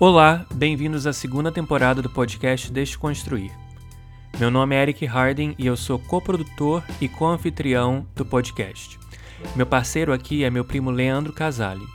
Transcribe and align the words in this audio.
Olá, 0.00 0.44
bem-vindos 0.52 1.06
à 1.06 1.12
segunda 1.12 1.52
temporada 1.52 2.02
do 2.02 2.10
podcast 2.10 2.70
Desconstruir. 2.72 3.52
Meu 4.40 4.50
nome 4.50 4.74
é 4.74 4.82
Eric 4.82 5.06
Harding 5.06 5.54
e 5.56 5.66
eu 5.66 5.76
sou 5.76 6.00
coprodutor 6.00 6.82
e 7.00 7.08
co-anfitrião 7.08 8.04
do 8.16 8.26
podcast. 8.26 8.98
Meu 9.54 9.64
parceiro 9.64 10.12
aqui 10.12 10.42
é 10.42 10.50
meu 10.50 10.64
primo 10.64 10.90
Leandro 10.90 11.32
Casale. 11.32 11.86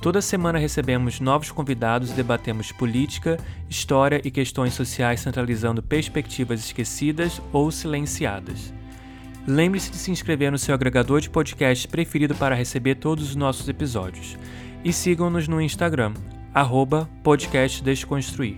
Toda 0.00 0.22
semana 0.22 0.60
recebemos 0.60 1.18
novos 1.18 1.50
convidados 1.50 2.12
e 2.12 2.14
debatemos 2.14 2.70
política, 2.70 3.36
história 3.68 4.20
e 4.24 4.30
questões 4.30 4.72
sociais 4.72 5.18
centralizando 5.18 5.82
perspectivas 5.82 6.60
esquecidas 6.60 7.42
ou 7.52 7.72
silenciadas. 7.72 8.72
Lembre-se 9.44 9.90
de 9.90 9.96
se 9.96 10.12
inscrever 10.12 10.52
no 10.52 10.58
seu 10.58 10.72
agregador 10.72 11.20
de 11.20 11.28
podcast 11.28 11.88
preferido 11.88 12.32
para 12.36 12.54
receber 12.54 12.94
todos 12.94 13.30
os 13.30 13.34
nossos 13.34 13.68
episódios. 13.68 14.38
E 14.84 14.92
sigam-nos 14.92 15.48
no 15.48 15.60
Instagram, 15.60 16.14
arroba 16.54 17.08
podcast 17.22 17.82
Desconstruir. 17.82 18.56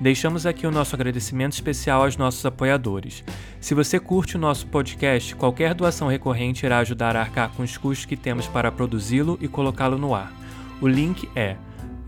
Deixamos 0.00 0.44
aqui 0.44 0.66
o 0.66 0.70
nosso 0.70 0.94
agradecimento 0.94 1.52
especial 1.52 2.02
aos 2.02 2.16
nossos 2.16 2.44
apoiadores. 2.44 3.24
Se 3.60 3.74
você 3.74 4.00
curte 4.00 4.36
o 4.36 4.40
nosso 4.40 4.66
podcast, 4.66 5.34
qualquer 5.36 5.72
doação 5.72 6.08
recorrente 6.08 6.66
irá 6.66 6.78
ajudar 6.78 7.16
a 7.16 7.20
arcar 7.20 7.50
com 7.50 7.62
os 7.62 7.76
custos 7.76 8.04
que 8.04 8.16
temos 8.16 8.46
para 8.46 8.72
produzi-lo 8.72 9.38
e 9.40 9.48
colocá-lo 9.48 9.96
no 9.96 10.14
ar. 10.14 10.32
O 10.80 10.88
link 10.88 11.28
é 11.34 11.56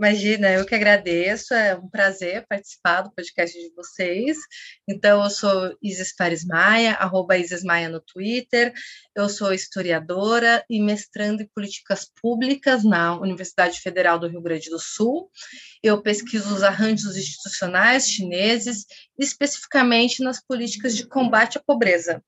Imagina, 0.00 0.50
eu 0.50 0.64
que 0.64 0.74
agradeço, 0.74 1.52
é 1.52 1.76
um 1.76 1.86
prazer 1.86 2.46
participar 2.48 3.02
do 3.02 3.12
podcast 3.12 3.54
de 3.54 3.70
vocês. 3.74 4.38
Então, 4.88 5.22
eu 5.22 5.28
sou 5.28 5.76
Isis 5.82 6.16
Paris 6.16 6.42
Maia, 6.42 6.94
arroba 6.94 7.36
Isis 7.36 7.62
Maia 7.62 7.90
no 7.90 8.00
Twitter, 8.00 8.72
eu 9.14 9.28
sou 9.28 9.52
historiadora 9.52 10.64
e 10.70 10.80
mestrando 10.80 11.42
em 11.42 11.50
políticas 11.54 12.10
públicas 12.22 12.82
na 12.82 13.20
Universidade 13.20 13.78
Federal 13.78 14.18
do 14.18 14.26
Rio 14.26 14.40
Grande 14.40 14.70
do 14.70 14.78
Sul. 14.78 15.30
Eu 15.82 16.00
pesquiso 16.00 16.54
os 16.54 16.62
arranjos 16.62 17.14
institucionais 17.14 18.08
chineses, 18.08 18.86
especificamente 19.18 20.22
nas 20.22 20.42
políticas 20.42 20.96
de 20.96 21.06
combate 21.06 21.58
à 21.58 21.62
pobreza. 21.62 22.24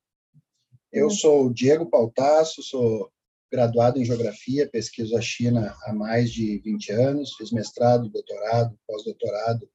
Eu 0.92 1.08
sou 1.08 1.50
Diego 1.50 1.88
Pautasso, 1.88 2.62
sou 2.62 3.10
graduado 3.52 4.00
em 4.00 4.04
Geografia, 4.04 4.66
pesquiso 4.66 5.14
a 5.14 5.20
China 5.20 5.76
há 5.82 5.92
mais 5.92 6.32
de 6.32 6.58
20 6.60 6.92
anos, 6.92 7.34
fiz 7.34 7.52
mestrado, 7.52 8.08
doutorado, 8.08 8.74
pós-doutorado 8.86 9.68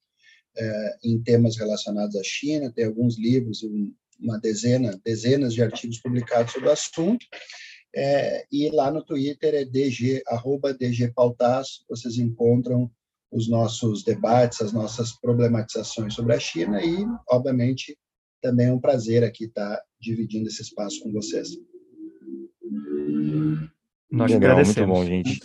eh, 0.58 0.98
em 1.04 1.22
temas 1.22 1.56
relacionados 1.56 2.16
à 2.16 2.24
China, 2.24 2.74
tem 2.74 2.86
alguns 2.86 3.20
livros, 3.20 3.62
uma 4.20 4.40
dezena, 4.40 5.00
dezenas 5.06 5.54
de 5.54 5.62
artigos 5.62 6.00
publicados 6.00 6.54
sobre 6.54 6.70
o 6.70 6.72
assunto, 6.72 7.24
eh, 7.96 8.48
e 8.52 8.70
lá 8.72 8.90
no 8.90 9.04
Twitter 9.04 9.54
é 9.54 9.64
dg, 9.64 10.24
arroba 10.26 10.74
dgpautaço, 10.74 11.86
vocês 11.88 12.18
encontram 12.18 12.90
os 13.32 13.48
nossos 13.48 14.04
debates, 14.04 14.60
as 14.60 14.74
nossas 14.74 15.12
problematizações 15.22 16.16
sobre 16.16 16.34
a 16.34 16.40
China 16.40 16.84
e, 16.84 17.06
obviamente, 17.30 17.96
também 18.42 18.68
é 18.68 18.74
um 18.74 18.80
prazer 18.80 19.24
aqui 19.24 19.46
estar 19.46 19.80
dividindo 20.00 20.48
esse 20.48 20.64
espaço 20.64 21.02
com 21.04 21.12
vocês. 21.12 21.50
Nós 24.12 24.32
Legal, 24.32 24.56
muito 24.56 24.72
agradecemos. 24.78 25.00
bom, 25.00 25.06
gente. 25.06 25.42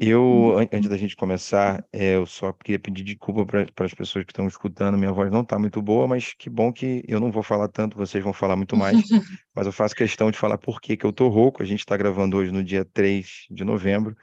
Eu, 0.00 0.58
an- 0.58 0.68
antes 0.72 0.88
da 0.88 0.96
gente 0.96 1.14
começar, 1.16 1.84
é, 1.92 2.14
eu 2.16 2.24
só 2.24 2.52
queria 2.52 2.78
pedir 2.78 3.02
desculpa 3.02 3.44
para 3.44 3.84
as 3.84 3.94
pessoas 3.94 4.24
que 4.24 4.32
estão 4.32 4.46
escutando. 4.46 4.96
Minha 4.96 5.12
voz 5.12 5.30
não 5.30 5.42
está 5.42 5.58
muito 5.58 5.82
boa, 5.82 6.06
mas 6.08 6.32
que 6.34 6.48
bom 6.48 6.72
que 6.72 7.04
eu 7.06 7.20
não 7.20 7.30
vou 7.30 7.42
falar 7.42 7.68
tanto, 7.68 7.96
vocês 7.96 8.22
vão 8.22 8.32
falar 8.32 8.56
muito 8.56 8.76
mais. 8.76 8.96
Mas 9.52 9.66
eu 9.66 9.72
faço 9.72 9.96
questão 9.96 10.30
de 10.30 10.38
falar 10.38 10.56
por 10.58 10.80
que 10.80 10.96
que 10.96 11.04
eu 11.04 11.12
tô 11.12 11.28
rouco. 11.28 11.60
A 11.60 11.66
gente 11.66 11.80
está 11.80 11.96
gravando 11.96 12.36
hoje 12.36 12.52
no 12.52 12.62
dia 12.62 12.84
3 12.84 13.46
de 13.50 13.64
novembro 13.64 14.16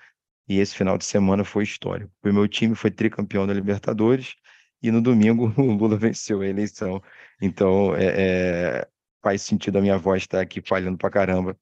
e 0.47 0.59
esse 0.59 0.75
final 0.75 0.97
de 0.97 1.05
semana 1.05 1.43
foi 1.43 1.63
histórico. 1.63 2.11
O 2.23 2.33
meu 2.33 2.47
time 2.47 2.75
foi 2.75 2.91
tricampeão 2.91 3.47
da 3.47 3.53
Libertadores 3.53 4.35
e 4.81 4.91
no 4.91 5.01
domingo 5.01 5.53
o 5.57 5.73
Lula 5.73 5.97
venceu 5.97 6.41
a 6.41 6.47
eleição. 6.47 7.01
Então, 7.41 7.95
é, 7.95 8.79
é, 8.81 8.87
faz 9.23 9.41
sentido 9.41 9.77
a 9.77 9.81
minha 9.81 9.97
voz 9.97 10.23
estar 10.23 10.41
aqui 10.41 10.61
falhando 10.65 10.97
pra 10.97 11.09
caramba. 11.09 11.57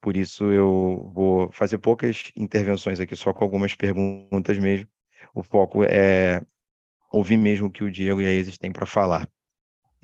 Por 0.00 0.16
isso 0.16 0.50
eu 0.50 1.10
vou 1.14 1.50
fazer 1.52 1.78
poucas 1.78 2.32
intervenções 2.36 3.00
aqui, 3.00 3.14
só 3.14 3.32
com 3.32 3.44
algumas 3.44 3.74
perguntas 3.74 4.58
mesmo. 4.58 4.88
O 5.34 5.42
foco 5.42 5.84
é 5.84 6.42
ouvir 7.12 7.36
mesmo 7.36 7.66
o 7.66 7.70
que 7.70 7.84
o 7.84 7.90
Diego 7.90 8.20
e 8.20 8.26
a 8.26 8.32
Isis 8.32 8.56
têm 8.56 8.72
para 8.72 8.86
falar. 8.86 9.28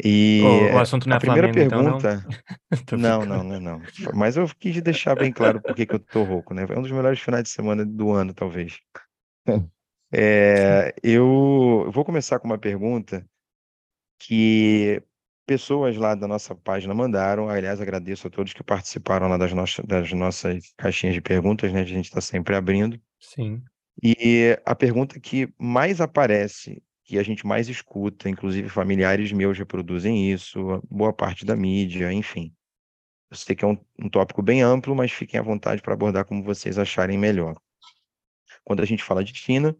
E 0.05 0.43
O, 0.45 0.77
o 0.77 0.79
assunto 0.79 1.09
não 1.09 1.15
a 1.15 1.17
é 1.17 1.21
primeira 1.21 1.49
Flamengo, 1.49 1.67
então, 1.75 1.83
não? 1.83 1.99
pergunta, 1.99 2.29
Tô 2.87 2.97
não, 2.97 3.21
brincando. 3.21 3.45
não, 3.45 3.61
não, 3.61 3.79
não. 3.79 3.83
Mas 4.15 4.37
eu 4.37 4.47
quis 4.59 4.81
deixar 4.83 5.15
bem 5.15 5.33
claro 5.33 5.61
por 5.61 5.75
que 5.75 5.87
que 5.87 5.95
eu 5.95 5.99
tô 5.99 6.23
rouco, 6.25 6.53
né? 6.53 6.67
É 6.69 6.79
um 6.79 6.83
dos 6.83 6.91
melhores 6.91 7.19
finais 7.21 7.45
de 7.45 7.49
semana 7.51 7.85
do 7.85 8.13
ano, 8.13 8.35
talvez. 8.35 8.79
É, 10.13 10.95
eu 11.03 11.91
vou 11.91 12.05
começar 12.05 12.39
com 12.39 12.47
uma 12.47 12.57
pergunta 12.57 13.27
que 14.21 15.03
pessoas 15.47 15.97
lá 15.97 16.15
da 16.15 16.27
nossa 16.27 16.55
página 16.55 16.93
mandaram. 16.93 17.49
Aliás, 17.49 17.81
agradeço 17.81 18.27
a 18.27 18.31
todos 18.31 18.53
que 18.53 18.63
participaram 18.63 19.29
lá 19.29 19.37
das, 19.37 19.53
nossas 19.53 19.85
das 19.85 20.13
nossas 20.13 20.75
caixinhas 20.77 21.15
de 21.15 21.21
perguntas, 21.21 21.73
né? 21.73 21.81
A 21.81 21.85
gente 21.85 22.07
está 22.07 22.21
sempre 22.21 22.55
abrindo. 22.57 23.01
Sim. 23.21 23.63
E 24.03 24.59
a 24.67 24.75
pergunta 24.75 25.19
que 25.19 25.49
mais 25.59 26.01
aparece, 26.01 26.83
que 27.05 27.19
a 27.19 27.23
gente 27.23 27.47
mais 27.47 27.69
escuta, 27.69 28.29
inclusive 28.29 28.69
familiares 28.69 29.33
meus 29.33 29.57
reproduzem 29.57 30.31
isso, 30.31 30.83
boa 30.91 31.13
parte 31.13 31.47
da 31.47 31.57
mídia, 31.57 32.13
enfim. 32.13 32.53
Eu 33.31 33.37
sei 33.37 33.57
que 33.57 33.65
é 33.65 33.69
um, 33.69 33.79
um 33.99 34.09
tópico 34.09 34.43
bem 34.43 34.63
amplo, 34.63 34.95
mas 34.95 35.13
fiquem 35.13 35.41
à 35.41 35.43
vontade 35.43 35.81
para 35.81 35.95
abordar 35.95 36.25
como 36.25 36.43
vocês 36.43 36.79
acharem 36.79 37.17
melhor. 37.17 37.57
Quando 38.65 38.83
a 38.83 38.85
gente 38.85 39.03
fala 39.03 39.25
de 39.25 39.35
China, 39.35 39.77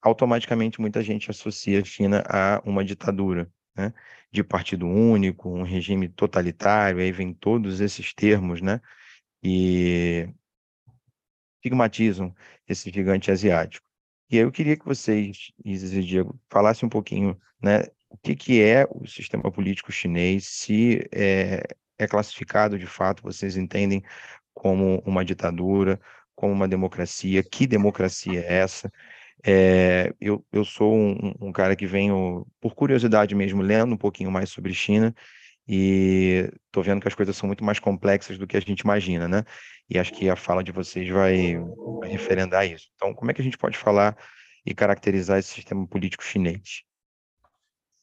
automaticamente 0.00 0.80
muita 0.80 1.02
gente 1.02 1.30
associa 1.30 1.80
a 1.80 1.84
China 1.84 2.22
a 2.28 2.62
uma 2.64 2.84
ditadura 2.84 3.50
né, 3.78 3.94
de 4.32 4.42
partido 4.42 4.86
único, 4.86 5.48
um 5.48 5.62
regime 5.62 6.08
totalitário, 6.08 7.00
aí 7.00 7.12
vem 7.12 7.32
todos 7.32 7.80
esses 7.80 8.12
termos, 8.12 8.60
né, 8.60 8.80
e 9.42 10.28
estigmatizam 11.56 12.34
esse 12.68 12.90
gigante 12.90 13.30
asiático. 13.30 13.86
E 14.30 14.36
aí 14.36 14.42
eu 14.42 14.52
queria 14.52 14.76
que 14.76 14.84
vocês, 14.84 15.52
Isis 15.64 15.92
e 15.92 16.02
Diego, 16.02 16.38
falassem 16.50 16.86
um 16.86 16.90
pouquinho, 16.90 17.40
né, 17.62 17.84
o 18.10 18.18
que, 18.18 18.34
que 18.34 18.60
é 18.60 18.86
o 18.90 19.06
sistema 19.06 19.50
político 19.50 19.92
chinês, 19.92 20.46
se 20.46 21.08
é, 21.12 21.62
é 21.98 22.06
classificado 22.06 22.78
de 22.78 22.86
fato, 22.86 23.22
vocês 23.22 23.56
entendem 23.56 24.02
como 24.52 24.98
uma 25.06 25.24
ditadura, 25.24 26.00
como 26.34 26.52
uma 26.52 26.68
democracia, 26.68 27.42
que 27.42 27.66
democracia 27.66 28.40
é 28.40 28.58
essa? 28.58 28.92
É, 29.44 30.12
eu, 30.20 30.44
eu 30.52 30.64
sou 30.64 30.92
um, 30.94 31.34
um, 31.40 31.52
cara 31.52 31.76
que 31.76 31.86
venho, 31.86 32.46
por 32.60 32.74
curiosidade 32.74 33.34
mesmo, 33.34 33.62
lendo 33.62 33.94
um 33.94 33.98
pouquinho 33.98 34.30
mais 34.30 34.50
sobre 34.50 34.74
China 34.74 35.14
e 35.66 36.50
estou 36.66 36.82
vendo 36.82 37.00
que 37.00 37.08
as 37.08 37.14
coisas 37.14 37.36
são 37.36 37.46
muito 37.46 37.62
mais 37.62 37.78
complexas 37.78 38.38
do 38.38 38.46
que 38.46 38.56
a 38.56 38.60
gente 38.60 38.80
imagina, 38.80 39.28
né? 39.28 39.44
E 39.88 39.98
acho 39.98 40.12
que 40.12 40.28
a 40.28 40.36
fala 40.36 40.64
de 40.64 40.72
vocês 40.72 41.08
vai, 41.08 41.56
referendar 42.04 42.66
isso. 42.66 42.88
Então, 42.94 43.14
como 43.14 43.30
é 43.30 43.34
que 43.34 43.40
a 43.40 43.44
gente 43.44 43.58
pode 43.58 43.76
falar 43.76 44.16
e 44.64 44.74
caracterizar 44.74 45.38
esse 45.38 45.50
sistema 45.50 45.86
político 45.86 46.24
chinês? 46.24 46.82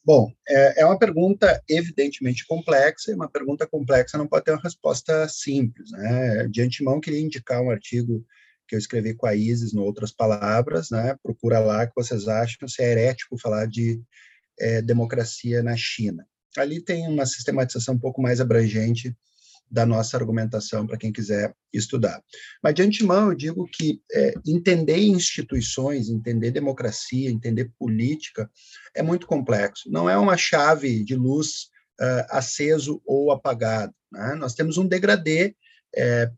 Bom, 0.03 0.31
é, 0.47 0.81
é 0.81 0.85
uma 0.85 0.99
pergunta 0.99 1.59
evidentemente 1.67 2.45
complexa, 2.45 3.11
e 3.11 3.15
uma 3.15 3.27
pergunta 3.27 3.65
complexa 3.65 4.17
não 4.17 4.27
pode 4.27 4.45
ter 4.45 4.51
uma 4.51 4.61
resposta 4.61 5.27
simples. 5.27 5.91
Né? 5.91 6.47
De 6.47 6.61
antemão, 6.61 7.01
queria 7.01 7.19
indicar 7.19 7.61
um 7.61 7.71
artigo 7.71 8.23
que 8.67 8.75
eu 8.75 8.79
escrevi 8.79 9.13
com 9.13 9.25
a 9.25 9.35
Isis, 9.35 9.73
no 9.73 9.83
Outras 9.83 10.11
Palavras, 10.11 10.89
né? 10.89 11.15
procura 11.21 11.59
lá 11.59 11.85
que 11.85 11.93
vocês 11.95 12.27
acham 12.27 12.67
se 12.67 12.81
é 12.81 12.91
herético 12.91 13.37
falar 13.37 13.67
de 13.67 14.01
é, 14.59 14.81
democracia 14.81 15.61
na 15.61 15.75
China. 15.75 16.25
Ali 16.57 16.81
tem 16.81 17.07
uma 17.07 17.25
sistematização 17.25 17.95
um 17.95 17.99
pouco 17.99 18.21
mais 18.21 18.39
abrangente 18.39 19.15
da 19.69 19.85
nossa 19.85 20.15
argumentação 20.15 20.85
para 20.85 20.97
quem 20.97 21.11
quiser 21.11 21.53
estudar. 21.73 22.21
Mas, 22.63 22.75
de 22.75 22.83
antemão, 22.83 23.29
eu 23.29 23.35
digo 23.35 23.67
que 23.67 23.99
é, 24.13 24.33
entender 24.45 24.97
instituições, 24.97 26.07
entender 26.07 26.51
democracia, 26.51 27.29
entender 27.29 27.71
política 27.77 28.49
é 28.95 29.01
muito 29.01 29.27
complexo. 29.27 29.89
Não 29.91 30.09
é 30.09 30.17
uma 30.17 30.37
chave 30.37 31.03
de 31.03 31.15
luz 31.15 31.69
uh, 31.99 32.25
aceso 32.29 33.01
ou 33.05 33.31
apagado. 33.31 33.93
Né? 34.11 34.35
Nós 34.35 34.53
temos 34.53 34.77
um 34.77 34.87
degradê, 34.87 35.55
é, 35.95 36.29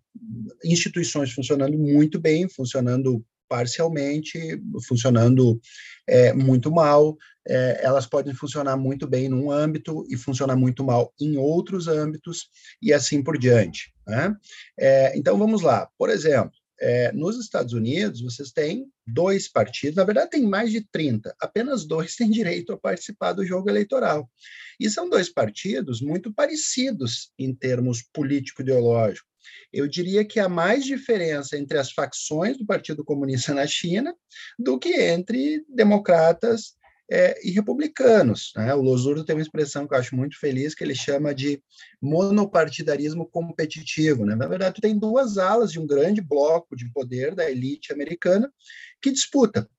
instituições 0.64 1.32
funcionando 1.32 1.78
muito 1.78 2.20
bem, 2.20 2.48
funcionando 2.48 3.24
parcialmente, 3.48 4.62
funcionando 4.88 5.60
é, 6.08 6.34
muito 6.34 6.72
mal. 6.72 7.18
É, 7.48 7.80
elas 7.82 8.06
podem 8.06 8.34
funcionar 8.34 8.76
muito 8.76 9.08
bem 9.08 9.30
num 9.30 9.50
âmbito 9.50 10.06
e 10.10 10.18
funcionar 10.18 10.56
muito 10.56 10.84
mal 10.84 11.14
em 11.20 11.38
outros 11.38 11.88
âmbitos 11.88 12.50
e 12.82 12.94
assim 12.94 13.24
por 13.24 13.38
diante. 13.38 13.94
Né? 14.06 14.36
É, 14.78 15.18
então 15.18 15.38
vamos 15.38 15.62
lá. 15.62 15.88
Por 15.98 16.10
exemplo, 16.10 16.52
é, 16.80 17.12
nos 17.12 17.40
Estados 17.40 17.74
Unidos, 17.74 18.22
vocês 18.22 18.52
têm 18.52 18.86
dois 19.06 19.48
partidos, 19.48 19.96
na 19.96 20.04
verdade, 20.04 20.32
tem 20.32 20.44
mais 20.44 20.72
de 20.72 20.82
30, 20.82 21.36
apenas 21.40 21.86
dois 21.86 22.16
têm 22.16 22.30
direito 22.30 22.72
a 22.72 22.78
participar 22.78 23.34
do 23.34 23.46
jogo 23.46 23.70
eleitoral. 23.70 24.30
E 24.80 24.90
são 24.90 25.10
dois 25.10 25.30
partidos 25.30 26.02
muito 26.02 26.32
parecidos 26.32 27.32
em 27.40 27.54
termos 27.54 28.04
político-ideológicos. 28.14 29.37
Eu 29.72 29.88
diria 29.88 30.26
que 30.26 30.40
há 30.40 30.48
mais 30.48 30.84
diferença 30.86 31.58
entre 31.58 31.78
as 31.78 31.92
facções 31.92 32.58
do 32.58 32.66
Partido 32.66 33.04
Comunista 33.04 33.54
na 33.54 33.68
China 33.68 34.16
do 34.58 34.80
que 34.80 34.94
entre 34.94 35.66
democratas 35.70 36.78
é, 37.10 37.40
e 37.48 37.52
republicanos. 37.52 38.52
Né? 38.56 38.74
O 38.74 38.82
Losurdo 38.82 39.24
tem 39.24 39.36
uma 39.36 39.42
expressão 39.42 39.88
que 39.88 39.94
eu 39.94 39.98
acho 39.98 40.16
muito 40.16 40.40
feliz, 40.40 40.76
que 40.76 40.84
ele 40.84 40.96
chama 40.96 41.34
de 41.34 41.62
monopartidarismo 42.02 43.26
competitivo. 43.26 44.26
Né? 44.26 44.36
Na 44.36 44.48
verdade, 44.48 44.76
tu 44.76 44.82
tem 44.82 44.98
duas 44.98 45.38
alas 45.38 45.72
de 45.72 45.80
um 45.80 45.88
grande 45.88 46.22
bloco 46.22 46.76
de 46.76 46.92
poder 46.92 47.34
da 47.34 47.50
elite 47.50 47.94
americana 47.94 48.52
que 49.02 49.12
disputa. 49.12 49.70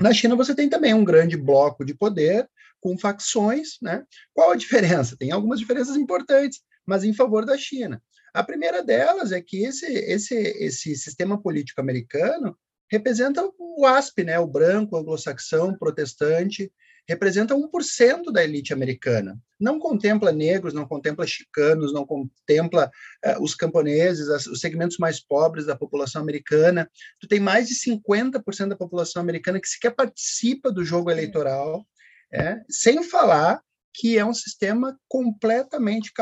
Na 0.00 0.12
China, 0.12 0.36
você 0.36 0.54
tem 0.54 0.68
também 0.68 0.94
um 0.94 1.04
grande 1.04 1.36
bloco 1.36 1.84
de 1.84 1.94
poder 1.94 2.48
com 2.80 2.96
facções. 2.96 3.78
Né? 3.82 4.04
Qual 4.32 4.52
a 4.52 4.56
diferença? 4.56 5.16
Tem 5.16 5.32
algumas 5.32 5.58
diferenças 5.58 5.96
importantes, 5.96 6.60
mas 6.86 7.02
em 7.02 7.12
favor 7.12 7.44
da 7.44 7.58
China. 7.58 8.00
A 8.34 8.42
primeira 8.42 8.82
delas 8.82 9.32
é 9.32 9.40
que 9.40 9.64
esse, 9.64 9.86
esse, 9.86 10.34
esse 10.34 10.96
sistema 10.96 11.40
político 11.40 11.80
americano 11.80 12.56
representa 12.90 13.48
o 13.58 13.86
ASP, 13.86 14.24
né, 14.24 14.38
o 14.38 14.46
branco, 14.46 14.96
anglo-saxão, 14.96 15.76
protestante, 15.76 16.72
representa 17.08 17.54
1% 17.54 18.30
da 18.30 18.44
elite 18.44 18.72
americana. 18.72 19.38
Não 19.58 19.78
contempla 19.78 20.30
negros, 20.30 20.74
não 20.74 20.86
contempla 20.86 21.26
chicanos, 21.26 21.92
não 21.92 22.06
contempla 22.06 22.90
uh, 23.24 23.42
os 23.42 23.54
camponeses, 23.54 24.28
as, 24.28 24.46
os 24.46 24.60
segmentos 24.60 24.98
mais 24.98 25.18
pobres 25.18 25.64
da 25.64 25.74
população 25.74 26.20
americana. 26.20 26.88
Tu 27.18 27.26
tem 27.26 27.40
mais 27.40 27.66
de 27.66 27.74
50% 27.74 28.68
da 28.68 28.76
população 28.76 29.22
americana 29.22 29.60
que 29.60 29.68
sequer 29.68 29.94
participa 29.94 30.70
do 30.70 30.84
jogo 30.84 31.10
eleitoral, 31.10 31.86
é, 32.30 32.60
sem 32.68 33.02
falar 33.02 33.62
que 33.94 34.18
é 34.18 34.24
um 34.24 34.34
sistema 34.34 34.98
completamente 35.08 36.12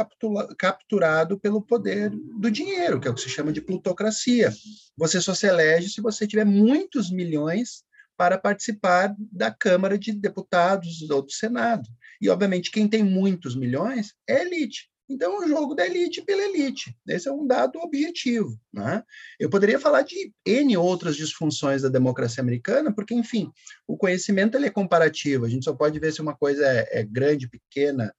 capturado 0.58 1.38
pelo 1.38 1.60
poder 1.60 2.10
do 2.10 2.50
dinheiro, 2.50 3.00
que 3.00 3.08
é 3.08 3.10
o 3.10 3.14
que 3.14 3.20
se 3.20 3.28
chama 3.28 3.52
de 3.52 3.60
plutocracia. 3.60 4.52
Você 4.96 5.20
só 5.20 5.34
se 5.34 5.46
elege 5.46 5.88
se 5.88 6.00
você 6.00 6.26
tiver 6.26 6.44
muitos 6.44 7.10
milhões 7.10 7.84
para 8.16 8.38
participar 8.38 9.14
da 9.18 9.50
Câmara 9.50 9.98
de 9.98 10.12
Deputados 10.12 11.02
ou 11.10 11.20
do 11.20 11.30
Senado. 11.30 11.86
E, 12.20 12.30
obviamente, 12.30 12.70
quem 12.70 12.88
tem 12.88 13.02
muitos 13.02 13.54
milhões 13.54 14.14
é 14.26 14.40
elite. 14.40 14.88
Então, 15.08 15.40
é 15.40 15.44
um 15.44 15.48
jogo 15.48 15.74
da 15.74 15.86
elite 15.86 16.22
pela 16.22 16.42
elite. 16.42 16.96
Esse 17.06 17.28
é 17.28 17.32
um 17.32 17.46
dado 17.46 17.78
objetivo. 17.78 18.58
Né? 18.72 19.02
Eu 19.38 19.48
poderia 19.48 19.78
falar 19.78 20.02
de 20.02 20.32
N 20.44 20.76
outras 20.76 21.16
disfunções 21.16 21.82
da 21.82 21.88
democracia 21.88 22.42
americana, 22.42 22.92
porque, 22.92 23.14
enfim, 23.14 23.50
o 23.86 23.96
conhecimento 23.96 24.56
ele 24.56 24.66
é 24.66 24.70
comparativo. 24.70 25.44
A 25.44 25.48
gente 25.48 25.64
só 25.64 25.72
pode 25.72 25.98
ver 26.00 26.12
se 26.12 26.20
uma 26.20 26.36
coisa 26.36 26.66
é, 26.66 27.00
é 27.00 27.02
grande, 27.04 27.48
pequena, 27.48 28.12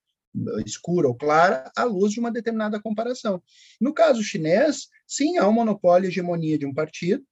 escura 0.66 1.08
ou 1.08 1.16
clara, 1.16 1.72
à 1.76 1.84
luz 1.84 2.14
de 2.14 2.20
uma 2.20 2.32
determinada 2.32 2.80
comparação. 2.80 3.42
No 3.82 3.94
caso 3.94 4.24
chinês, 4.24 4.88
sim, 5.06 5.38
há 5.38 5.48
um 5.48 5.54
monopólio 5.54 6.08
e 6.08 6.10
hegemonia 6.10 6.58
de 6.58 6.66
um 6.66 6.74
partido, 6.74 7.24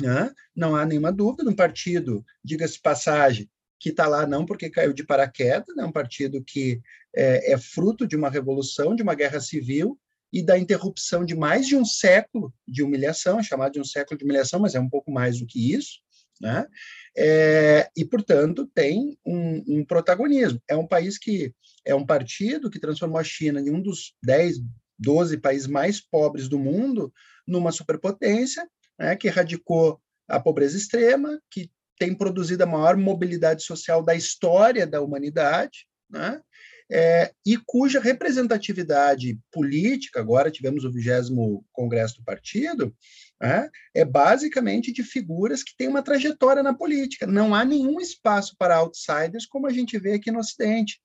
né? 0.00 0.32
não 0.54 0.76
há 0.76 0.84
nenhuma 0.84 1.12
dúvida, 1.12 1.50
um 1.50 1.56
partido, 1.56 2.24
diga-se 2.44 2.80
passagem, 2.80 3.50
que 3.78 3.90
está 3.90 4.06
lá 4.06 4.26
não 4.26 4.46
porque 4.46 4.70
caiu 4.70 4.92
de 4.92 5.04
paraquedas, 5.04 5.68
é 5.70 5.80
né? 5.80 5.84
um 5.84 5.92
partido 5.92 6.42
que 6.42 6.80
é, 7.16 7.52
é, 7.52 7.58
fruto 7.58 8.06
de 8.06 8.14
uma 8.14 8.28
revolução, 8.28 8.94
de 8.94 9.02
uma 9.02 9.14
guerra 9.14 9.40
civil 9.40 9.98
e 10.32 10.42
da 10.42 10.58
interrupção 10.58 11.24
de 11.24 11.34
mais 11.34 11.66
de 11.66 11.74
um 11.74 11.84
século 11.84 12.52
de 12.68 12.82
humilhação, 12.82 13.40
é 13.40 13.42
chamado 13.42 13.72
de 13.72 13.80
um 13.80 13.84
século 13.84 14.18
de 14.18 14.24
humilhação, 14.24 14.60
mas 14.60 14.74
é 14.74 14.80
um 14.80 14.88
pouco 14.88 15.10
mais 15.10 15.38
do 15.38 15.46
que 15.46 15.72
isso, 15.72 16.00
né? 16.40 16.66
É, 17.16 17.88
e, 17.96 18.04
portanto, 18.04 18.70
tem 18.74 19.16
um, 19.24 19.78
um, 19.78 19.84
protagonismo. 19.84 20.60
É 20.68 20.76
um 20.76 20.86
país 20.86 21.16
que 21.16 21.54
é 21.84 21.94
um 21.94 22.04
partido 22.04 22.68
que 22.68 22.78
transformou 22.78 23.18
a 23.18 23.24
China 23.24 23.60
em 23.60 23.70
um 23.70 23.80
dos 23.80 24.14
10, 24.22 24.58
12 24.98 25.38
países 25.38 25.66
mais 25.66 26.00
pobres 26.00 26.48
do 26.48 26.58
mundo 26.58 27.10
numa 27.46 27.72
superpotência, 27.72 28.68
né, 28.98 29.16
que 29.16 29.28
erradicou 29.28 29.98
a 30.28 30.38
pobreza 30.38 30.76
extrema, 30.76 31.40
que 31.50 31.70
tem 31.98 32.14
produzido 32.14 32.64
a 32.64 32.66
maior 32.66 32.96
mobilidade 32.96 33.62
social 33.62 34.02
da 34.02 34.14
história 34.14 34.86
da 34.86 35.00
humanidade, 35.00 35.86
né? 36.10 36.40
É, 36.90 37.32
e 37.44 37.56
cuja 37.66 37.98
representatividade 37.98 39.38
política, 39.50 40.20
agora 40.20 40.50
tivemos 40.50 40.84
o 40.84 40.92
vigésimo 40.92 41.64
congresso 41.72 42.18
do 42.18 42.24
partido, 42.24 42.94
né? 43.40 43.68
é 43.92 44.04
basicamente 44.04 44.92
de 44.92 45.02
figuras 45.02 45.64
que 45.64 45.76
têm 45.76 45.88
uma 45.88 46.02
trajetória 46.02 46.62
na 46.62 46.72
política. 46.72 47.26
Não 47.26 47.54
há 47.54 47.64
nenhum 47.64 48.00
espaço 48.00 48.54
para 48.56 48.76
outsiders, 48.76 49.46
como 49.46 49.66
a 49.66 49.72
gente 49.72 49.98
vê 49.98 50.14
aqui 50.14 50.30
no 50.30 50.38
Ocidente. 50.38 51.00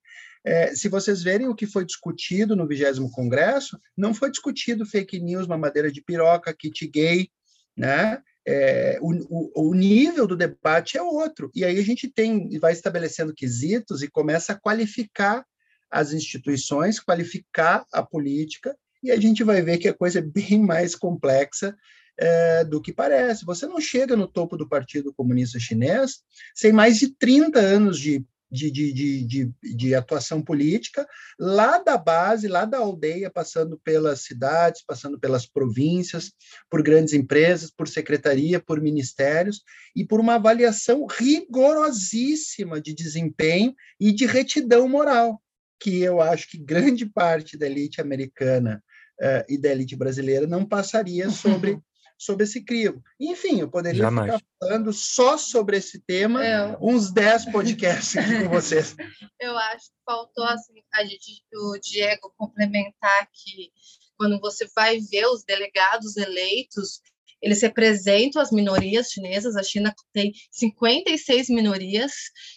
É, 0.45 0.75
se 0.75 0.87
vocês 0.87 1.23
verem 1.23 1.47
o 1.47 1.55
que 1.55 1.65
foi 1.65 1.85
discutido 1.85 2.55
no 2.55 2.67
vigésimo 2.67 3.09
congresso, 3.11 3.79
não 3.97 4.13
foi 4.13 4.29
discutido 4.29 4.85
fake 4.85 5.19
news, 5.19 5.47
mamadeira 5.47 5.91
de 5.91 6.01
piroca, 6.01 6.53
kit 6.53 6.87
gay, 6.87 7.29
né? 7.75 8.21
é, 8.45 8.97
o, 9.01 9.69
o, 9.69 9.73
nível 9.73 10.25
do 10.25 10.35
debate 10.35 10.97
é 10.97 11.01
outro. 11.01 11.51
E 11.53 11.63
aí 11.63 11.77
a 11.77 11.83
gente 11.83 12.07
tem 12.07 12.57
vai 12.59 12.73
estabelecendo 12.73 13.33
quesitos 13.33 14.01
e 14.01 14.09
começa 14.09 14.53
a 14.53 14.59
qualificar 14.59 15.45
as 15.91 16.13
instituições, 16.13 16.99
qualificar 16.99 17.85
a 17.91 18.01
política, 18.01 18.75
e 19.03 19.11
a 19.11 19.19
gente 19.19 19.43
vai 19.43 19.61
ver 19.61 19.77
que 19.77 19.87
a 19.87 19.93
coisa 19.93 20.19
é 20.19 20.21
bem 20.21 20.59
mais 20.59 20.95
complexa 20.95 21.75
é, 22.17 22.63
do 22.63 22.81
que 22.81 22.93
parece. 22.93 23.45
Você 23.45 23.65
não 23.65 23.81
chega 23.81 24.15
no 24.15 24.27
topo 24.27 24.55
do 24.55 24.69
Partido 24.69 25.13
Comunista 25.13 25.59
Chinês 25.59 26.21
sem 26.55 26.71
mais 26.71 26.99
de 26.99 27.15
30 27.15 27.59
anos 27.59 27.99
de 27.99 28.25
de, 28.51 28.69
de, 28.69 29.23
de, 29.23 29.51
de, 29.63 29.95
atuação 29.95 30.41
política, 30.41 31.07
lá 31.39 31.77
da 31.77 31.97
base, 31.97 32.49
lá 32.49 32.65
da 32.65 32.79
aldeia, 32.79 33.31
passando 33.31 33.79
pelas 33.79 34.23
cidades, 34.23 34.83
passando 34.85 35.17
pelas 35.17 35.45
províncias, 35.45 36.33
por 36.69 36.83
grandes 36.83 37.13
empresas, 37.13 37.71
por 37.71 37.87
secretaria, 37.87 38.59
por 38.59 38.81
ministérios, 38.81 39.63
e 39.95 40.05
por 40.05 40.19
uma 40.19 40.35
avaliação 40.35 41.05
rigorosíssima 41.05 42.81
de 42.81 42.93
desempenho 42.93 43.73
e 43.97 44.11
de 44.11 44.25
retidão 44.25 44.87
moral. 44.89 45.41
Que 45.81 46.01
eu 46.01 46.21
acho 46.21 46.47
que 46.49 46.57
grande 46.57 47.05
parte 47.05 47.57
da 47.57 47.65
elite 47.65 47.99
americana 47.99 48.83
uh, 49.19 49.43
e 49.49 49.57
da 49.57 49.69
elite 49.69 49.95
brasileira 49.95 50.45
não 50.45 50.65
passaria 50.65 51.29
sobre 51.29 51.81
sobre 52.21 52.43
esse 52.43 52.63
crivo. 52.63 53.01
Enfim, 53.19 53.61
eu 53.61 53.67
poderia 53.67 54.03
Jamais. 54.03 54.35
ficar 54.35 54.45
falando 54.59 54.93
só 54.93 55.39
sobre 55.39 55.77
esse 55.77 55.99
tema 55.99 56.45
é. 56.45 56.77
uns 56.79 57.11
10 57.11 57.51
podcasts 57.51 58.15
aqui 58.15 58.43
com 58.43 58.49
vocês. 58.49 58.95
Eu 59.41 59.57
acho 59.57 59.85
que 59.85 59.97
faltou 60.05 60.43
assim, 60.43 60.73
a 60.93 61.03
gente, 61.03 61.43
o 61.51 61.79
Diego 61.79 62.31
complementar 62.37 63.27
que 63.33 63.71
quando 64.15 64.39
você 64.39 64.67
vai 64.75 64.99
ver 64.99 65.25
os 65.25 65.43
delegados 65.43 66.15
eleitos, 66.15 67.01
eles 67.41 67.61
representam 67.61 68.41
as 68.41 68.51
minorias 68.51 69.09
chinesas. 69.09 69.55
A 69.55 69.63
China 69.63 69.93
tem 70.13 70.33
56 70.51 71.49
minorias, 71.49 72.11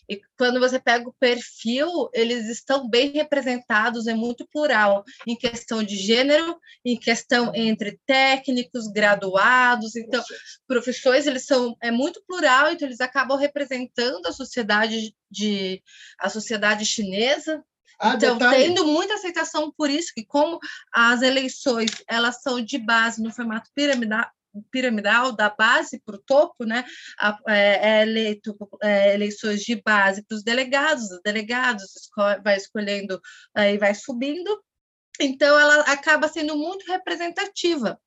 e 0.08 0.20
quando 0.36 0.60
você 0.60 0.78
pega 0.78 1.08
o 1.08 1.14
perfil, 1.18 2.08
eles 2.12 2.48
estão 2.48 2.88
bem 2.88 3.10
representados, 3.12 4.06
é 4.06 4.14
muito 4.14 4.46
plural, 4.52 5.04
em 5.26 5.36
questão 5.36 5.82
de 5.82 5.96
gênero, 5.96 6.58
em 6.84 6.98
questão 6.98 7.52
entre 7.54 7.98
técnicos, 8.06 8.88
graduados, 8.88 9.96
então, 9.96 10.22
profissões, 10.66 11.26
eles 11.26 11.46
são, 11.46 11.76
é 11.82 11.90
muito 11.90 12.22
plural, 12.26 12.70
então 12.70 12.86
eles 12.86 13.00
acabam 13.00 13.38
representando 13.38 14.26
a 14.26 14.32
sociedade 14.32 15.14
de 15.30 15.82
a 16.18 16.28
sociedade 16.28 16.84
chinesa, 16.84 17.64
ah, 17.98 18.14
então, 18.14 18.36
detalhe. 18.36 18.64
tendo 18.64 18.86
muita 18.86 19.14
aceitação 19.14 19.72
por 19.76 19.88
isso, 19.88 20.12
que 20.14 20.24
como 20.24 20.58
as 20.92 21.22
eleições 21.22 21.90
elas 22.08 22.42
são 22.42 22.60
de 22.60 22.78
base 22.78 23.22
no 23.22 23.32
formato 23.32 23.70
piramidal, 23.74 24.26
piramidal 24.70 25.32
da 25.32 25.50
base 25.50 26.00
para 26.04 26.16
o 26.16 26.22
topo, 26.22 26.64
né? 26.64 26.84
É, 27.48 27.90
é 27.90 28.02
eleito 28.02 28.56
é, 28.82 29.14
eleições 29.14 29.62
de 29.62 29.80
base 29.82 30.24
para 30.26 30.36
os 30.36 30.42
delegados, 30.42 31.10
os 31.10 31.20
delegados 31.22 31.84
vai 32.42 32.56
escolhendo 32.56 33.20
e 33.56 33.78
vai 33.78 33.94
subindo. 33.94 34.62
Então, 35.20 35.58
ela 35.58 35.80
acaba 35.82 36.28
sendo 36.28 36.56
muito 36.56 36.84
representativa. 36.86 37.98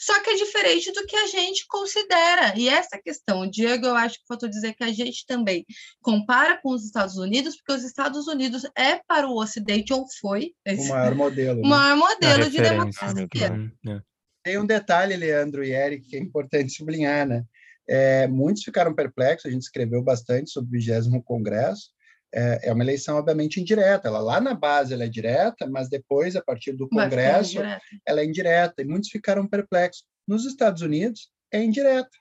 Só 0.00 0.20
que 0.22 0.30
é 0.30 0.36
diferente 0.36 0.92
do 0.92 1.06
que 1.06 1.16
a 1.16 1.26
gente 1.26 1.66
considera. 1.66 2.58
E 2.58 2.68
essa 2.68 2.98
questão, 2.98 3.40
o 3.40 3.50
Diego, 3.50 3.86
eu 3.86 3.94
acho 3.94 4.18
que 4.18 4.26
faltou 4.26 4.48
dizer 4.48 4.74
que 4.74 4.84
a 4.84 4.92
gente 4.92 5.24
também 5.26 5.64
compara 6.00 6.60
com 6.60 6.70
os 6.70 6.84
Estados 6.84 7.16
Unidos, 7.16 7.56
porque 7.56 7.72
os 7.72 7.84
Estados 7.84 8.26
Unidos 8.26 8.64
é 8.76 9.00
para 9.06 9.28
o 9.28 9.38
Ocidente, 9.38 9.92
ou 9.92 10.06
foi. 10.20 10.52
O 10.66 10.88
maior 10.88 11.14
modelo. 11.14 11.60
O 11.60 11.62
né? 11.62 11.68
maior 11.68 11.96
modelo 11.96 12.50
de 12.50 12.60
democracia. 12.60 13.50
Né? 13.84 14.00
Tem 14.46 14.58
um 14.58 14.64
detalhe, 14.64 15.16
Leandro 15.16 15.64
e 15.64 15.72
Eric, 15.72 16.06
que 16.06 16.14
é 16.14 16.20
importante 16.20 16.72
sublinhar, 16.72 17.26
né? 17.26 17.44
É, 17.88 18.28
muitos 18.28 18.62
ficaram 18.62 18.94
perplexos, 18.94 19.46
a 19.46 19.52
gente 19.52 19.62
escreveu 19.62 20.00
bastante 20.00 20.50
sobre 20.52 20.78
o 20.78 20.80
20 20.80 21.20
Congresso, 21.24 21.90
é, 22.32 22.68
é, 22.68 22.72
uma 22.72 22.84
eleição, 22.84 23.16
obviamente, 23.16 23.60
indireta. 23.60 24.06
Ela 24.06 24.20
lá 24.20 24.40
na 24.40 24.54
base 24.54 24.94
ela 24.94 25.02
é 25.02 25.08
direta, 25.08 25.66
mas 25.66 25.88
depois, 25.88 26.36
a 26.36 26.40
partir 26.40 26.74
do 26.74 26.88
Congresso, 26.88 27.58
ela 28.06 28.20
é 28.20 28.24
indireta. 28.24 28.82
E 28.82 28.84
muitos 28.84 29.10
ficaram 29.10 29.48
perplexos. 29.48 30.04
Nos 30.28 30.46
Estados 30.46 30.80
Unidos, 30.80 31.28
é 31.50 31.60
indireta. 31.60 32.16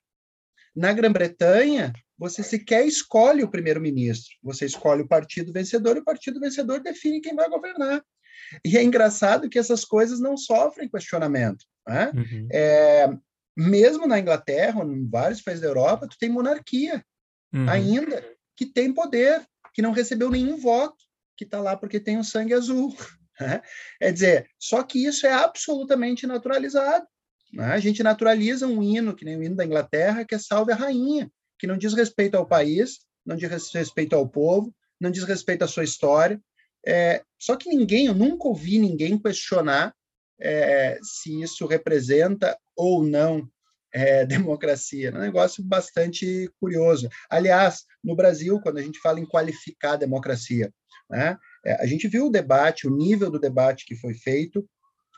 Na 0.76 0.94
Grã-Bretanha, 0.94 1.94
você 2.18 2.42
sequer 2.42 2.88
escolhe 2.88 3.44
o 3.44 3.52
primeiro-ministro. 3.52 4.36
Você 4.42 4.66
escolhe 4.66 5.04
o 5.04 5.08
partido 5.08 5.54
vencedor 5.54 5.96
e 5.96 6.00
o 6.00 6.04
partido 6.04 6.40
vencedor 6.40 6.82
define 6.82 7.22
quem 7.22 7.36
vai 7.36 7.48
governar. 7.48 8.04
E 8.64 8.78
é 8.78 8.84
engraçado 8.84 9.50
que 9.50 9.60
essas 9.60 9.84
coisas 9.86 10.20
não 10.20 10.38
sofrem 10.38 10.90
questionamento. 10.90 11.66
Né? 11.88 12.12
Uhum. 12.16 12.48
É, 12.52 13.10
mesmo 13.56 14.08
na 14.08 14.20
Inglaterra, 14.20 14.84
em 14.84 15.08
vários 15.10 15.42
países 15.42 15.62
da 15.62 15.68
Europa, 15.68 16.08
tu 16.08 16.18
tem 16.18 16.30
monarquia 16.30 17.04
uhum. 17.54 17.70
ainda, 17.70 18.24
que 18.56 18.66
tem 18.66 18.94
poder, 18.94 19.46
que 19.74 19.82
não 19.82 19.92
recebeu 19.92 20.30
nenhum 20.30 20.58
voto, 20.58 20.98
que 21.38 21.44
está 21.44 21.60
lá 21.60 21.76
porque 21.76 22.00
tem 22.00 22.18
o 22.18 22.24
sangue 22.24 22.54
azul. 22.54 22.96
Né? 23.38 23.62
É 24.00 24.14
dizer, 24.14 24.48
só 24.58 24.82
que 24.82 25.06
isso 25.06 25.28
é 25.28 25.34
absolutamente 25.34 26.26
naturalizado. 26.26 27.06
Né? 27.52 27.66
A 27.66 27.80
gente 27.80 28.02
naturaliza 28.02 28.66
um 28.66 28.82
hino, 28.82 29.14
que 29.14 29.26
nem 29.26 29.36
o 29.36 29.44
hino 29.44 29.58
da 29.58 29.66
Inglaterra, 29.66 30.24
que 30.24 30.34
é 30.34 30.40
Salve 30.40 30.72
a 30.72 30.76
Rainha, 30.76 31.30
que 31.60 31.68
não 31.68 31.78
diz 31.78 31.94
respeito 31.94 32.36
ao 32.36 32.48
país, 32.48 33.00
não 33.26 33.36
diz 33.36 33.50
respeito 33.74 34.16
ao 34.16 34.26
povo, 34.26 34.74
não 35.00 35.12
diz 35.12 35.26
respeito 35.26 35.64
à 35.64 35.68
sua 35.68 35.84
história. 35.84 36.40
É, 36.88 37.24
só 37.40 37.56
que 37.56 37.70
ninguém, 37.70 38.06
eu 38.08 38.14
nunca 38.14 38.48
ouvi 38.48 38.78
ninguém 38.78 39.18
questionar 39.18 39.94
é, 40.40 41.00
se 41.02 41.42
isso 41.42 41.66
representa 41.66 42.58
ou 42.76 43.04
não 43.04 43.48
é, 43.94 44.26
democracia. 44.26 45.10
É 45.10 45.16
um 45.16 45.22
negócio 45.22 45.64
bastante 45.64 46.50
curioso. 46.60 47.10
Aliás, 47.30 47.84
no 48.04 48.16
Brasil, 48.16 48.60
quando 48.62 48.78
a 48.78 48.82
gente 48.82 49.00
fala 49.00 49.20
em 49.20 49.26
qualificar 49.26 49.94
a 49.94 49.98
democracia, 49.98 50.72
né, 51.10 51.38
é, 51.66 51.82
a 51.82 51.86
gente 51.86 52.08
viu 52.08 52.28
o 52.28 52.32
debate, 52.32 52.88
o 52.88 52.96
nível 52.96 53.32
do 53.32 53.40
debate 53.40 53.86
que 53.86 53.96
foi 53.96 54.14
feito, 54.14 54.68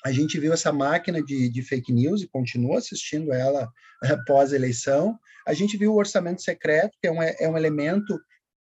a 0.05 0.12
gente 0.12 0.39
viu 0.39 0.53
essa 0.53 0.71
máquina 0.71 1.21
de, 1.21 1.50
de 1.50 1.62
fake 1.62 1.91
news 1.91 2.21
e 2.21 2.27
continua 2.27 2.77
assistindo 2.77 3.33
ela 3.33 3.69
é, 4.03 4.15
pós-eleição. 4.25 5.17
A 5.45 5.53
gente 5.53 5.75
viu 5.75 5.93
o 5.93 5.97
orçamento 5.97 6.41
secreto, 6.41 6.91
que 7.01 7.07
é 7.07 7.12
um, 7.12 7.21
é 7.21 7.50
um 7.50 7.57
elemento 7.57 8.17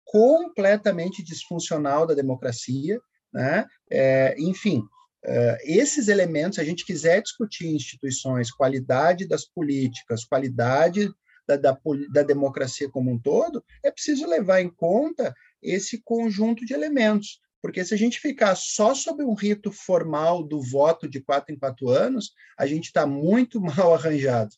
completamente 0.07 1.23
disfuncional 1.23 2.07
da 2.07 2.15
democracia. 2.15 2.99
Né? 3.33 3.67
É, 3.91 4.35
enfim, 4.39 4.83
Uh, 5.27 5.59
esses 5.65 6.07
elementos, 6.07 6.55
se 6.55 6.61
a 6.61 6.65
gente 6.65 6.87
quiser 6.87 7.21
discutir 7.21 7.67
instituições, 7.67 8.53
qualidade 8.53 9.27
das 9.27 9.45
políticas, 9.45 10.25
qualidade 10.25 11.11
da, 11.49 11.57
da, 11.57 11.77
da, 12.13 12.23
democracia 12.23 12.89
como 12.89 13.11
um 13.11 13.19
todo, 13.19 13.65
é 13.83 13.91
preciso 13.91 14.25
levar 14.25 14.61
em 14.61 14.71
conta 14.71 15.35
esse 15.61 16.01
conjunto 16.05 16.65
de 16.65 16.75
elementos. 16.75 17.41
Porque 17.61 17.85
se 17.85 17.93
a 17.93 17.97
gente 17.99 18.21
ficar 18.21 18.55
só 18.55 18.95
sob 18.95 19.25
um 19.25 19.35
rito 19.35 19.73
formal 19.73 20.45
do 20.45 20.63
voto 20.63 21.09
de 21.09 21.21
quatro 21.21 21.53
em 21.53 21.59
quatro 21.59 21.89
anos, 21.89 22.33
a 22.57 22.65
gente 22.65 22.85
está 22.85 23.05
muito 23.05 23.61
mal 23.61 23.95
arranjado. 23.95 24.55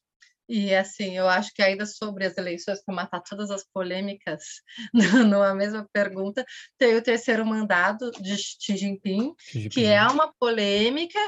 E 0.48 0.74
assim, 0.74 1.16
eu 1.16 1.28
acho 1.28 1.52
que 1.52 1.62
ainda 1.62 1.84
sobre 1.84 2.24
as 2.24 2.36
eleições, 2.38 2.82
para 2.82 2.94
matar 2.94 3.20
todas 3.20 3.50
as 3.50 3.64
polêmicas 3.64 4.62
numa 5.30 5.54
mesma 5.54 5.86
pergunta, 5.92 6.44
tem 6.78 6.96
o 6.96 7.02
terceiro 7.02 7.44
mandado 7.44 8.10
de 8.12 8.34
Xi 8.36 8.76
Jinping, 8.76 9.34
Xi 9.38 9.60
Jinping, 9.60 9.68
que 9.68 9.84
é 9.84 10.02
uma 10.06 10.32
polêmica, 10.40 11.18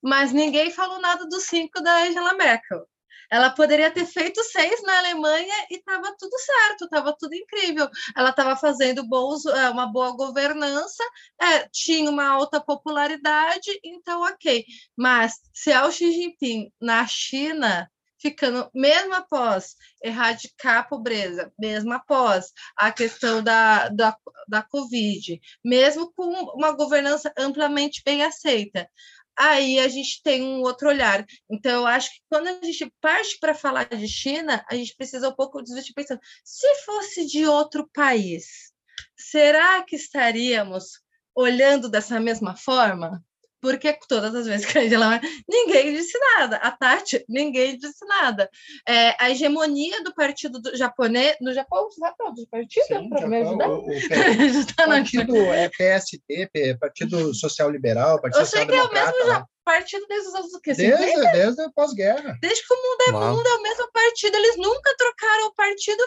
mas 0.00 0.32
ninguém 0.32 0.70
falou 0.70 1.00
nada 1.00 1.26
dos 1.26 1.44
cinco 1.44 1.82
da 1.82 2.04
Angela 2.04 2.34
Merkel. 2.34 2.86
Ela 3.30 3.50
poderia 3.50 3.90
ter 3.90 4.06
feito 4.06 4.42
seis 4.42 4.82
na 4.82 4.98
Alemanha 4.98 5.54
e 5.70 5.76
estava 5.76 6.14
tudo 6.18 6.38
certo, 6.38 6.84
estava 6.84 7.14
tudo 7.18 7.34
incrível. 7.34 7.88
Ela 8.16 8.30
estava 8.30 8.56
fazendo 8.56 9.06
bons, 9.06 9.44
é, 9.44 9.68
uma 9.68 9.86
boa 9.86 10.16
governança, 10.16 11.02
é, 11.40 11.68
tinha 11.70 12.10
uma 12.10 12.26
alta 12.26 12.60
popularidade, 12.60 13.78
então 13.84 14.22
ok. 14.22 14.64
Mas 14.96 15.34
se 15.52 15.70
é 15.70 15.84
o 15.84 15.90
Xi 15.90 16.10
Jinping 16.10 16.72
na 16.80 17.06
China 17.06 17.90
ficando, 18.20 18.70
mesmo 18.74 19.14
após 19.14 19.76
erradicar 20.02 20.78
a 20.78 20.82
pobreza, 20.82 21.52
mesmo 21.58 21.92
após 21.92 22.52
a 22.76 22.90
questão 22.92 23.42
da, 23.42 23.88
da, 23.88 24.16
da 24.48 24.62
Covid, 24.62 25.40
mesmo 25.64 26.12
com 26.12 26.24
uma 26.54 26.72
governança 26.72 27.32
amplamente 27.36 28.02
bem 28.04 28.22
aceita, 28.22 28.88
aí 29.36 29.78
a 29.78 29.88
gente 29.88 30.20
tem 30.22 30.42
um 30.42 30.60
outro 30.62 30.88
olhar. 30.88 31.24
Então, 31.48 31.82
eu 31.82 31.86
acho 31.86 32.10
que 32.10 32.20
quando 32.28 32.48
a 32.48 32.64
gente 32.64 32.92
parte 33.00 33.38
para 33.38 33.54
falar 33.54 33.84
de 33.84 34.08
China, 34.08 34.64
a 34.68 34.74
gente 34.74 34.96
precisa 34.96 35.28
um 35.28 35.34
pouco 35.34 35.62
desistir 35.62 35.94
pensando, 35.94 36.20
se 36.44 36.74
fosse 36.84 37.24
de 37.24 37.46
outro 37.46 37.88
país, 37.94 38.72
será 39.16 39.82
que 39.84 39.94
estaríamos 39.94 41.00
olhando 41.34 41.88
dessa 41.88 42.18
mesma 42.18 42.56
forma? 42.56 43.22
Porque 43.60 43.96
todas 44.08 44.34
as 44.34 44.46
vezes 44.46 44.66
que 44.66 44.78
a 44.78 44.82
Angela 44.82 45.20
ninguém 45.48 45.92
disse 45.92 46.18
nada. 46.36 46.56
A 46.56 46.70
Tati, 46.70 47.24
ninguém 47.28 47.76
disse 47.76 48.04
nada. 48.06 48.48
É, 48.86 49.14
a 49.22 49.30
hegemonia 49.30 50.02
do 50.02 50.14
partido 50.14 50.60
do 50.60 50.76
japonês, 50.76 51.36
no 51.40 51.52
Japão, 51.52 51.88
você 51.90 52.00
sabe 52.00 52.16
do 52.34 52.46
partido? 52.48 53.08
Para 53.08 53.26
me 53.26 53.42
ajudar? 53.42 53.68
O, 53.68 53.86
o, 53.86 53.90
o 53.90 54.86
partido 54.86 55.36
é 55.36 55.68
PST, 55.68 56.78
Partido 56.80 57.34
Social 57.34 57.70
Liberal, 57.70 58.20
Partido 58.20 58.40
Eu 58.40 58.46
sei 58.46 58.66
que 58.66 58.74
é 58.74 58.82
o 58.82 58.92
mesmo 58.92 59.26
né? 59.26 59.44
partido 59.64 60.06
desde 60.08 60.28
os 60.28 60.34
anos 60.34 60.52
do 60.52 60.60
quê? 60.60 60.72
Desde, 60.72 61.32
desde 61.32 61.62
a 61.62 61.70
pós-guerra. 61.70 62.38
Desde 62.40 62.66
que 62.66 62.72
o 62.72 62.76
mundo 62.76 63.00
é 63.08 63.12
Uau. 63.12 63.36
mundo, 63.36 63.46
é 63.46 63.54
o 63.54 63.62
mesmo 63.62 63.92
partido. 63.92 64.36
Eles 64.36 64.56
nunca 64.56 64.96
trocaram 64.96 65.46
o 65.48 65.54
partido 65.54 66.02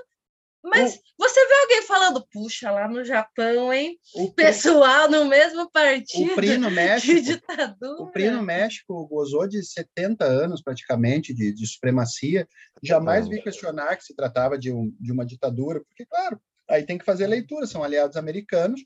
mas 0.64 0.96
o... 0.96 1.00
você 1.18 1.48
vê 1.48 1.54
alguém 1.54 1.82
falando, 1.84 2.28
puxa, 2.32 2.72
lá 2.72 2.88
no 2.88 3.04
Japão, 3.04 3.74
hein? 3.74 3.98
O 4.14 4.32
pessoal 4.34 5.10
no 5.10 5.26
mesmo 5.26 5.70
partido. 5.72 6.32
O 6.32 6.36
PRI 6.36 6.58
no 6.58 6.70
México. 6.72 7.14
De 7.14 7.22
ditadura. 7.22 8.04
O 8.04 8.12
PRI 8.12 8.30
no 8.30 8.44
México 8.44 9.08
gozou 9.08 9.48
de 9.48 9.64
70 9.64 10.24
anos 10.24 10.62
praticamente 10.62 11.34
de, 11.34 11.52
de 11.52 11.68
supremacia. 11.68 12.48
Jamais 12.84 13.28
vi 13.28 13.42
questionar 13.42 13.96
que 13.96 14.04
se 14.04 14.16
tratava 14.16 14.58
de, 14.58 14.72
um, 14.72 14.96
de 15.00 15.12
uma 15.12 15.26
ditadura, 15.26 15.82
porque, 15.82 16.06
claro, 16.06 16.40
aí 16.70 16.86
tem 16.86 16.98
que 16.98 17.06
fazer 17.06 17.28
leitura, 17.28 17.66
são 17.66 17.84
aliados 17.84 18.16
americanos. 18.16 18.82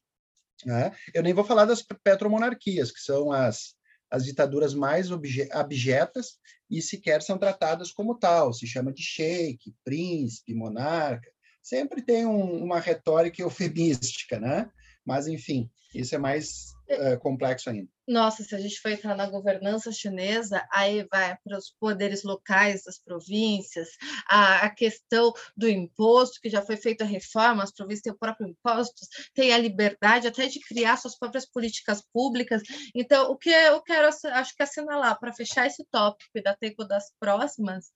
Né? 0.66 0.96
Eu 1.14 1.22
nem 1.22 1.34
vou 1.34 1.44
falar 1.44 1.66
das 1.66 1.82
petromonarquias, 1.82 2.90
que 2.92 3.02
são 3.02 3.32
as, 3.32 3.76
as 4.10 4.24
ditaduras 4.24 4.74
mais 4.74 5.10
abjetas 5.52 6.38
e 6.72 6.82
sequer 6.82 7.22
são 7.22 7.38
tratadas 7.38 7.92
como 7.92 8.18
tal. 8.18 8.54
Se 8.54 8.66
chama 8.66 8.94
de 8.94 9.04
sheik, 9.04 9.76
príncipe, 9.84 10.54
monarca 10.54 11.35
sempre 11.66 12.00
tem 12.04 12.28
um, 12.28 12.64
uma 12.64 12.80
retórica 12.80 13.42
eufemística, 13.42 14.40
né? 14.40 14.70
Mas, 15.04 15.26
enfim, 15.26 15.68
isso 15.96 16.14
é 16.14 16.20
mais 16.20 16.75
é, 16.88 17.18
complexo 17.18 17.70
ainda. 17.70 17.90
Nossa, 18.08 18.44
se 18.44 18.54
a 18.54 18.60
gente 18.60 18.80
for 18.80 18.92
entrar 18.92 19.16
na 19.16 19.28
governança 19.28 19.92
chinesa, 19.92 20.64
aí 20.72 21.08
vai 21.10 21.36
para 21.44 21.58
os 21.58 21.72
poderes 21.80 22.24
locais 22.24 22.84
das 22.84 23.00
províncias, 23.00 23.90
a, 24.30 24.66
a, 24.66 24.70
questão 24.70 25.34
do 25.58 25.68
imposto, 25.68 26.40
que 26.40 26.50
já 26.50 26.62
foi 26.62 26.78
feita 26.78 27.04
a 27.04 27.08
reforma, 27.08 27.64
as 27.64 27.72
províncias 27.72 28.04
têm 28.04 28.14
o 28.14 28.18
próprio 28.18 28.48
imposto, 28.48 29.02
tem 29.34 29.52
a 29.54 29.58
liberdade 29.58 30.28
até 30.28 30.46
de 30.46 30.60
criar 30.60 30.98
suas 30.98 31.18
próprias 31.18 31.48
políticas 31.48 32.04
públicas. 32.14 32.62
Então, 32.94 33.32
o 33.32 33.38
que 33.38 33.50
eu 33.50 33.82
quero, 33.82 34.08
acho 34.08 34.56
que 34.56 34.62
assinalar, 34.62 35.20
para 35.20 35.34
fechar 35.34 35.66
esse 35.66 35.84
tópico 35.92 36.38
e 36.38 36.44
dar 36.44 36.56
tempo 36.56 36.84
das 36.84 37.12
próximas, 37.20 37.88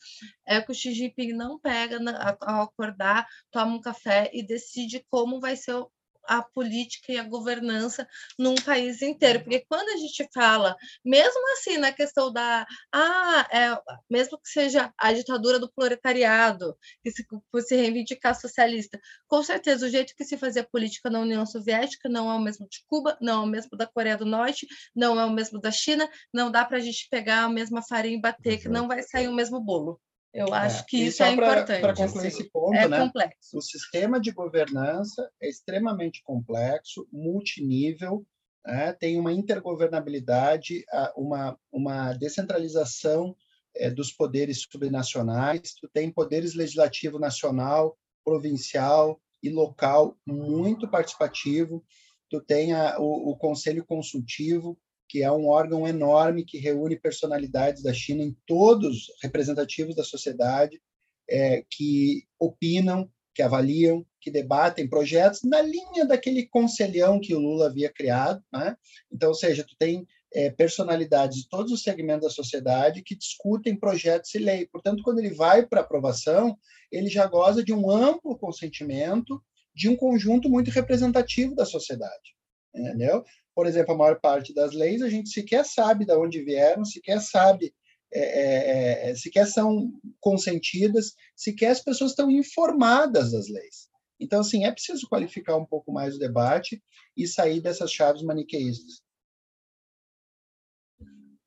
é 0.47 0.59
que 0.59 0.71
o 0.71 0.75
Xi 0.75 0.91
Jinping 0.91 1.33
não 1.33 1.59
pega 1.59 1.99
ao 2.41 2.63
acordar, 2.63 3.27
toma 3.51 3.75
um 3.75 3.81
café 3.81 4.31
e 4.33 4.41
decide 4.41 5.05
como 5.11 5.39
vai 5.39 5.55
ser 5.55 5.75
o 5.75 5.91
a 6.29 6.43
política 6.43 7.11
e 7.11 7.17
a 7.17 7.23
governança 7.23 8.07
num 8.37 8.53
país 8.55 9.01
inteiro. 9.01 9.39
Porque 9.41 9.65
quando 9.67 9.89
a 9.89 9.97
gente 9.97 10.29
fala, 10.31 10.75
mesmo 11.03 11.41
assim, 11.53 11.77
na 11.77 11.91
questão 11.91 12.31
da. 12.31 12.67
Ah, 12.93 13.47
é, 13.51 13.81
mesmo 14.09 14.37
que 14.37 14.47
seja 14.47 14.93
a 14.97 15.11
ditadura 15.11 15.59
do 15.59 15.71
proletariado, 15.71 16.77
que 17.03 17.11
se, 17.11 17.25
por 17.51 17.61
se 17.63 17.75
reivindicar 17.75 18.39
socialista, 18.39 18.99
com 19.27 19.41
certeza 19.43 19.87
o 19.87 19.89
jeito 19.89 20.13
que 20.15 20.23
se 20.23 20.37
fazia 20.37 20.63
política 20.63 21.09
na 21.09 21.19
União 21.19 21.45
Soviética 21.45 22.07
não 22.07 22.29
é 22.31 22.35
o 22.35 22.39
mesmo 22.39 22.67
de 22.69 22.83
Cuba, 22.87 23.17
não 23.19 23.41
é 23.41 23.45
o 23.45 23.47
mesmo 23.47 23.75
da 23.75 23.87
Coreia 23.87 24.17
do 24.17 24.25
Norte, 24.25 24.67
não 24.95 25.19
é 25.19 25.25
o 25.25 25.31
mesmo 25.31 25.59
da 25.59 25.71
China, 25.71 26.07
não 26.31 26.51
dá 26.51 26.63
para 26.63 26.77
a 26.77 26.81
gente 26.81 27.07
pegar 27.09 27.43
a 27.43 27.49
mesma 27.49 27.81
farinha 27.81 28.17
e 28.17 28.21
bater, 28.21 28.59
que 28.61 28.69
não 28.69 28.87
vai 28.87 29.01
sair 29.01 29.27
o 29.27 29.33
mesmo 29.33 29.59
bolo. 29.59 29.99
Eu 30.33 30.47
é, 30.47 30.57
acho 30.59 30.85
que 30.85 30.97
isso 30.97 31.23
é 31.23 31.35
pra, 31.35 31.51
importante. 31.51 31.81
Para 31.81 31.95
concluir 31.95 32.27
esse 32.27 32.49
ponto, 32.49 32.75
é 32.75 32.87
né? 32.87 32.99
complexo. 32.99 33.57
o 33.57 33.61
sistema 33.61 34.19
de 34.19 34.31
governança 34.31 35.29
é 35.41 35.49
extremamente 35.49 36.21
complexo, 36.23 37.07
multinível, 37.11 38.25
né? 38.65 38.93
tem 38.93 39.19
uma 39.19 39.33
intergovernabilidade, 39.33 40.85
uma, 41.15 41.57
uma 41.71 42.13
descentralização 42.13 43.35
é, 43.75 43.89
dos 43.89 44.11
poderes 44.11 44.65
subnacionais, 44.69 45.73
tu 45.73 45.87
tem 45.91 46.11
poderes 46.11 46.53
legislativo 46.53 47.17
nacional, 47.17 47.97
provincial 48.23 49.19
e 49.41 49.49
local 49.49 50.17
muito 50.25 50.87
participativo, 50.87 51.83
tu 52.29 52.39
tem 52.41 52.73
a, 52.73 52.99
o, 52.99 53.31
o 53.31 53.37
conselho 53.37 53.83
consultivo, 53.85 54.77
que 55.09 55.23
é 55.23 55.31
um 55.31 55.47
órgão 55.47 55.87
enorme 55.87 56.45
que 56.45 56.59
reúne 56.59 56.99
personalidades 56.99 57.81
da 57.81 57.91
China 57.91 58.23
em 58.23 58.37
todos 58.45 59.11
representativos 59.23 59.95
da 59.95 60.03
sociedade, 60.03 60.79
é, 61.27 61.65
que 61.69 62.23
opinam, 62.39 63.09
que 63.33 63.41
avaliam, 63.41 64.05
que 64.21 64.29
debatem 64.29 64.87
projetos 64.87 65.41
na 65.43 65.61
linha 65.61 66.05
daquele 66.05 66.45
conselhão 66.45 67.19
que 67.19 67.33
o 67.33 67.39
Lula 67.39 67.67
havia 67.67 67.91
criado. 67.91 68.43
Né? 68.53 68.75
Então, 69.11 69.29
ou 69.29 69.35
seja, 69.35 69.63
tu 69.63 69.75
tem 69.79 70.05
é, 70.33 70.49
personalidades 70.51 71.37
de 71.37 71.49
todos 71.49 71.71
os 71.71 71.81
segmentos 71.81 72.27
da 72.27 72.29
sociedade 72.29 73.01
que 73.01 73.15
discutem 73.15 73.75
projetos 73.75 74.33
e 74.35 74.39
lei. 74.39 74.67
Portanto, 74.67 75.01
quando 75.03 75.19
ele 75.19 75.33
vai 75.33 75.65
para 75.65 75.81
aprovação, 75.81 76.57
ele 76.91 77.09
já 77.09 77.25
goza 77.25 77.63
de 77.63 77.73
um 77.73 77.89
amplo 77.89 78.37
consentimento 78.37 79.41
de 79.73 79.87
um 79.87 79.95
conjunto 79.95 80.49
muito 80.49 80.69
representativo 80.69 81.55
da 81.55 81.65
sociedade. 81.65 82.35
Entendeu? 82.75 83.23
Por 83.59 83.67
exemplo, 83.67 83.93
a 83.93 83.97
maior 83.97 84.21
parte 84.21 84.53
das 84.53 84.71
leis 84.71 85.01
a 85.01 85.09
gente 85.09 85.27
sequer 85.27 85.65
sabe 85.65 86.05
de 86.05 86.15
onde 86.15 86.41
vieram, 86.41 86.85
sequer 86.85 87.19
sabe, 87.19 87.75
é, 88.09 88.21
é, 88.21 89.09
é, 89.09 89.15
sequer 89.15 89.45
são 89.47 89.91
consentidas, 90.21 91.13
sequer 91.35 91.71
as 91.71 91.81
pessoas 91.81 92.11
estão 92.11 92.31
informadas 92.31 93.33
das 93.33 93.49
leis. 93.49 93.89
Então, 94.17 94.39
assim, 94.39 94.63
é 94.63 94.71
preciso 94.71 95.09
qualificar 95.09 95.57
um 95.57 95.65
pouco 95.65 95.91
mais 95.91 96.15
o 96.15 96.19
debate 96.19 96.81
e 97.17 97.27
sair 97.27 97.59
dessas 97.59 97.91
chaves 97.91 98.23
maniqueístas. 98.23 99.01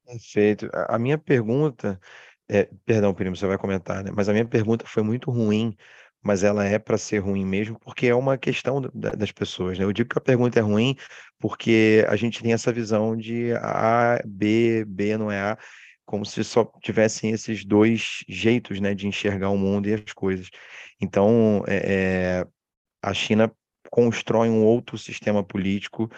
Perfeito. 0.04 0.68
A 0.88 0.98
minha 0.98 1.16
pergunta, 1.16 1.98
é, 2.46 2.68
perdão, 2.84 3.14
Primo, 3.14 3.34
você 3.34 3.46
vai 3.46 3.56
comentar, 3.56 4.04
né? 4.04 4.10
Mas 4.14 4.28
a 4.28 4.34
minha 4.34 4.46
pergunta 4.46 4.84
foi 4.86 5.02
muito 5.02 5.30
ruim, 5.30 5.74
mas 6.22 6.44
ela 6.44 6.64
é 6.64 6.78
para 6.78 6.96
ser 6.98 7.18
ruim 7.18 7.44
mesmo, 7.44 7.78
porque 7.80 8.06
é 8.06 8.14
uma 8.14 8.38
questão 8.38 8.80
das 8.94 9.32
pessoas, 9.32 9.78
né? 9.78 9.84
Eu 9.84 9.92
digo 9.92 10.08
que 10.08 10.18
a 10.18 10.20
pergunta 10.20 10.58
é 10.58 10.62
ruim 10.62 10.96
porque 11.38 12.04
a 12.08 12.16
gente 12.16 12.42
tem 12.42 12.52
essa 12.52 12.72
visão 12.72 13.16
de 13.16 13.52
A, 13.54 14.20
B, 14.24 14.84
B 14.86 15.16
não 15.18 15.30
é 15.30 15.40
A, 15.40 15.58
como 16.04 16.24
se 16.24 16.44
só 16.44 16.64
tivessem 16.82 17.30
esses 17.32 17.64
dois 17.64 18.24
jeitos, 18.28 18.80
né, 18.80 18.94
de 18.94 19.06
enxergar 19.08 19.50
o 19.50 19.58
mundo 19.58 19.88
e 19.88 19.94
as 19.94 20.12
coisas. 20.12 20.48
Então, 21.00 21.64
é, 21.66 22.42
é 22.42 22.46
a 23.02 23.12
China 23.12 23.52
constrói 23.90 24.48
um 24.48 24.62
outro 24.64 24.96
sistema 24.96 25.42
político 25.44 26.10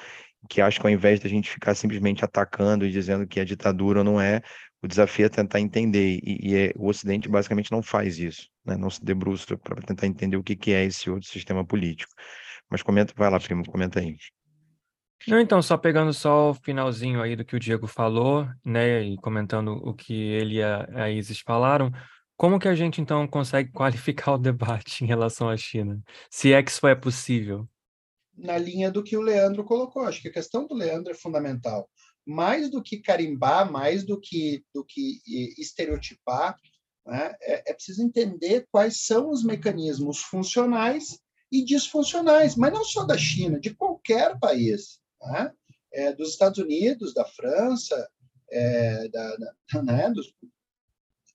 que 0.48 0.60
acho 0.60 0.80
que 0.80 0.86
ao 0.86 0.92
invés 0.92 1.20
da 1.20 1.28
gente 1.28 1.50
ficar 1.50 1.74
simplesmente 1.74 2.24
atacando 2.24 2.84
e 2.86 2.90
dizendo 2.90 3.26
que 3.26 3.40
a 3.40 3.44
ditadura 3.44 4.04
não 4.04 4.20
é, 4.20 4.42
o 4.82 4.86
desafio 4.86 5.26
é 5.26 5.28
tentar 5.28 5.60
entender, 5.60 6.20
e, 6.22 6.50
e 6.50 6.56
é, 6.56 6.72
o 6.76 6.88
Ocidente 6.88 7.28
basicamente 7.28 7.72
não 7.72 7.82
faz 7.82 8.18
isso, 8.18 8.48
né? 8.64 8.76
não 8.76 8.90
se 8.90 9.04
debruça 9.04 9.56
para 9.56 9.82
tentar 9.82 10.06
entender 10.06 10.36
o 10.36 10.42
que, 10.42 10.56
que 10.56 10.72
é 10.72 10.84
esse 10.84 11.10
outro 11.10 11.28
sistema 11.28 11.64
político. 11.64 12.12
Mas 12.70 12.82
comenta, 12.82 13.12
vai 13.16 13.30
lá, 13.30 13.38
primo, 13.38 13.64
comenta 13.64 14.00
aí. 14.00 14.16
Não, 15.26 15.40
então, 15.40 15.62
só 15.62 15.76
pegando 15.76 16.12
só 16.12 16.50
o 16.50 16.54
finalzinho 16.54 17.22
aí 17.22 17.34
do 17.34 17.44
que 17.44 17.56
o 17.56 17.60
Diego 17.60 17.86
falou, 17.86 18.46
né, 18.64 19.02
e 19.02 19.16
comentando 19.16 19.72
o 19.82 19.94
que 19.94 20.12
ele 20.12 20.56
e 20.56 20.62
a, 20.62 21.10
Isis 21.10 21.40
falaram, 21.40 21.90
como 22.36 22.58
que 22.58 22.68
a 22.68 22.74
gente 22.74 23.00
então 23.00 23.26
consegue 23.26 23.70
qualificar 23.72 24.32
o 24.32 24.38
debate 24.38 25.02
em 25.04 25.06
relação 25.06 25.48
à 25.48 25.56
China? 25.56 26.02
Se 26.30 26.52
é 26.52 26.62
que 26.62 26.70
isso 26.70 26.86
é 26.86 26.94
possível? 26.94 27.66
Na 28.36 28.58
linha 28.58 28.90
do 28.90 29.02
que 29.02 29.16
o 29.16 29.22
Leandro 29.22 29.64
colocou, 29.64 30.02
acho 30.02 30.20
que 30.20 30.28
a 30.28 30.32
questão 30.32 30.66
do 30.66 30.74
Leandro 30.74 31.12
é 31.12 31.14
fundamental 31.14 31.88
mais 32.26 32.70
do 32.70 32.82
que 32.82 32.98
carimbar, 32.98 33.70
mais 33.70 34.04
do 34.04 34.18
que, 34.18 34.64
do 34.74 34.84
que 34.84 35.20
estereotipar, 35.58 36.56
né, 37.06 37.34
é, 37.40 37.70
é 37.70 37.74
preciso 37.74 38.02
entender 38.02 38.66
quais 38.70 39.04
são 39.04 39.30
os 39.30 39.44
mecanismos 39.44 40.18
funcionais 40.18 41.18
e 41.50 41.64
disfuncionais, 41.64 42.56
mas 42.56 42.72
não 42.72 42.84
só 42.84 43.04
da 43.04 43.16
China, 43.16 43.60
de 43.60 43.74
qualquer 43.74 44.38
país, 44.38 45.00
né? 45.20 45.52
é, 45.94 46.12
dos 46.12 46.30
Estados 46.30 46.58
Unidos, 46.58 47.14
da 47.14 47.24
França, 47.24 48.08
é, 48.50 49.08
da, 49.08 49.36
da, 49.36 49.82
né, 49.82 50.10
dos, 50.10 50.32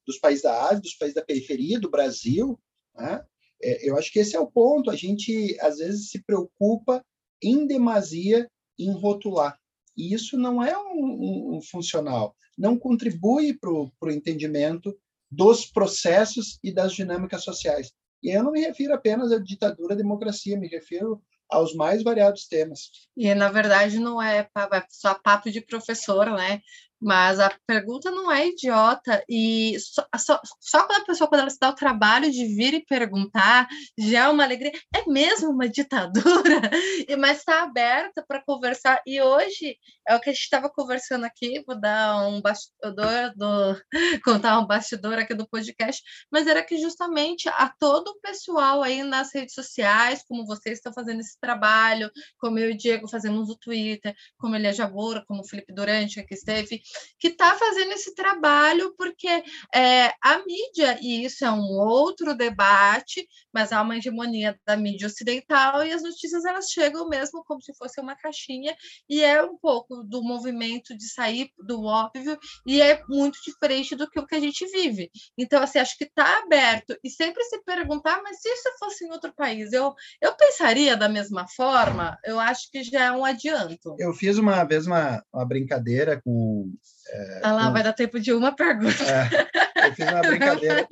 dos, 0.05 0.19
países 0.19 0.43
da 0.43 0.65
Ásia, 0.65 0.82
dos 0.82 0.95
países 0.95 1.15
da 1.15 1.25
periferia, 1.25 1.79
do 1.79 1.89
Brasil. 1.89 2.60
Né? 2.95 3.25
É, 3.63 3.89
eu 3.89 3.97
acho 3.97 4.12
que 4.12 4.19
esse 4.19 4.36
é 4.36 4.39
o 4.39 4.51
ponto. 4.51 4.91
A 4.91 4.95
gente, 4.95 5.58
às 5.62 5.77
vezes, 5.77 6.10
se 6.10 6.21
preocupa 6.23 7.03
em 7.41 7.65
demasia 7.65 8.49
em 8.77 8.91
rotular. 8.91 9.58
E 9.95 10.13
isso 10.13 10.38
não 10.38 10.63
é 10.63 10.77
um, 10.77 10.99
um, 11.01 11.58
um 11.58 11.62
funcional, 11.62 12.36
não 12.58 12.77
contribui 12.77 13.58
para 13.58 13.69
o 13.69 14.12
entendimento 14.12 14.97
dos 15.30 15.65
processos 15.65 16.60
e 16.63 16.72
das 16.72 16.94
dinâmicas 16.94 17.44
sociais. 17.44 17.92
E 18.22 18.36
eu 18.36 18.44
não 18.44 18.52
me 18.52 18.62
refiro 18.62 18.94
apenas 18.94 19.32
à 19.32 19.39
ditadura 19.39 19.94
à 19.94 19.98
democracia, 19.98 20.58
me 20.58 20.68
refiro 20.68 21.22
aos 21.50 21.74
mais 21.74 22.04
variados 22.04 22.48
temas. 22.48 22.92
E, 23.18 23.34
na 23.34 23.50
verdade, 23.50 24.00
não 24.00 24.22
é 24.22 24.48
só 24.89 25.15
papo 25.15 25.50
de 25.50 25.62
professor, 25.62 26.30
né? 26.32 26.62
Mas 27.01 27.39
a 27.39 27.49
pergunta 27.65 28.12
não 28.12 28.31
é 28.31 28.47
idiota, 28.47 29.23
e 29.29 29.77
só, 29.79 30.05
só, 30.17 30.41
só, 30.59 30.85
quando 30.85 31.01
a 31.01 31.05
pessoa, 31.05 31.29
quando 31.29 31.41
ela 31.41 31.49
se 31.49 31.59
dá 31.59 31.69
o 31.69 31.75
trabalho 31.75 32.31
de 32.31 32.45
vir 32.45 32.73
e 32.73 32.85
perguntar, 32.85 33.67
já 33.97 34.25
é 34.25 34.27
uma 34.27 34.43
alegria. 34.43 34.71
É 34.93 35.09
mesmo 35.09 35.49
uma 35.51 35.67
ditadura, 35.69 36.62
mas 37.19 37.39
está 37.39 37.63
aberta 37.63 38.23
para 38.27 38.43
conversar. 38.43 39.01
E 39.05 39.21
hoje 39.21 39.77
é 40.07 40.15
o 40.15 40.19
que 40.19 40.29
a 40.29 40.33
gente 40.33 40.43
estava 40.43 40.69
conversando 40.69 41.25
aqui, 41.25 41.63
vou 41.65 41.79
dar 41.79 42.27
um 42.27 42.41
bastidor, 42.41 43.33
do, 43.35 43.81
contar 44.23 44.59
um 44.59 44.67
bastidor 44.67 45.19
aqui 45.19 45.33
do 45.33 45.47
podcast, 45.47 46.01
mas 46.31 46.47
era 46.47 46.63
que 46.63 46.77
justamente 46.77 47.47
a 47.49 47.69
todo 47.79 48.09
o 48.09 48.19
pessoal 48.19 48.83
aí 48.83 49.03
nas 49.03 49.33
redes 49.33 49.53
sociais, 49.53 50.23
como 50.27 50.45
vocês 50.45 50.79
estão 50.79 50.91
fazendo 50.93 51.21
esse 51.21 51.39
trabalho, 51.39 52.12
como 52.38 52.59
eu 52.59 52.71
e 52.71 52.73
o 52.73 52.77
Diego 52.77 53.07
fazemos 53.07 53.47
no 53.47 53.57
Twitter, 53.57 54.13
como 54.38 54.55
Elia 54.55 54.73
Jabora, 54.73 55.23
como 55.27 55.41
o 55.41 55.47
Felipe 55.47 55.73
Durante 55.73 56.19
que 56.23 56.33
esteve, 56.33 56.81
que 57.19 57.30
está 57.30 57.56
fazendo 57.56 57.91
esse 57.91 58.15
trabalho, 58.15 58.93
porque 58.97 59.43
é, 59.73 60.13
a 60.21 60.39
mídia, 60.45 60.97
e 61.02 61.25
isso 61.25 61.43
é 61.45 61.52
um 61.52 61.78
outro 61.80 62.36
debate, 62.36 63.28
mas 63.54 63.71
há 63.71 63.82
uma 63.82 63.97
hegemonia 63.97 64.58
da 64.65 64.78
mídia 64.78 65.08
ocidental 65.08 65.84
e 65.84 65.91
as 65.91 66.02
notícias 66.02 66.45
elas 66.45 66.69
chegam 66.69 67.08
mesmo 67.10 67.43
como 67.43 67.62
se 67.62 67.73
fosse 67.75 67.99
uma 67.99 68.15
caixinha, 68.15 68.75
e 69.10 69.21
é 69.21 69.43
um 69.43 69.58
pouco 69.58 70.04
do 70.04 70.23
movimento 70.23 70.97
de 70.97 71.10
sair 71.10 71.49
do 71.58 71.84
óbvio, 71.84 72.38
e 72.65 72.82
é 72.82 73.02
muito 73.08 73.38
diferente 73.45 73.95
do 73.95 74.10
que 74.10 74.19
o 74.19 74.25
que 74.25 74.36
a 74.36 74.39
gente 74.39 74.65
vive. 74.67 75.12
Então, 75.38 75.62
assim, 75.62 75.80
acho 75.80 75.97
que 75.97 76.06
está 76.06 76.39
aberto, 76.39 76.97
e 77.04 77.10
sempre 77.10 77.43
se 77.43 77.62
perguntar, 77.63 78.21
mas 78.23 78.41
se 78.41 78.49
isso 78.49 78.69
fosse 78.80 79.06
em 79.06 79.12
outro 79.12 79.34
país, 79.36 79.73
eu, 79.73 79.93
eu 80.21 80.36
pensaria 80.36 80.95
da 80.95 81.10
mesma 81.10 81.45
forma? 81.56 82.17
Eu 82.23 82.39
acho 82.39 82.69
que 82.71 82.84
já 82.84 83.06
é 83.06 83.12
um 83.12 83.25
adianto. 83.25 83.95
Eu 83.99 84.13
fiz 84.13 84.38
uma 84.38 84.63
vez 84.63 84.86
uma, 84.88 85.23
uma 85.34 85.45
brincadeira 85.45 86.21
com 86.23 86.73
é, 87.12 87.42
ah 87.44 87.52
lá, 87.54 87.68
com... 87.68 87.74
vai 87.74 87.84
dar 87.84 87.94
tempo 87.94 88.20
de 88.20 88.32
uma 88.34 88.56
pergunta. 88.56 89.04
É, 89.04 89.88
eu 89.88 89.94
fiz 89.96 90.08
uma 90.08 90.22
brincadeira. 90.28 90.88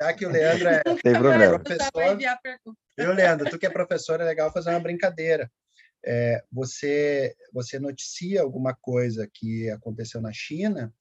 Já 0.00 0.12
que 0.12 0.26
o 0.26 0.30
Leandro 0.30 0.68
é 0.68 0.82
Tem 0.82 1.12
problema. 1.12 1.58
professor. 1.58 2.18
Viu, 2.98 3.12
Leandro? 3.12 3.50
Tu 3.50 3.58
que 3.58 3.66
é 3.66 3.70
professor, 3.70 4.20
é 4.20 4.24
legal 4.24 4.52
fazer 4.52 4.70
uma 4.70 4.80
brincadeira. 4.80 5.50
é, 6.04 6.42
você, 6.50 7.34
você 7.52 7.78
noticia 7.78 8.42
alguma 8.42 8.74
coisa 8.74 9.28
que 9.32 9.70
aconteceu 9.70 10.20
na 10.20 10.32
China, 10.32 10.92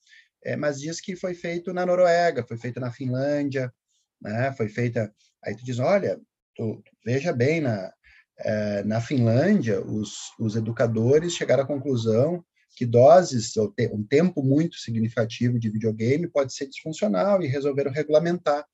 é, 0.43 0.55
mas 0.55 0.79
diz 0.79 1.01
que 1.01 1.15
foi 1.15 1.33
feito 1.33 1.73
na 1.73 1.85
Noruega, 1.85 2.45
foi 2.47 2.57
feito 2.57 2.79
na 2.79 2.91
Finlândia, 2.91 3.73
né? 4.21 4.51
foi 4.53 4.69
feita. 4.69 5.13
Aí 5.43 5.55
tu 5.55 5.65
diz: 5.65 5.79
olha, 5.79 6.19
tu, 6.55 6.83
veja 7.05 7.33
bem, 7.33 7.61
na, 7.61 7.91
é, 8.39 8.83
na 8.83 9.01
Finlândia, 9.01 9.81
os, 9.81 10.31
os 10.39 10.55
educadores 10.55 11.33
chegaram 11.33 11.63
à 11.63 11.67
conclusão 11.67 12.43
que 12.75 12.85
doses, 12.85 13.55
ou 13.57 13.71
te, 13.71 13.87
um 13.87 14.03
tempo 14.03 14.41
muito 14.43 14.77
significativo 14.77 15.59
de 15.59 15.69
videogame 15.69 16.27
pode 16.27 16.53
ser 16.53 16.67
disfuncional 16.67 17.43
e 17.43 17.47
resolveram 17.47 17.91
regulamentar. 17.91 18.65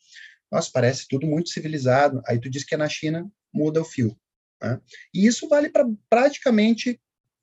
Nossa, 0.52 0.70
parece 0.72 1.08
tudo 1.08 1.28
muito 1.28 1.50
civilizado. 1.50 2.22
Aí 2.26 2.40
tu 2.40 2.50
diz 2.50 2.64
que 2.64 2.76
é 2.76 2.78
na 2.78 2.88
China, 2.88 3.30
muda 3.54 3.82
o 3.82 3.86
fio. 3.86 4.18
Né? 4.62 4.80
E 5.14 5.26
isso 5.26 5.48
vale 5.48 5.70
para 5.70 5.86
praticamente 6.10 7.02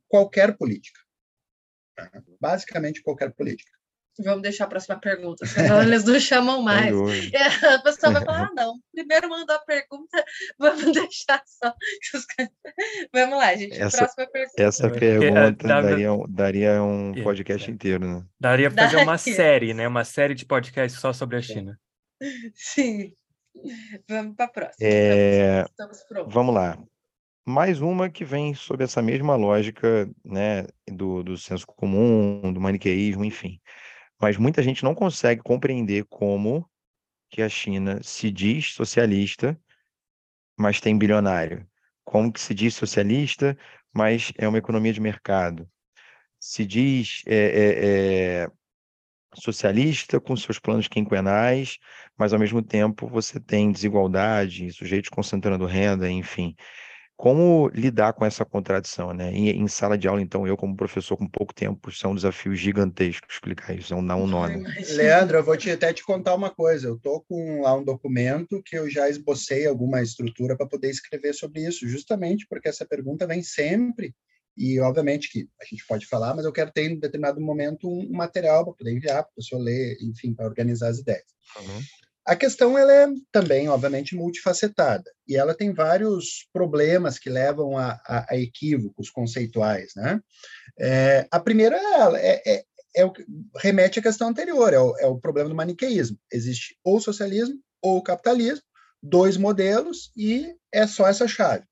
qualquer 0.08 0.56
política. 0.56 1.00
Né? 1.98 2.10
Basicamente 2.40 3.02
qualquer 3.02 3.32
política. 3.32 3.70
Vamos 4.20 4.42
deixar 4.42 4.64
a 4.64 4.68
próxima 4.68 4.96
pergunta, 4.96 5.44
senão 5.44 5.82
eles 5.82 6.04
não 6.04 6.20
chamam 6.20 6.62
mais. 6.62 6.94
a 7.64 7.78
pessoa 7.80 8.12
vai 8.12 8.24
falar: 8.24 8.44
ah, 8.46 8.52
não, 8.54 8.78
primeiro 8.92 9.28
mandou 9.28 9.56
a 9.56 9.58
pergunta, 9.58 10.24
vamos 10.56 10.92
deixar 10.92 11.42
só. 11.44 11.74
vamos 13.12 13.38
lá, 13.38 13.56
gente. 13.56 13.80
Essa, 13.80 13.98
próxima 13.98 14.26
pergunta. 14.28 14.62
Essa 14.62 14.90
pergunta 14.90 15.66
daria, 15.66 16.08
daria 16.28 16.82
um 16.82 17.12
podcast 17.24 17.68
é. 17.68 17.74
inteiro, 17.74 18.06
né? 18.06 18.24
Daria 18.38 18.70
para 18.70 18.84
fazer 18.84 19.02
uma 19.02 19.18
série, 19.18 19.74
né? 19.74 19.88
Uma 19.88 20.04
série 20.04 20.34
de 20.34 20.46
podcasts 20.46 21.00
só 21.00 21.12
sobre 21.12 21.36
a 21.36 21.42
China. 21.42 21.78
Sim. 22.54 23.12
Vamos 24.08 24.36
para 24.36 24.44
a 24.44 24.48
próxima. 24.48 24.88
É... 24.88 25.64
Estamos, 25.68 25.98
estamos 25.98 26.32
vamos 26.32 26.54
lá. 26.54 26.78
Mais 27.44 27.80
uma 27.80 28.08
que 28.08 28.24
vem 28.24 28.54
sob 28.54 28.82
essa 28.82 29.02
mesma 29.02 29.34
lógica 29.36 30.08
né, 30.24 30.66
do, 30.90 31.22
do 31.22 31.36
senso 31.36 31.66
comum, 31.66 32.52
do 32.52 32.60
maniqueísmo, 32.60 33.24
enfim 33.24 33.60
mas 34.20 34.36
muita 34.36 34.62
gente 34.62 34.84
não 34.84 34.94
consegue 34.94 35.42
compreender 35.42 36.04
como 36.08 36.68
que 37.30 37.42
a 37.42 37.48
China 37.48 38.00
se 38.02 38.30
diz 38.30 38.72
socialista, 38.74 39.58
mas 40.56 40.80
tem 40.80 40.96
bilionário. 40.96 41.66
Como 42.04 42.32
que 42.32 42.40
se 42.40 42.54
diz 42.54 42.74
socialista, 42.74 43.56
mas 43.92 44.32
é 44.38 44.46
uma 44.46 44.58
economia 44.58 44.92
de 44.92 45.00
mercado. 45.00 45.68
Se 46.38 46.64
diz 46.64 47.22
é, 47.26 47.34
é, 47.34 47.86
é, 48.44 48.50
socialista 49.34 50.20
com 50.20 50.36
seus 50.36 50.58
planos 50.58 50.88
quinquenais, 50.88 51.78
mas 52.16 52.32
ao 52.32 52.38
mesmo 52.38 52.62
tempo 52.62 53.08
você 53.08 53.40
tem 53.40 53.72
desigualdade, 53.72 54.70
sujeitos 54.72 55.10
concentrando 55.10 55.66
renda, 55.66 56.08
enfim. 56.10 56.54
Como 57.16 57.68
lidar 57.72 58.12
com 58.12 58.24
essa 58.24 58.44
contradição, 58.44 59.12
né? 59.12 59.32
Em, 59.32 59.48
em, 59.50 59.68
sala 59.68 59.96
de 59.96 60.08
aula, 60.08 60.20
então, 60.20 60.46
eu, 60.46 60.56
como 60.56 60.76
professor 60.76 61.16
com 61.16 61.28
pouco 61.28 61.54
tempo, 61.54 61.88
isso 61.88 62.04
é 62.04 62.10
um 62.10 62.14
desafio 62.14 62.54
gigantesco 62.56 63.26
explicar 63.30 63.72
isso, 63.72 63.94
é 63.94 63.96
um 63.96 64.04
dar 64.04 64.16
um 64.16 64.26
nó. 64.26 64.48
Né? 64.48 64.62
Leandro, 64.90 65.38
eu 65.38 65.44
vou 65.44 65.56
te, 65.56 65.70
até 65.70 65.92
te 65.92 66.02
contar 66.04 66.34
uma 66.34 66.50
coisa. 66.50 66.88
Eu 66.88 66.96
estou 66.96 67.24
com 67.28 67.62
lá 67.62 67.74
um 67.76 67.84
documento 67.84 68.62
que 68.64 68.76
eu 68.76 68.90
já 68.90 69.08
esbocei 69.08 69.66
alguma 69.66 70.02
estrutura 70.02 70.56
para 70.56 70.66
poder 70.66 70.90
escrever 70.90 71.34
sobre 71.34 71.66
isso, 71.66 71.88
justamente 71.88 72.46
porque 72.48 72.68
essa 72.68 72.84
pergunta 72.84 73.26
vem 73.26 73.42
sempre 73.42 74.14
e, 74.56 74.78
obviamente, 74.80 75.30
que 75.30 75.48
a 75.60 75.64
gente 75.64 75.84
pode 75.86 76.06
falar, 76.06 76.34
mas 76.34 76.44
eu 76.44 76.52
quero 76.52 76.70
ter, 76.70 76.90
em 76.90 76.98
determinado 76.98 77.40
momento, 77.40 77.88
um 77.88 78.12
material 78.12 78.64
para 78.64 78.74
poder 78.74 78.92
enviar, 78.92 79.22
para 79.22 79.30
o 79.30 79.34
professor 79.34 79.58
ler, 79.58 79.96
enfim, 80.00 80.32
para 80.32 80.46
organizar 80.46 80.88
as 80.88 80.98
ideias. 80.98 81.24
Uhum. 81.58 81.80
A 82.26 82.34
questão 82.34 82.78
ela 82.78 82.92
é 82.92 83.06
também, 83.30 83.68
obviamente, 83.68 84.16
multifacetada 84.16 85.04
e 85.28 85.36
ela 85.36 85.54
tem 85.54 85.74
vários 85.74 86.48
problemas 86.52 87.18
que 87.18 87.28
levam 87.28 87.76
a, 87.76 88.00
a, 88.06 88.32
a 88.32 88.38
equívocos 88.38 89.10
conceituais. 89.10 89.92
Né? 89.94 90.20
É, 90.80 91.28
a 91.30 91.38
primeira 91.38 91.76
é, 92.16 92.42
é, 92.46 92.64
é, 92.96 93.04
o 93.04 93.12
que 93.12 93.26
remete 93.56 93.98
à 93.98 94.02
questão 94.02 94.28
anterior, 94.28 94.72
é 94.72 94.80
o, 94.80 94.96
é 94.98 95.06
o 95.06 95.18
problema 95.18 95.50
do 95.50 95.54
maniqueísmo. 95.54 96.18
Existe 96.32 96.78
ou 96.82 96.98
socialismo 96.98 97.60
ou 97.82 98.02
capitalismo, 98.02 98.64
dois 99.02 99.36
modelos 99.36 100.10
e 100.16 100.54
é 100.72 100.86
só 100.86 101.06
essa 101.06 101.28
chave. 101.28 101.64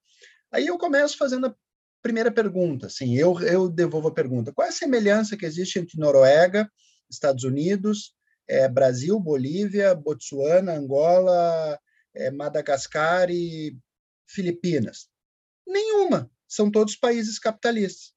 Aí 0.53 0.67
eu 0.67 0.77
começo 0.77 1.17
fazendo 1.17 1.47
a 1.47 1.55
primeira 2.03 2.31
pergunta, 2.31 2.89
assim, 2.89 3.17
eu, 3.17 3.41
eu 3.41 3.71
devolvo 3.71 4.09
a 4.09 4.15
pergunta, 4.15 4.53
qual 4.53 4.67
é 4.67 4.69
a 4.69 4.73
semelhança 4.73 5.37
que 5.37 5.47
existe 5.47 5.79
entre 5.79 5.99
Noruega, 5.99 6.69
Estados 7.09 7.45
Unidos, 7.45 8.13
é, 8.49 8.69
Brasil, 8.69 9.19
Bolívia, 9.19 9.95
Botsuana, 9.95 10.75
Angola, 10.75 11.79
é, 12.15 12.31
Madagascar 12.31 13.31
e 13.31 13.77
Filipinas? 14.27 15.09
Nenhuma. 15.67 16.31
São 16.49 16.71
todos 16.71 16.97
países 16.97 17.39
capitalistas. 17.39 18.13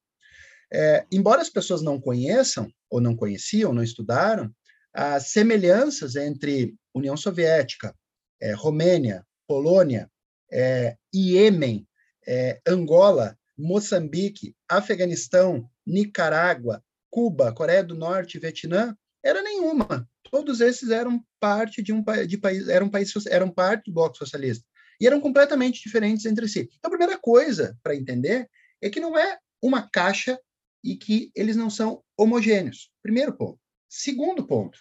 É, 0.72 1.06
embora 1.10 1.40
as 1.40 1.48
pessoas 1.48 1.80
não 1.82 2.00
conheçam, 2.00 2.68
ou 2.90 3.00
não 3.00 3.16
conheciam, 3.16 3.72
não 3.72 3.82
estudaram, 3.82 4.52
as 4.92 5.28
semelhanças 5.28 6.16
entre 6.16 6.74
União 6.94 7.16
Soviética, 7.16 7.94
é, 8.40 8.52
Romênia, 8.52 9.24
Polônia, 9.46 10.10
é, 10.50 10.96
Iêmen, 11.14 11.86
é, 12.26 12.60
Angola, 12.66 13.38
Moçambique, 13.56 14.54
Afeganistão, 14.68 15.68
Nicarágua, 15.86 16.82
Cuba, 17.10 17.52
Coreia 17.52 17.84
do 17.84 17.94
Norte 17.94 18.38
Vietnã 18.38 18.96
era 19.24 19.42
nenhuma. 19.42 20.08
Todos 20.36 20.60
esses 20.60 20.90
eram 20.90 21.24
parte 21.40 21.82
de 21.82 21.94
um 21.94 22.04
de 22.26 22.36
país, 22.36 22.68
eram 22.68 22.90
país, 22.90 23.10
eram 23.24 23.50
parte 23.50 23.86
do 23.86 23.94
bloco 23.94 24.18
socialista 24.18 24.66
e 25.00 25.06
eram 25.06 25.18
completamente 25.18 25.82
diferentes 25.82 26.26
entre 26.26 26.46
si. 26.46 26.68
Então, 26.76 26.88
a 26.88 26.90
primeira 26.90 27.18
coisa 27.18 27.74
para 27.82 27.96
entender 27.96 28.46
é 28.82 28.90
que 28.90 29.00
não 29.00 29.16
é 29.16 29.38
uma 29.62 29.88
caixa 29.88 30.38
e 30.84 30.94
que 30.94 31.32
eles 31.34 31.56
não 31.56 31.70
são 31.70 32.04
homogêneos. 32.18 32.90
Primeiro 33.02 33.34
ponto. 33.34 33.58
Segundo 33.88 34.46
ponto, 34.46 34.78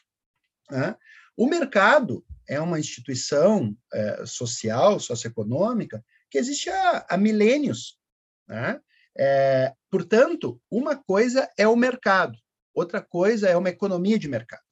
né? 0.70 0.94
o 1.38 1.48
mercado 1.48 2.26
é 2.50 2.60
uma 2.60 2.78
instituição 2.78 3.78
é, 3.94 4.26
social, 4.26 5.00
socioeconômica, 5.00 6.04
que 6.30 6.38
existe 6.38 6.70
há, 6.70 7.06
há 7.12 7.18
milênios. 7.18 7.98
Né? 8.46 8.78
É, 9.18 9.74
portanto, 9.90 10.62
uma 10.70 10.98
coisa 10.98 11.50
é 11.58 11.66
o 11.66 11.78
mercado, 11.78 12.38
outra 12.74 13.02
coisa 13.02 13.48
é 13.48 13.56
uma 13.56 13.70
economia 13.70 14.20
de 14.20 14.28
mercado. 14.28 14.65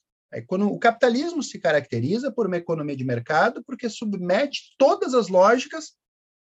O 0.50 0.80
capitalismo 0.80 1.44
se 1.44 1.60
caracteriza 1.60 2.32
por 2.32 2.48
uma 2.48 2.58
economia 2.58 2.96
de 2.96 3.04
mercado 3.04 3.64
porque 3.64 3.90
submete 3.90 4.74
todas 4.78 5.14
as 5.14 5.28
lógicas 5.28 5.94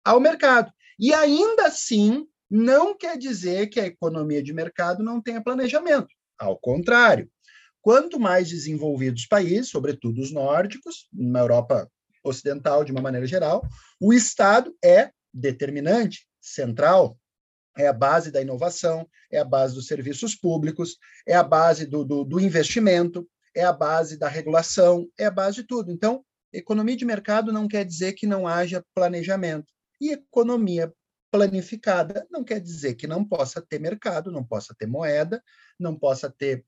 ao 0.03 0.19
mercado. 0.19 0.71
E 0.99 1.13
ainda 1.13 1.67
assim, 1.67 2.25
não 2.49 2.95
quer 2.95 3.17
dizer 3.17 3.67
que 3.67 3.79
a 3.79 3.85
economia 3.85 4.41
de 4.41 4.53
mercado 4.53 5.03
não 5.03 5.21
tenha 5.21 5.43
planejamento. 5.43 6.09
Ao 6.37 6.57
contrário, 6.57 7.29
quanto 7.81 8.19
mais 8.19 8.49
desenvolvidos 8.49 9.23
os 9.23 9.27
países, 9.27 9.69
sobretudo 9.69 10.21
os 10.21 10.31
nórdicos, 10.31 11.07
na 11.11 11.39
Europa 11.39 11.89
ocidental 12.23 12.83
de 12.83 12.91
uma 12.91 13.01
maneira 13.01 13.25
geral, 13.25 13.63
o 13.99 14.13
Estado 14.13 14.75
é 14.83 15.11
determinante, 15.33 16.27
central, 16.39 17.17
é 17.77 17.87
a 17.87 17.93
base 17.93 18.31
da 18.31 18.41
inovação, 18.41 19.07
é 19.31 19.39
a 19.39 19.45
base 19.45 19.73
dos 19.73 19.87
serviços 19.87 20.35
públicos, 20.35 20.97
é 21.25 21.33
a 21.33 21.43
base 21.43 21.85
do, 21.85 22.03
do, 22.03 22.23
do 22.23 22.39
investimento, 22.39 23.27
é 23.55 23.63
a 23.63 23.73
base 23.73 24.17
da 24.17 24.27
regulação, 24.27 25.09
é 25.17 25.25
a 25.25 25.31
base 25.31 25.57
de 25.57 25.63
tudo. 25.63 25.91
Então, 25.91 26.23
economia 26.53 26.95
de 26.95 27.05
mercado 27.05 27.51
não 27.51 27.67
quer 27.67 27.85
dizer 27.85 28.13
que 28.13 28.27
não 28.27 28.47
haja 28.47 28.85
planejamento. 28.93 29.71
E 29.99 30.11
economia 30.11 30.91
planificada 31.31 32.27
não 32.29 32.43
quer 32.43 32.59
dizer 32.59 32.95
que 32.95 33.07
não 33.07 33.23
possa 33.23 33.61
ter 33.61 33.79
mercado, 33.79 34.31
não 34.31 34.43
possa 34.43 34.75
ter 34.77 34.85
moeda, 34.85 35.41
não 35.79 35.97
possa 35.97 36.29
ter 36.29 36.65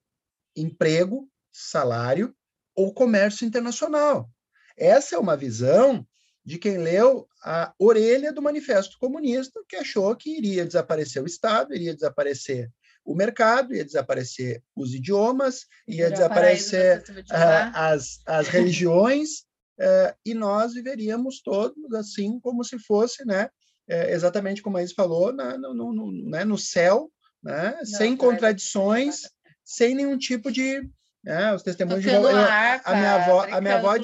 emprego, 0.55 1.29
salário 1.51 2.35
ou 2.75 2.93
comércio 2.93 3.45
internacional. 3.45 4.29
Essa 4.77 5.15
é 5.15 5.19
uma 5.19 5.35
visão 5.35 6.07
de 6.45 6.57
quem 6.57 6.77
leu 6.77 7.27
a 7.43 7.73
orelha 7.77 8.33
do 8.33 8.41
Manifesto 8.41 8.97
Comunista, 8.99 9.61
que 9.67 9.75
achou 9.75 10.15
que 10.15 10.37
iria 10.37 10.65
desaparecer 10.65 11.21
o 11.21 11.27
Estado, 11.27 11.73
iria 11.73 11.93
desaparecer 11.93 12.71
o 13.05 13.15
mercado, 13.15 13.75
ia 13.75 13.83
desaparecer 13.83 14.63
os 14.75 14.93
idiomas, 14.93 15.65
ia 15.87 16.09
desaparecer 16.09 17.03
uh, 17.09 17.71
as, 17.73 18.21
as 18.25 18.47
religiões, 18.49 19.41
uh, 19.79 20.15
e 20.25 20.33
nós 20.33 20.73
viveríamos 20.73 21.41
todos 21.41 21.93
assim 21.93 22.39
como 22.39 22.63
se 22.63 22.79
fosse, 22.79 23.25
né, 23.25 23.49
uh, 23.89 24.09
exatamente 24.09 24.61
como 24.61 24.77
a 24.77 24.83
Isa 24.83 24.93
falou, 24.95 25.33
na, 25.33 25.57
no, 25.57 25.73
no, 25.73 26.29
né, 26.29 26.45
no 26.45 26.57
céu, 26.57 27.11
né, 27.43 27.75
Não, 27.77 27.85
sem 27.85 28.15
contradições, 28.15 29.21
sem 29.63 29.95
nenhum 29.95 30.17
tipo 30.17 30.51
de 30.51 30.89
né, 31.23 31.53
os 31.53 31.63
testemunhos 31.63 32.03
de 32.03 32.09
eu, 32.09 32.27
a 32.27 32.95
minha 32.95 33.15
avó, 33.15 33.47
a 33.49 33.61
minha 33.61 33.77
avó, 33.77 33.95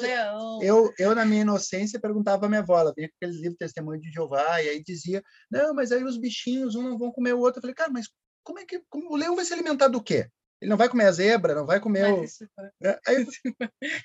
eu, 0.62 0.94
eu 0.98 1.14
na 1.14 1.26
minha 1.26 1.42
inocência 1.42 2.00
perguntava 2.00 2.46
à 2.46 2.50
minha 2.50 2.62
avó, 2.62 2.80
ela 2.80 2.94
vinha 2.96 3.10
com 3.10 3.16
aqueles 3.18 3.42
livros 3.42 3.58
Testemunho 3.58 4.00
de 4.00 4.10
Jeová 4.10 4.62
e 4.62 4.70
aí 4.70 4.82
dizia, 4.82 5.22
não, 5.52 5.74
mas 5.74 5.92
aí 5.92 6.02
os 6.02 6.18
bichinhos 6.18 6.76
um 6.76 6.84
não 6.84 6.98
vão 6.98 7.12
comer 7.12 7.34
o 7.34 7.40
outro. 7.40 7.58
Eu 7.58 7.62
falei, 7.62 7.76
cara, 7.76 7.92
mas 7.92 8.08
como 8.44 8.60
é 8.60 8.66
que 8.66 8.82
como, 8.90 9.12
o 9.12 9.16
leão 9.16 9.36
vai 9.36 9.46
se 9.46 9.54
alimentar 9.54 9.88
do 9.88 10.02
quê? 10.02 10.30
Ele 10.62 10.70
não 10.70 10.78
vai 10.78 10.90
comer 10.90 11.06
a 11.06 11.12
zebra, 11.12 11.56
não 11.56 11.66
vai 11.66 11.80
comer 11.80 12.12
o. 12.14 12.24
É, 12.84 13.00
aí, 13.08 13.26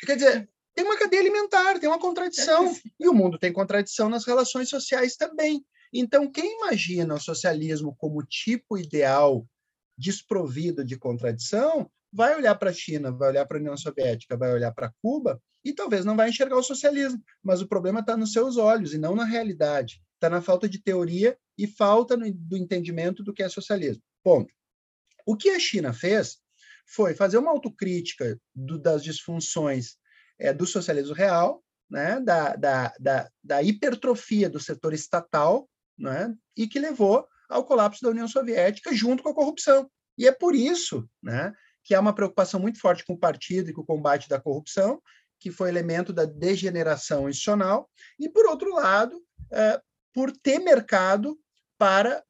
quer 0.06 0.14
dizer, 0.16 0.48
tem 0.74 0.84
uma 0.84 0.98
cadeia 0.98 1.22
alimentar, 1.22 1.78
tem 1.78 1.88
uma 1.88 1.98
contradição. 1.98 2.74
E 2.98 3.08
o 3.08 3.14
mundo 3.14 3.38
tem 3.38 3.52
contradição 3.52 4.08
nas 4.08 4.24
relações 4.24 4.68
sociais 4.68 5.16
também. 5.16 5.64
Então, 5.92 6.30
quem 6.30 6.56
imagina 6.56 7.14
o 7.14 7.20
socialismo 7.20 7.94
como 7.96 8.22
tipo 8.22 8.76
ideal 8.76 9.46
desprovido 9.96 10.84
de 10.84 10.98
contradição, 10.98 11.88
vai 12.12 12.36
olhar 12.36 12.54
para 12.56 12.70
a 12.70 12.72
China, 12.74 13.12
vai 13.12 13.30
olhar 13.30 13.46
para 13.46 13.58
a 13.58 13.60
União 13.60 13.76
Soviética, 13.76 14.36
vai 14.36 14.52
olhar 14.52 14.72
para 14.72 14.92
Cuba 15.00 15.40
e 15.64 15.72
talvez 15.72 16.04
não 16.04 16.16
vai 16.16 16.28
enxergar 16.28 16.56
o 16.56 16.62
socialismo. 16.62 17.22
Mas 17.42 17.60
o 17.60 17.68
problema 17.68 18.00
está 18.00 18.16
nos 18.16 18.32
seus 18.32 18.56
olhos 18.56 18.92
e 18.92 18.98
não 18.98 19.14
na 19.14 19.24
realidade. 19.24 20.00
Está 20.24 20.34
na 20.34 20.40
falta 20.40 20.66
de 20.66 20.78
teoria 20.78 21.36
e 21.58 21.66
falta 21.66 22.16
do 22.16 22.56
entendimento 22.56 23.22
do 23.22 23.30
que 23.30 23.42
é 23.42 23.48
socialismo. 23.50 24.02
Ponto. 24.22 24.50
O 25.26 25.36
que 25.36 25.50
a 25.50 25.60
China 25.60 25.92
fez 25.92 26.38
foi 26.86 27.14
fazer 27.14 27.36
uma 27.36 27.50
autocrítica 27.50 28.40
do, 28.54 28.78
das 28.78 29.04
disfunções 29.04 29.98
é, 30.38 30.50
do 30.50 30.66
socialismo 30.66 31.14
real, 31.14 31.62
né, 31.90 32.18
da, 32.20 32.56
da, 32.56 32.94
da, 32.98 33.30
da 33.42 33.62
hipertrofia 33.62 34.48
do 34.48 34.58
setor 34.58 34.94
estatal, 34.94 35.68
né, 35.98 36.34
e 36.56 36.66
que 36.66 36.78
levou 36.78 37.28
ao 37.46 37.62
colapso 37.62 38.02
da 38.02 38.08
União 38.08 38.26
Soviética 38.26 38.94
junto 38.94 39.22
com 39.22 39.28
a 39.28 39.34
corrupção. 39.34 39.90
E 40.16 40.26
é 40.26 40.32
por 40.32 40.54
isso 40.54 41.06
né, 41.22 41.52
que 41.82 41.94
há 41.94 42.00
uma 42.00 42.14
preocupação 42.14 42.58
muito 42.58 42.80
forte 42.80 43.04
com 43.04 43.12
o 43.12 43.20
partido 43.20 43.68
e 43.68 43.74
com 43.74 43.82
o 43.82 43.86
combate 43.86 44.26
da 44.26 44.40
corrupção, 44.40 45.02
que 45.38 45.50
foi 45.50 45.68
elemento 45.68 46.14
da 46.14 46.24
degeneração 46.24 47.28
institucional, 47.28 47.90
e, 48.18 48.26
por 48.30 48.46
outro 48.46 48.74
lado, 48.74 49.22
é, 49.52 49.78
por 50.14 50.30
ter 50.30 50.60
mercado 50.60 51.38
para 51.76 52.22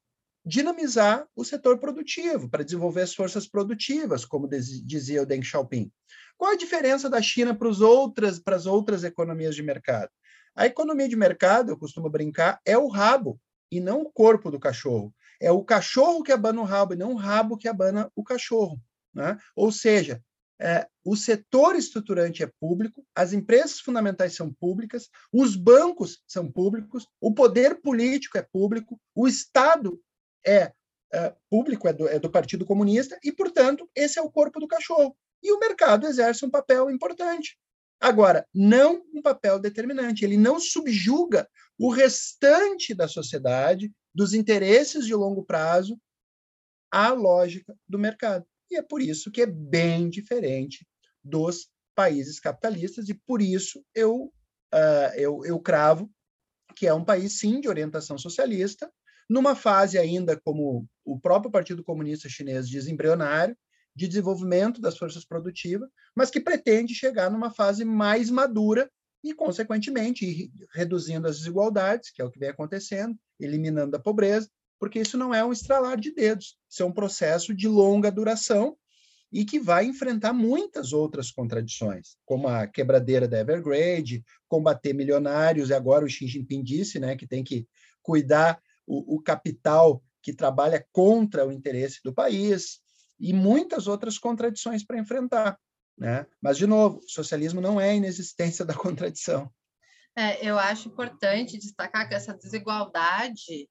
dinamizar 0.45 1.27
o 1.37 1.45
setor 1.45 1.79
produtivo, 1.79 2.49
para 2.49 2.65
desenvolver 2.65 3.03
as 3.03 3.15
forças 3.15 3.47
produtivas, 3.47 4.25
como 4.25 4.49
dizia 4.49 5.23
o 5.23 5.27
Deng 5.27 5.43
Xiaoping. 5.43 5.91
Qual 6.37 6.53
a 6.53 6.57
diferença 6.57 7.09
da 7.09 7.23
China 7.23 7.55
para, 7.55 7.69
outras, 7.69 8.39
para 8.39 8.57
as 8.57 8.67
outras 8.67 9.05
economias 9.05 9.55
de 9.55 9.63
mercado? 9.63 10.11
A 10.57 10.67
economia 10.67 11.09
de 11.09 11.17
mercado, 11.17 11.71
eu 11.71 11.79
costumo 11.79 12.11
brincar, 12.11 12.61
é 12.65 12.77
o 12.77 12.89
rabo 12.89 13.41
e 13.71 13.81
não 13.81 14.03
o 14.03 14.11
corpo 14.11 14.51
do 14.51 14.59
cachorro. 14.59 15.15
É 15.41 15.51
o 15.51 15.65
cachorro 15.65 16.23
que 16.23 16.33
abana 16.33 16.61
o 16.61 16.65
rabo 16.65 16.95
e 16.95 16.97
não 16.97 17.13
o 17.13 17.17
rabo 17.17 17.57
que 17.57 17.69
abana 17.69 18.11
o 18.15 18.23
cachorro. 18.23 18.81
Né? 19.13 19.37
Ou 19.57 19.73
seja, 19.73 20.23
é, 20.61 20.87
o 21.05 21.17
setor 21.17 21.75
estruturante 21.77 22.43
é 22.43 22.51
público, 22.61 23.05
as 23.15 23.33
empresas 23.33 23.81
fundamentais 23.81 24.35
são 24.35 24.53
públicas, 24.53 25.11
os 25.33 25.57
bancos 25.57 26.23
são 26.27 26.51
públicos, 26.51 27.07
o 27.21 27.35
poder 27.35 27.81
político 27.81 28.39
é 28.39 28.43
público, 28.43 29.01
o 29.15 29.27
Estado 29.27 30.01
é, 30.47 30.73
é 31.13 31.35
público, 31.51 31.89
é 31.89 31.93
do, 31.93 32.09
é 32.09 32.19
do 32.19 32.31
Partido 32.31 32.65
Comunista, 32.65 33.19
e, 33.23 33.33
portanto, 33.33 33.89
esse 33.95 34.19
é 34.19 34.23
o 34.23 34.31
corpo 34.31 34.61
do 34.61 34.69
cachorro. 34.69 35.17
E 35.43 35.53
o 35.53 35.59
mercado 35.59 36.07
exerce 36.07 36.45
um 36.45 36.51
papel 36.51 36.91
importante. 36.91 37.59
Agora, 38.01 38.47
não 38.55 39.05
um 39.13 39.23
papel 39.23 39.59
determinante, 39.59 40.25
ele 40.25 40.37
não 40.37 40.61
subjuga 40.61 41.49
o 41.79 41.91
restante 41.91 42.95
da 42.95 43.09
sociedade, 43.09 43.93
dos 44.15 44.33
interesses 44.35 45.07
de 45.07 45.15
longo 45.15 45.45
prazo, 45.45 45.99
à 46.91 47.11
lógica 47.11 47.77
do 47.89 47.99
mercado. 47.99 48.47
E 48.71 48.77
é 48.77 48.83
por 48.83 49.01
isso 49.01 49.31
que 49.31 49.43
é 49.43 49.47
bem 49.47 50.09
diferente 50.09 50.87
dos 51.23 51.69
países 51.95 52.41
capitalistas, 52.41 53.09
e 53.09 53.15
por 53.15 53.41
isso 53.41 53.85
eu, 53.95 54.33
uh, 54.75 55.15
eu, 55.17 55.45
eu 55.45 55.61
cravo 55.61 56.11
que 56.75 56.87
é 56.87 56.95
um 56.95 57.05
país, 57.05 57.39
sim, 57.39 57.61
de 57.61 57.69
orientação 57.69 58.19
socialista, 58.19 58.91
numa 59.31 59.55
fase 59.55 59.97
ainda, 59.97 60.39
como 60.45 60.87
o 61.05 61.19
próprio 61.19 61.51
Partido 61.51 61.85
Comunista 61.85 62.29
Chinês 62.29 62.69
diz, 62.69 62.89
embrionário, 62.89 63.57
de 63.95 64.09
desenvolvimento 64.09 64.81
das 64.81 64.99
forças 64.99 65.25
produtivas, 65.25 65.89
mas 66.17 66.31
que 66.31 66.41
pretende 66.41 66.95
chegar 66.95 67.31
numa 67.31 67.51
fase 67.51 67.85
mais 67.85 68.29
madura 68.29 68.91
e, 69.23 69.33
consequentemente, 69.33 70.51
reduzindo 70.73 71.29
as 71.29 71.39
desigualdades, 71.39 72.11
que 72.11 72.21
é 72.21 72.25
o 72.25 72.31
que 72.31 72.39
vem 72.39 72.49
acontecendo, 72.49 73.17
eliminando 73.39 73.97
a 73.97 74.01
pobreza, 74.01 74.51
porque 74.79 75.01
isso 75.01 75.17
não 75.17 75.35
é 75.35 75.45
um 75.45 75.53
estralar 75.53 75.99
de 75.99 76.13
dedos, 76.13 76.57
isso 76.69 76.83
é 76.83 76.87
um 76.87 76.93
processo 76.93 77.55
de 77.55 77.69
longa 77.69 78.11
duração 78.11 78.77
e 79.33 79.45
que 79.45 79.59
vai 79.59 79.85
enfrentar 79.85 80.33
muitas 80.33 80.93
outras 80.93 81.31
contradições, 81.31 82.17
como 82.25 82.47
a 82.47 82.67
quebradeira 82.67 83.27
da 83.27 83.41
Evergrande, 83.41 84.25
combater 84.47 84.93
milionários, 84.93 85.71
e 85.71 85.75
agora 85.75 86.05
o 86.05 86.09
Xi 86.09 86.29
Jinping 86.29 86.63
disse 86.63 87.01
né, 87.01 87.17
que 87.17 87.27
tem 87.27 87.43
que 87.43 87.67
cuidar 88.01 88.61
o, 88.87 89.17
o 89.17 89.21
capital 89.21 90.01
que 90.23 90.33
trabalha 90.33 90.87
contra 90.93 91.45
o 91.45 91.51
interesse 91.51 92.01
do 92.05 92.15
país, 92.15 92.81
e 93.19 93.33
muitas 93.33 93.87
outras 93.87 94.19
contradições 94.19 94.85
para 94.85 94.99
enfrentar. 94.99 95.59
Né? 95.97 96.27
Mas, 96.41 96.59
de 96.59 96.67
novo, 96.67 97.01
socialismo 97.07 97.61
não 97.61 97.81
é 97.81 97.91
a 97.91 97.95
inexistência 97.95 98.65
da 98.65 98.75
contradição. 98.75 99.51
É, 100.17 100.47
eu 100.47 100.59
acho 100.59 100.89
importante 100.89 101.59
destacar 101.59 102.09
que 102.09 102.15
essa 102.15 102.35
desigualdade 102.35 103.69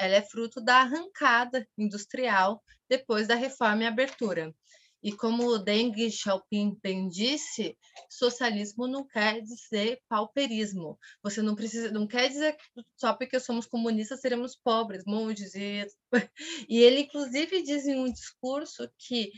ela 0.00 0.16
é 0.16 0.22
fruto 0.22 0.60
da 0.60 0.76
arrancada 0.80 1.66
industrial 1.76 2.62
depois 2.88 3.28
da 3.28 3.34
reforma 3.34 3.82
e 3.84 3.86
abertura. 3.86 4.54
E 5.02 5.12
como 5.12 5.58
Deng 5.58 6.10
Xiaoping 6.10 6.78
disse, 7.08 7.76
socialismo 8.08 8.86
não 8.86 9.06
quer 9.06 9.40
dizer 9.40 9.98
pauperismo. 10.08 10.98
Você 11.22 11.40
não 11.40 11.54
precisa, 11.54 11.90
não 11.90 12.06
quer 12.06 12.28
dizer 12.28 12.56
só 12.96 13.14
porque 13.14 13.40
somos 13.40 13.66
comunistas 13.66 14.20
seremos 14.20 14.56
pobres, 14.56 15.04
monges. 15.06 15.54
E, 15.54 15.86
e 16.68 16.82
ele 16.82 17.00
inclusive 17.00 17.62
diz 17.62 17.86
em 17.86 17.98
um 17.98 18.12
discurso 18.12 18.90
que 18.98 19.30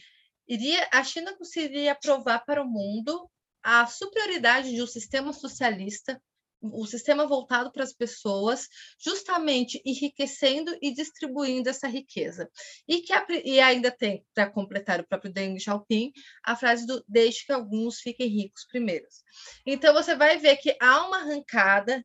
iria 0.48 0.88
a 0.92 1.04
China 1.04 1.36
conseguiria 1.36 1.94
provar 1.94 2.44
para 2.44 2.62
o 2.62 2.68
mundo 2.68 3.28
a 3.62 3.86
superioridade 3.86 4.74
de 4.74 4.82
um 4.82 4.86
sistema 4.86 5.32
socialista 5.32 6.20
o 6.62 6.86
sistema 6.86 7.26
voltado 7.26 7.72
para 7.72 7.82
as 7.82 7.92
pessoas, 7.92 8.68
justamente 8.98 9.82
enriquecendo 9.84 10.76
e 10.80 10.94
distribuindo 10.94 11.68
essa 11.68 11.88
riqueza. 11.88 12.48
E, 12.86 13.00
que 13.00 13.12
a, 13.12 13.26
e 13.44 13.60
ainda 13.60 13.90
tem, 13.90 14.24
para 14.34 14.50
completar 14.50 15.00
o 15.00 15.06
próprio 15.06 15.32
Deng 15.32 15.58
Xiaoping, 15.58 16.12
a 16.44 16.54
frase 16.54 16.86
do 16.86 17.04
deixe 17.08 17.44
que 17.44 17.52
alguns 17.52 17.98
fiquem 17.98 18.28
ricos 18.28 18.64
primeiros. 18.66 19.22
Então, 19.66 19.92
você 19.92 20.14
vai 20.14 20.38
ver 20.38 20.56
que 20.56 20.76
há 20.80 21.06
uma 21.06 21.18
arrancada 21.18 22.04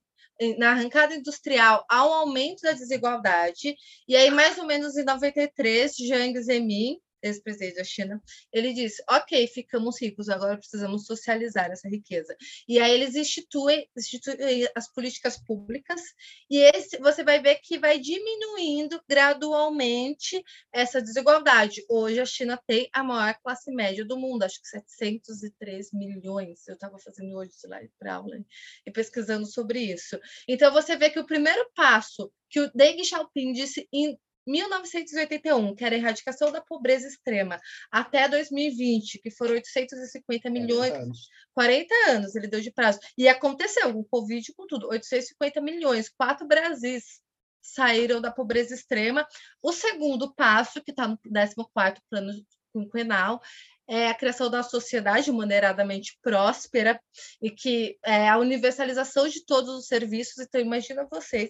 na 0.58 0.72
arrancada 0.72 1.16
industrial 1.16 1.84
há 1.90 2.06
um 2.08 2.14
aumento 2.14 2.62
da 2.62 2.72
desigualdade, 2.72 3.76
e 4.08 4.16
aí, 4.16 4.30
mais 4.30 4.58
ou 4.58 4.66
menos 4.66 4.96
em 4.96 5.04
93, 5.04 5.96
Jiang 5.96 6.40
Zemin, 6.42 7.00
ex-presidente 7.28 7.76
da 7.76 7.84
China, 7.84 8.22
ele 8.52 8.74
disse: 8.74 9.04
ok, 9.10 9.48
ficamos 9.48 10.02
ricos, 10.02 10.30
agora 10.30 10.58
precisamos 10.58 11.06
socializar 11.06 11.72
essa 11.72 11.88
riqueza. 11.88 12.36
E 12.68 12.80
aí 12.80 12.92
eles 12.92 13.16
instituem, 13.16 13.90
instituem 13.96 14.68
as 14.76 14.92
políticas 14.92 15.38
públicas, 15.38 16.02
e 16.50 16.58
esse, 16.58 16.98
você 16.98 17.24
vai 17.24 17.42
ver 17.42 17.56
que 17.56 17.78
vai 17.78 18.00
diminuindo 18.00 19.02
gradualmente 19.08 20.44
essa 20.72 21.02
desigualdade. 21.02 21.84
Hoje 21.90 22.20
a 22.20 22.26
China 22.26 22.60
tem 22.66 22.90
a 22.94 23.04
maior 23.04 23.36
classe 23.42 23.72
média 23.72 24.06
do 24.06 24.18
mundo, 24.18 24.44
acho 24.44 24.62
que 24.62 24.68
703 24.68 25.92
milhões. 25.94 26.68
Eu 26.68 26.74
estava 26.74 26.98
fazendo 27.00 27.36
hoje 27.36 27.52
slide 27.52 27.92
para 28.00 28.16
aula 28.16 28.38
e 28.86 28.92
pesquisando 28.92 29.46
sobre 29.46 29.80
isso. 29.80 30.20
Então 30.48 30.72
você 30.72 30.96
vê 30.96 31.10
que 31.10 31.20
o 31.20 31.26
primeiro 31.26 31.70
passo 31.76 32.32
que 32.50 32.60
o 32.60 32.72
Deng 32.74 33.04
Xiaoping 33.04 33.52
disse 33.52 33.88
em 33.92 34.18
1981, 34.48 35.76
que 35.76 35.84
era 35.84 35.96
a 35.96 35.98
erradicação 35.98 36.52
da 36.52 36.62
pobreza 36.62 37.08
extrema, 37.08 37.60
até 37.92 38.28
2020, 38.28 39.20
que 39.20 39.30
foram 39.30 39.54
850 39.54 40.50
milhões, 40.50 40.90
40 40.90 41.04
anos. 41.04 41.30
40 41.54 41.96
anos 42.10 42.36
ele 42.36 42.48
deu 42.48 42.62
de 42.62 42.72
prazo. 42.72 43.00
E 43.18 43.28
aconteceu, 43.28 43.94
com 43.94 44.00
o 44.00 44.06
Covid 44.06 44.54
com 44.54 44.66
tudo, 44.68 44.88
850 44.88 45.62
milhões, 45.62 46.10
quatro 46.10 46.48
Brasis 46.48 47.20
saíram 47.62 48.22
da 48.22 48.32
pobreza 48.32 48.74
extrema. 48.74 49.28
O 49.62 49.74
segundo 49.74 50.34
passo, 50.34 50.82
que 50.82 50.92
está 50.92 51.08
no 51.08 51.18
14º 51.18 51.98
plano 52.10 52.32
quinquenal, 52.74 53.42
é 53.88 54.10
a 54.10 54.14
criação 54.14 54.50
da 54.50 54.62
sociedade 54.62 55.32
maneiradamente 55.32 56.18
próspera 56.22 57.02
e 57.42 57.50
que 57.50 57.98
é 58.04 58.28
a 58.28 58.38
universalização 58.38 59.28
de 59.30 59.46
todos 59.46 59.74
os 59.74 59.88
serviços. 59.88 60.40
Então, 60.40 60.60
imagina 60.60 61.08
vocês, 61.10 61.50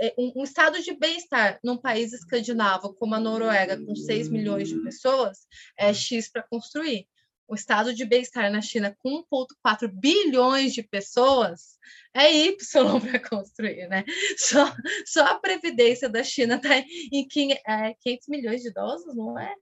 é, 0.00 0.12
um, 0.18 0.40
um 0.40 0.44
estado 0.44 0.82
de 0.82 0.92
bem-estar 0.94 1.58
num 1.62 1.76
país 1.76 2.12
escandinavo 2.12 2.92
como 2.94 3.14
a 3.14 3.20
Noruega, 3.20 3.78
com 3.80 3.94
6 3.94 4.28
milhões 4.28 4.68
de 4.68 4.82
pessoas, 4.82 5.46
é 5.76 5.94
X 5.94 6.28
para 6.28 6.42
construir. 6.42 7.06
O 7.46 7.54
estado 7.54 7.94
de 7.94 8.04
bem-estar 8.04 8.50
na 8.52 8.60
China 8.60 8.94
com 8.98 9.24
1,4 9.32 9.88
bilhões 9.88 10.74
de 10.74 10.82
pessoas 10.82 11.78
é 12.12 12.30
Y 12.30 12.56
para 13.00 13.20
construir, 13.20 13.88
né? 13.88 14.04
Só, 14.36 14.70
só 15.06 15.24
a 15.24 15.38
previdência 15.38 16.10
da 16.10 16.22
China 16.22 16.56
está 16.56 16.76
em 16.78 17.26
500 17.26 17.62
é, 17.66 18.18
milhões 18.28 18.60
de 18.60 18.68
idosos, 18.68 19.16
não 19.16 19.38
é? 19.38 19.54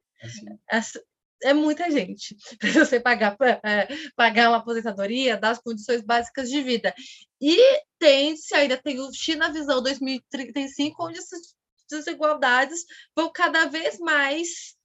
Assim 0.69 0.99
é 1.43 1.53
muita 1.53 1.91
gente 1.91 2.37
para 2.59 2.73
você 2.73 3.01
pagar, 3.01 3.37
é, 3.65 3.89
pagar 4.15 4.51
uma 4.51 4.59
aposentadoria, 4.59 5.37
dar 5.37 5.51
as 5.51 5.59
condições 5.59 6.03
básicas 6.03 6.49
de 6.49 6.63
vida. 6.63 6.95
E 7.41 7.59
tem-se, 7.99 8.55
ainda 8.55 8.77
tem 8.77 9.01
o 9.01 9.13
China 9.13 9.53
Visão 9.53 9.83
2035, 9.83 11.07
onde 11.07 11.19
essas 11.19 11.55
desigualdades 11.89 12.85
vão 13.15 13.31
cada 13.31 13.67
vez 13.67 13.99
mais 13.99 14.77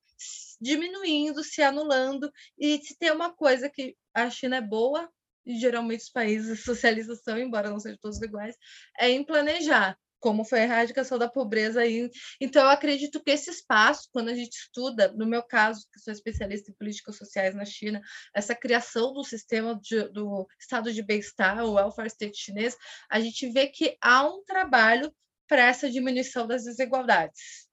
diminuindo, 0.59 1.43
se 1.43 1.61
anulando. 1.61 2.31
E 2.57 2.79
se 2.83 2.95
tem 2.97 3.11
uma 3.11 3.33
coisa 3.33 3.69
que 3.69 3.95
a 4.13 4.29
China 4.29 4.57
é 4.57 4.61
boa, 4.61 5.09
e 5.45 5.59
geralmente 5.59 6.01
os 6.01 6.09
países 6.09 6.63
socialistas 6.63 7.23
são, 7.23 7.37
embora 7.37 7.69
não 7.69 7.79
sejam 7.79 7.97
todos 7.99 8.21
iguais, 8.21 8.55
é 8.99 9.09
em 9.09 9.23
planejar. 9.23 9.97
Como 10.21 10.45
foi 10.45 10.61
a 10.61 10.63
erradicação 10.63 11.17
da 11.17 11.27
pobreza. 11.27 11.81
Aí. 11.81 12.09
Então, 12.39 12.63
eu 12.63 12.69
acredito 12.69 13.21
que 13.21 13.31
esse 13.31 13.49
espaço, 13.49 14.07
quando 14.13 14.29
a 14.29 14.33
gente 14.33 14.53
estuda, 14.53 15.11
no 15.13 15.25
meu 15.25 15.43
caso, 15.43 15.85
que 15.91 15.99
sou 15.99 16.13
especialista 16.13 16.71
em 16.71 16.75
políticas 16.75 17.17
sociais 17.17 17.53
na 17.55 17.65
China, 17.65 18.01
essa 18.33 18.55
criação 18.55 19.11
do 19.11 19.23
sistema 19.23 19.77
de, 19.81 20.07
do 20.09 20.47
estado 20.59 20.93
de 20.93 21.03
bem-estar, 21.03 21.63
o 21.65 21.73
welfare 21.73 22.07
state 22.07 22.37
chinês, 22.37 22.77
a 23.09 23.19
gente 23.19 23.49
vê 23.51 23.67
que 23.67 23.97
há 23.99 24.23
um 24.25 24.43
trabalho 24.45 25.13
para 25.47 25.65
essa 25.65 25.89
diminuição 25.89 26.47
das 26.47 26.63
desigualdades. 26.63 27.67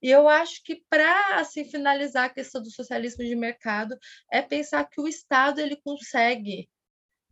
E 0.00 0.10
eu 0.10 0.28
acho 0.28 0.62
que 0.62 0.84
para 0.88 1.40
assim, 1.40 1.64
finalizar 1.64 2.26
a 2.26 2.32
questão 2.32 2.62
do 2.62 2.70
socialismo 2.70 3.24
de 3.24 3.34
mercado 3.34 3.96
é 4.30 4.42
pensar 4.42 4.84
que 4.84 5.00
o 5.00 5.08
Estado 5.08 5.60
ele 5.60 5.76
consegue 5.82 6.68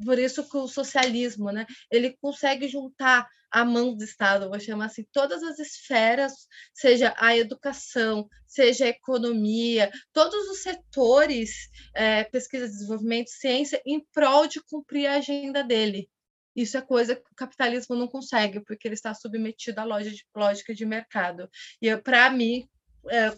por 0.05 0.19
isso 0.19 0.49
que 0.49 0.57
o 0.57 0.69
socialismo, 0.69 1.51
né, 1.51 1.67
ele 1.91 2.17
consegue 2.21 2.69
juntar 2.69 3.29
a 3.51 3.65
mão 3.65 3.95
do 3.95 4.03
Estado, 4.03 4.49
vou 4.49 4.59
chamar 4.59 4.87
assim, 4.87 5.05
todas 5.12 5.43
as 5.43 5.59
esferas, 5.59 6.33
seja 6.73 7.15
a 7.19 7.37
educação, 7.37 8.27
seja 8.47 8.87
a 8.87 8.88
economia, 8.88 9.91
todos 10.12 10.49
os 10.49 10.62
setores, 10.62 11.69
é, 11.95 12.25
pesquisa, 12.25 12.67
desenvolvimento, 12.67 13.29
ciência, 13.29 13.83
em 13.85 14.05
prol 14.12 14.47
de 14.47 14.62
cumprir 14.62 15.07
a 15.07 15.17
agenda 15.17 15.62
dele. 15.62 16.09
Isso 16.57 16.77
é 16.77 16.83
coisa 16.83 17.15
que 17.17 17.31
o 17.31 17.37
capitalismo 17.37 17.95
não 17.95 18.09
consegue, 18.09 18.61
porque 18.61 18.88
ele 18.88 18.95
está 18.95 19.15
submetido 19.15 19.81
à 19.81 19.85
lógica 20.35 20.75
de 20.75 20.85
mercado. 20.85 21.49
E 21.81 21.95
para 21.97 22.31
mim, 22.31 22.69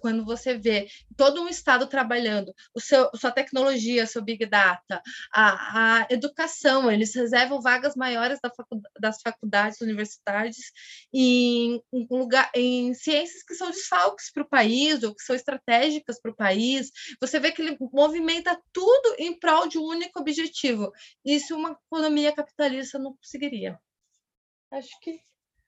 quando 0.00 0.24
você 0.24 0.56
vê 0.56 0.88
todo 1.16 1.42
um 1.42 1.48
estado 1.48 1.86
trabalhando, 1.86 2.52
o 2.74 2.80
seu, 2.80 3.10
sua 3.14 3.30
tecnologia, 3.30 4.06
seu 4.06 4.22
big 4.22 4.46
data, 4.46 5.00
a, 5.32 6.02
a 6.02 6.06
educação, 6.10 6.90
eles 6.90 7.14
reservam 7.14 7.60
vagas 7.60 7.94
maiores 7.96 8.38
da 8.42 8.50
facu, 8.50 8.80
das 9.00 9.20
faculdades 9.22 9.80
universitárias 9.80 10.56
em, 11.12 11.80
em, 11.92 12.06
lugar, 12.10 12.50
em 12.54 12.94
ciências 12.94 13.42
que 13.42 13.54
são 13.54 13.70
desfalques 13.70 14.30
para 14.30 14.42
o 14.42 14.48
país 14.48 15.02
ou 15.02 15.14
que 15.14 15.22
são 15.22 15.34
estratégicas 15.34 16.20
para 16.20 16.30
o 16.30 16.36
país. 16.36 16.90
Você 17.20 17.38
vê 17.40 17.52
que 17.52 17.62
ele 17.62 17.76
movimenta 17.92 18.60
tudo 18.72 19.14
em 19.18 19.38
prol 19.38 19.68
de 19.68 19.78
um 19.78 19.84
único 19.84 20.20
objetivo. 20.20 20.92
Isso 21.24 21.56
uma 21.56 21.78
economia 21.86 22.32
capitalista 22.32 22.98
não 22.98 23.14
conseguiria. 23.14 23.78
Acho 24.70 24.98
que 25.00 25.20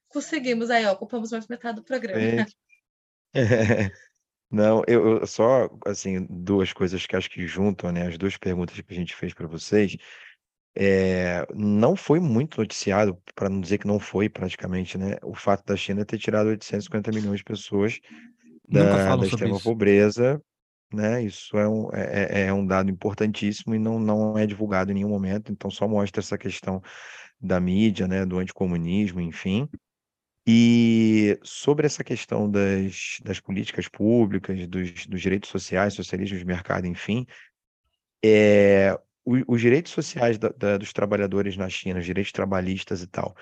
conseguimos 0.08 0.70
aí, 0.70 0.84
ó, 0.86 0.92
ocupamos 0.92 1.30
mais 1.30 1.46
metade 1.46 1.76
do 1.76 1.84
programa. 1.84 2.20
É. 2.20 2.46
Não, 4.50 4.82
eu, 4.86 5.18
eu 5.18 5.26
só, 5.26 5.68
assim, 5.84 6.24
duas 6.30 6.72
coisas 6.72 7.04
que 7.04 7.16
acho 7.16 7.28
que 7.28 7.46
juntam, 7.46 7.90
né? 7.90 8.06
As 8.06 8.16
duas 8.16 8.36
perguntas 8.36 8.80
que 8.80 8.92
a 8.92 8.96
gente 8.96 9.14
fez 9.14 9.34
para 9.34 9.46
vocês. 9.46 9.96
É, 10.78 11.46
não 11.54 11.96
foi 11.96 12.20
muito 12.20 12.60
noticiado, 12.60 13.18
para 13.34 13.48
não 13.48 13.60
dizer 13.60 13.78
que 13.78 13.86
não 13.86 13.98
foi 13.98 14.28
praticamente, 14.28 14.98
né? 14.98 15.16
O 15.22 15.34
fato 15.34 15.64
da 15.64 15.76
China 15.76 16.04
ter 16.04 16.18
tirado 16.18 16.48
850 16.48 17.10
milhões 17.10 17.38
de 17.38 17.44
pessoas 17.44 17.98
da, 18.68 19.16
da 19.16 19.26
extrema 19.26 19.58
pobreza, 19.58 20.40
né? 20.92 21.22
Isso 21.22 21.56
é 21.56 21.68
um, 21.68 21.88
é, 21.92 22.42
é, 22.42 22.46
é 22.46 22.52
um 22.52 22.66
dado 22.66 22.90
importantíssimo 22.90 23.74
e 23.74 23.78
não, 23.78 23.98
não 23.98 24.38
é 24.38 24.46
divulgado 24.46 24.90
em 24.90 24.94
nenhum 24.94 25.08
momento, 25.08 25.50
então 25.50 25.70
só 25.70 25.88
mostra 25.88 26.20
essa 26.20 26.36
questão 26.38 26.82
da 27.40 27.58
mídia, 27.58 28.06
né? 28.06 28.24
Do 28.26 28.38
anticomunismo, 28.38 29.20
enfim. 29.20 29.68
E 30.46 31.38
sobre 31.42 31.86
essa 31.86 32.04
questão 32.04 32.48
das, 32.48 33.18
das 33.24 33.40
políticas 33.40 33.88
públicas, 33.88 34.66
dos, 34.68 35.06
dos 35.06 35.20
direitos 35.20 35.50
sociais, 35.50 35.94
socialismo 35.94 36.38
de 36.38 36.44
mercado, 36.44 36.86
enfim, 36.86 37.26
é, 38.24 38.96
os, 39.24 39.42
os 39.48 39.60
direitos 39.60 39.92
sociais 39.92 40.38
da, 40.38 40.50
da, 40.50 40.76
dos 40.78 40.92
trabalhadores 40.92 41.56
na 41.56 41.68
China, 41.68 41.98
os 41.98 42.06
direitos 42.06 42.32
trabalhistas 42.32 43.02
e 43.02 43.08
tal, 43.08 43.34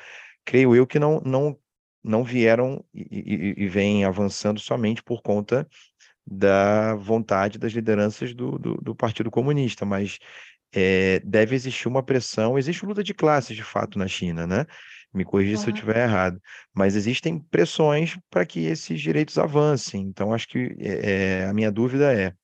creio 0.44 0.74
eu 0.74 0.86
que 0.86 0.98
não, 0.98 1.20
não, 1.20 1.58
não 2.02 2.24
vieram 2.24 2.82
e, 2.94 3.54
e, 3.58 3.64
e 3.64 3.68
vêm 3.68 4.04
avançando 4.04 4.58
somente 4.58 5.02
por 5.02 5.20
conta 5.20 5.68
da 6.26 6.94
vontade 6.94 7.58
das 7.58 7.72
lideranças 7.72 8.34
do, 8.34 8.58
do, 8.58 8.74
do 8.76 8.94
Partido 8.94 9.30
Comunista, 9.30 9.84
mas 9.84 10.18
é, 10.72 11.20
deve 11.20 11.54
existir 11.54 11.86
uma 11.86 12.02
pressão, 12.02 12.58
existe 12.58 12.84
luta 12.86 13.04
de 13.04 13.12
classes 13.12 13.54
de 13.54 13.62
fato 13.62 13.98
na 13.98 14.08
China, 14.08 14.46
né? 14.46 14.66
Me 15.14 15.24
corrija 15.24 15.56
se 15.56 15.68
eu 15.68 15.74
estiver 15.74 16.08
errado. 16.08 16.40
Mas 16.74 16.96
existem 16.96 17.38
pressões 17.38 18.18
para 18.28 18.44
que 18.44 18.66
esses 18.66 19.00
direitos 19.00 19.38
avancem. 19.38 20.02
Então, 20.02 20.34
acho 20.34 20.48
que 20.48 20.74
é, 20.80 21.46
a 21.46 21.54
minha 21.54 21.70
dúvida 21.70 22.12
é: 22.12 22.34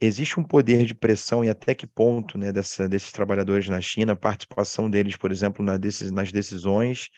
existe 0.00 0.38
um 0.38 0.44
poder 0.44 0.84
de 0.84 0.94
pressão 0.94 1.44
e 1.44 1.48
até 1.48 1.74
que 1.74 1.86
ponto 1.86 2.36
né, 2.38 2.52
dessa, 2.52 2.88
desses 2.88 3.12
trabalhadores 3.12 3.68
na 3.68 3.80
China, 3.80 4.12
a 4.12 4.16
participação 4.16 4.90
deles, 4.90 5.16
por 5.16 5.32
exemplo, 5.32 5.64
na 5.64 5.76
decis, 5.76 6.10
nas 6.10 6.30
decisões 6.30 7.08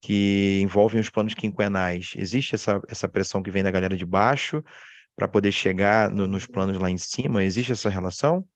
que 0.00 0.60
envolvem 0.62 1.00
os 1.00 1.10
planos 1.10 1.34
quinquenais? 1.34 2.12
Existe 2.16 2.54
essa, 2.54 2.80
essa 2.88 3.08
pressão 3.08 3.42
que 3.42 3.50
vem 3.50 3.62
da 3.62 3.70
galera 3.70 3.96
de 3.96 4.06
baixo 4.06 4.62
para 5.16 5.28
poder 5.28 5.52
chegar 5.52 6.10
no, 6.10 6.26
nos 6.26 6.46
planos 6.46 6.78
lá 6.78 6.90
em 6.90 6.98
cima? 6.98 7.44
Existe 7.44 7.72
essa 7.72 7.90
relação? 7.90 8.46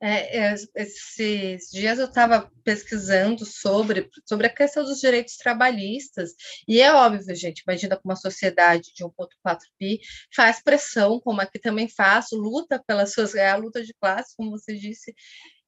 É, 0.00 0.52
é, 0.52 0.54
esses 0.76 1.70
dias 1.72 1.98
eu 1.98 2.06
estava 2.06 2.48
pesquisando 2.62 3.44
sobre, 3.44 4.08
sobre 4.24 4.46
a 4.46 4.54
questão 4.54 4.84
dos 4.84 5.00
direitos 5.00 5.36
trabalhistas, 5.36 6.34
e 6.68 6.80
é 6.80 6.92
óbvio, 6.92 7.34
gente, 7.34 7.64
imagina 7.66 7.96
que 7.96 8.04
uma 8.04 8.14
sociedade 8.14 8.92
de 8.94 9.04
1.4 9.04 9.58
pi 9.76 10.00
faz 10.34 10.62
pressão, 10.62 11.18
como 11.18 11.40
aqui 11.40 11.58
também 11.58 11.88
faço, 11.88 12.36
luta 12.36 12.80
pelas 12.86 13.12
suas, 13.12 13.34
é 13.34 13.50
a 13.50 13.56
luta 13.56 13.82
de 13.82 13.92
classe, 13.94 14.36
como 14.36 14.52
você 14.52 14.76
disse, 14.76 15.12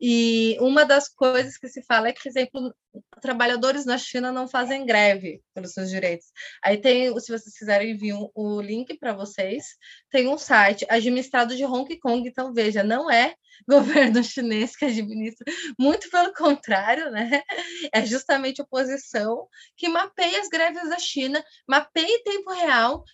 e 0.01 0.57
uma 0.61 0.85
das 0.85 1.09
coisas 1.09 1.59
que 1.59 1.69
se 1.69 1.83
fala 1.83 2.09
é 2.09 2.13
que, 2.13 2.23
por 2.23 2.29
exemplo, 2.29 2.75
trabalhadores 3.21 3.85
na 3.85 3.99
China 3.99 4.33
não 4.33 4.49
fazem 4.49 4.85
greve 4.85 5.43
pelos 5.55 5.73
seus 5.73 5.91
direitos. 5.91 6.29
Aí 6.63 6.79
tem, 6.79 7.09
se 7.21 7.31
vocês 7.31 7.57
quiserem 7.57 7.93
enviar 7.93 8.19
o 8.35 8.61
link 8.61 8.99
para 8.99 9.13
vocês, 9.13 9.65
tem 10.11 10.29
um 10.29 10.39
site 10.39 10.87
administrado 10.89 11.55
de 11.55 11.65
Hong 11.65 11.99
Kong, 11.99 12.29
então 12.29 12.53
veja, 12.53 12.83
não 12.83 13.11
é 13.11 13.35
governo 13.69 14.23
chinês 14.25 14.75
que 14.75 14.85
administra, 14.85 15.45
muito 15.79 16.09
pelo 16.11 16.33
contrário, 16.33 17.11
né? 17.11 17.43
É 17.93 18.05
justamente 18.05 18.63
oposição 18.63 19.47
que 19.77 19.89
mapeia 19.89 20.41
as 20.41 20.49
greves 20.49 20.89
da 20.89 20.99
China, 20.99 21.45
mapeia 21.69 22.07
em 22.07 22.23
tempo 22.23 22.53
real, 22.53 23.05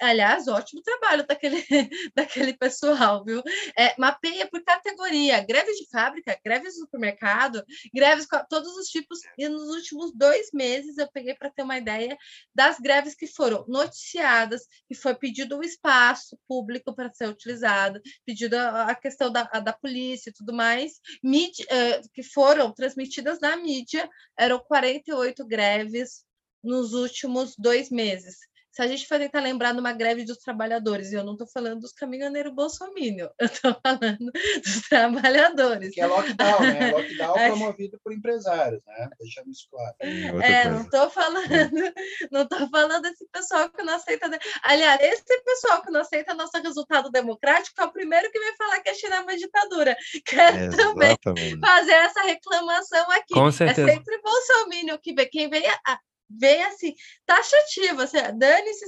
aliás, 0.00 0.48
ótimo 0.48 0.82
trabalho 0.82 1.26
daquele, 1.26 1.64
daquele 2.14 2.52
pessoal, 2.54 3.24
viu? 3.24 3.42
É, 3.76 3.94
mapeia 3.98 4.46
por 4.48 4.62
categoria, 4.62 5.44
greve 5.44 5.72
de 5.72 5.88
fábrica, 5.90 6.38
greves 6.44 6.74
de 6.74 6.80
supermercado, 6.80 7.64
greves 7.94 8.26
todos 8.48 8.76
os 8.76 8.88
tipos, 8.88 9.15
e 9.36 9.48
nos 9.48 9.68
últimos 9.68 10.12
dois 10.14 10.50
meses 10.52 10.98
eu 10.98 11.10
peguei 11.10 11.34
para 11.34 11.50
ter 11.50 11.62
uma 11.62 11.78
ideia 11.78 12.16
das 12.54 12.78
greves 12.78 13.14
que 13.14 13.26
foram 13.26 13.64
noticiadas, 13.68 14.66
que 14.88 14.94
foi 14.94 15.14
pedido 15.14 15.56
o 15.56 15.58
um 15.58 15.62
espaço 15.62 16.38
público 16.48 16.94
para 16.94 17.12
ser 17.12 17.28
utilizado, 17.28 18.00
pedido 18.24 18.54
a, 18.54 18.90
a 18.90 18.94
questão 18.94 19.30
da, 19.30 19.48
a, 19.52 19.60
da 19.60 19.72
polícia 19.72 20.30
e 20.30 20.32
tudo 20.32 20.52
mais, 20.52 21.00
mídia, 21.22 21.66
eh, 21.68 22.00
que 22.12 22.22
foram 22.22 22.72
transmitidas 22.72 23.40
na 23.40 23.56
mídia, 23.56 24.08
eram 24.38 24.58
48 24.58 25.46
greves 25.46 26.24
nos 26.62 26.92
últimos 26.92 27.54
dois 27.56 27.90
meses. 27.90 28.36
Se 28.76 28.82
a 28.82 28.86
gente 28.86 29.08
for 29.08 29.18
tentar 29.18 29.40
lembrar 29.40 29.72
numa 29.72 29.90
greve 29.90 30.22
dos 30.22 30.36
trabalhadores, 30.36 31.10
e 31.10 31.14
eu 31.14 31.24
não 31.24 31.32
estou 31.32 31.46
falando 31.46 31.80
dos 31.80 31.92
caminhoneiros 31.92 32.52
bolsominion, 32.52 33.28
eu 33.40 33.46
estou 33.46 33.74
falando 33.82 34.30
dos 34.62 34.82
trabalhadores. 34.86 35.94
Que 35.94 36.02
é 36.02 36.06
lockdown, 36.06 36.60
né? 36.60 36.90
Lockdown 36.90 37.36
é. 37.40 37.46
promovido 37.48 37.98
por 38.04 38.12
empresários, 38.12 38.82
né? 38.86 39.08
Deixando 39.18 39.50
isso 39.50 39.66
claro. 39.70 39.96
É, 39.98 40.50
é 40.50 40.68
não 40.68 40.82
estou 40.82 41.08
falando, 41.08 41.46
não 42.30 42.42
estou 42.42 42.68
falando 42.68 43.00
desse 43.00 43.26
pessoal 43.32 43.70
que 43.70 43.82
não 43.82 43.94
aceita. 43.94 44.28
Aliás, 44.62 45.00
esse 45.00 45.42
pessoal 45.42 45.80
que 45.80 45.90
não 45.90 46.02
aceita 46.02 46.34
nosso 46.34 46.60
resultado 46.62 47.10
democrático 47.10 47.80
é 47.80 47.84
o 47.84 47.92
primeiro 47.92 48.30
que 48.30 48.38
vem 48.38 48.56
falar 48.56 48.80
que 48.80 48.90
a 48.90 48.94
China 48.94 49.16
é 49.16 49.20
uma 49.20 49.38
ditadura. 49.38 49.96
Quero 50.22 50.54
é, 50.54 50.68
também 50.68 51.16
fazer 51.58 51.92
essa 51.92 52.20
reclamação 52.24 53.10
aqui. 53.12 53.32
Com 53.32 53.50
certeza. 53.50 53.90
É 53.90 53.94
sempre 53.94 54.20
bolsominion 54.20 54.98
que 54.98 55.14
vem. 55.14 55.30
Quem 55.30 55.48
vem 55.48 55.66
a, 55.66 55.98
bem 56.28 56.62
assim, 56.64 56.94
taxativa, 57.24 58.04
assim, 58.04 58.18
dane-se 58.36 58.84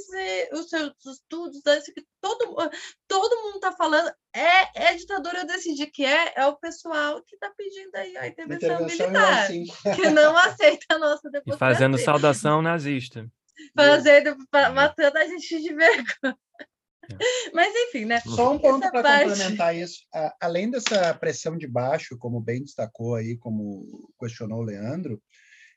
os 0.53 0.69
seus 0.69 0.93
estudos, 1.07 1.63
dane-se 1.63 1.93
que 1.93 2.05
todo, 2.21 2.71
todo 3.07 3.43
mundo 3.43 3.57
está 3.57 3.73
falando, 3.73 4.13
é, 4.35 4.91
é 4.91 4.95
ditadura, 4.95 5.41
eu 5.41 5.47
decidi 5.47 5.87
que 5.87 6.05
é, 6.05 6.35
é 6.37 6.47
o 6.47 6.57
pessoal 6.57 7.23
que 7.25 7.35
está 7.37 7.51
pedindo 7.57 7.95
aí 7.95 8.17
a 8.17 8.29
intervenção, 8.29 8.75
intervenção 8.75 9.07
militar, 9.11 9.45
assim. 9.45 9.65
que 9.95 10.11
não 10.11 10.37
aceita 10.37 10.87
a 10.91 10.99
nossa 10.99 11.31
democracia. 11.31 11.55
E 11.55 11.59
fazendo 11.59 11.99
saudação 11.99 12.61
nazista. 12.61 13.27
Fazendo, 13.75 14.37
matando 14.75 15.19
a 15.19 15.27
gente 15.27 15.61
de 15.61 15.75
vergonha. 15.75 16.39
É. 17.11 17.51
Mas 17.55 17.75
enfim, 17.75 18.05
né? 18.05 18.21
Só 18.21 18.53
um 18.53 18.59
ponto 18.59 18.91
para 18.91 19.03
parte... 19.03 19.29
complementar 19.29 19.75
isso. 19.75 20.01
além 20.41 20.71
dessa 20.71 21.15
pressão 21.15 21.57
de 21.57 21.67
baixo, 21.67 22.19
como 22.19 22.41
bem 22.41 22.63
destacou 22.63 23.15
aí, 23.15 23.37
como 23.37 24.13
questionou 24.21 24.59
o 24.59 24.65
Leandro, 24.65 25.21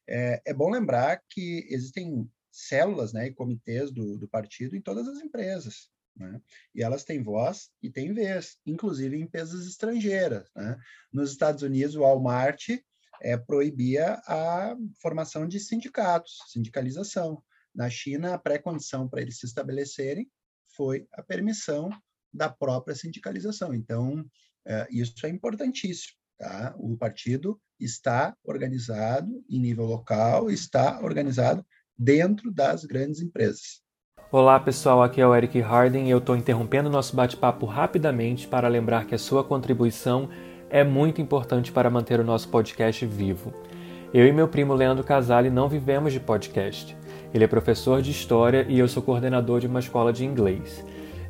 é, 0.07 0.41
é 0.45 0.53
bom 0.53 0.69
lembrar 0.69 1.21
que 1.29 1.65
existem 1.69 2.29
células 2.51 3.13
né, 3.13 3.27
e 3.27 3.33
comitês 3.33 3.91
do, 3.91 4.17
do 4.17 4.27
partido 4.27 4.75
em 4.75 4.81
todas 4.81 5.07
as 5.07 5.19
empresas. 5.19 5.89
Né? 6.15 6.41
E 6.75 6.83
elas 6.83 7.03
têm 7.03 7.23
voz 7.23 7.71
e 7.81 7.89
têm 7.89 8.13
vez, 8.13 8.57
inclusive 8.65 9.15
em 9.15 9.21
empresas 9.21 9.65
estrangeiras. 9.65 10.49
Né? 10.55 10.77
Nos 11.11 11.31
Estados 11.31 11.63
Unidos, 11.63 11.95
o 11.95 12.01
Walmart 12.01 12.69
é, 13.21 13.37
proibia 13.37 14.21
a 14.25 14.75
formação 15.01 15.47
de 15.47 15.59
sindicatos, 15.59 16.37
sindicalização. 16.47 17.41
Na 17.73 17.89
China, 17.89 18.33
a 18.33 18.37
pré-condição 18.37 19.07
para 19.07 19.21
eles 19.21 19.39
se 19.39 19.45
estabelecerem 19.45 20.29
foi 20.75 21.07
a 21.13 21.23
permissão 21.23 21.89
da 22.33 22.49
própria 22.49 22.95
sindicalização. 22.95 23.73
Então, 23.73 24.25
é, 24.65 24.87
isso 24.91 25.25
é 25.25 25.29
importantíssimo. 25.29 26.20
Tá? 26.41 26.73
O 26.79 26.97
partido 26.97 27.59
está 27.79 28.33
organizado 28.43 29.29
em 29.47 29.59
nível 29.59 29.85
local, 29.85 30.49
está 30.49 30.99
organizado 30.99 31.63
dentro 31.95 32.51
das 32.51 32.83
grandes 32.83 33.21
empresas. 33.21 33.83
Olá 34.31 34.59
pessoal, 34.59 35.03
aqui 35.03 35.21
é 35.21 35.27
o 35.27 35.35
Eric 35.35 35.59
Harden 35.59 36.07
e 36.07 36.09
eu 36.09 36.17
estou 36.17 36.35
interrompendo 36.35 36.89
nosso 36.89 37.15
bate-papo 37.15 37.67
rapidamente 37.67 38.47
para 38.47 38.67
lembrar 38.67 39.05
que 39.05 39.13
a 39.13 39.19
sua 39.19 39.43
contribuição 39.43 40.29
é 40.67 40.83
muito 40.83 41.21
importante 41.21 41.71
para 41.71 41.91
manter 41.91 42.19
o 42.19 42.23
nosso 42.23 42.49
podcast 42.49 43.05
vivo. 43.05 43.53
Eu 44.11 44.25
e 44.25 44.31
meu 44.31 44.47
primo 44.47 44.73
Leandro 44.73 45.03
Casale 45.03 45.51
não 45.51 45.69
vivemos 45.69 46.11
de 46.11 46.19
podcast. 46.19 46.97
Ele 47.31 47.43
é 47.43 47.47
professor 47.47 48.01
de 48.01 48.09
história 48.09 48.65
e 48.67 48.79
eu 48.79 48.87
sou 48.87 49.03
coordenador 49.03 49.59
de 49.59 49.67
uma 49.67 49.79
escola 49.79 50.11
de 50.11 50.25
inglês. 50.25 50.83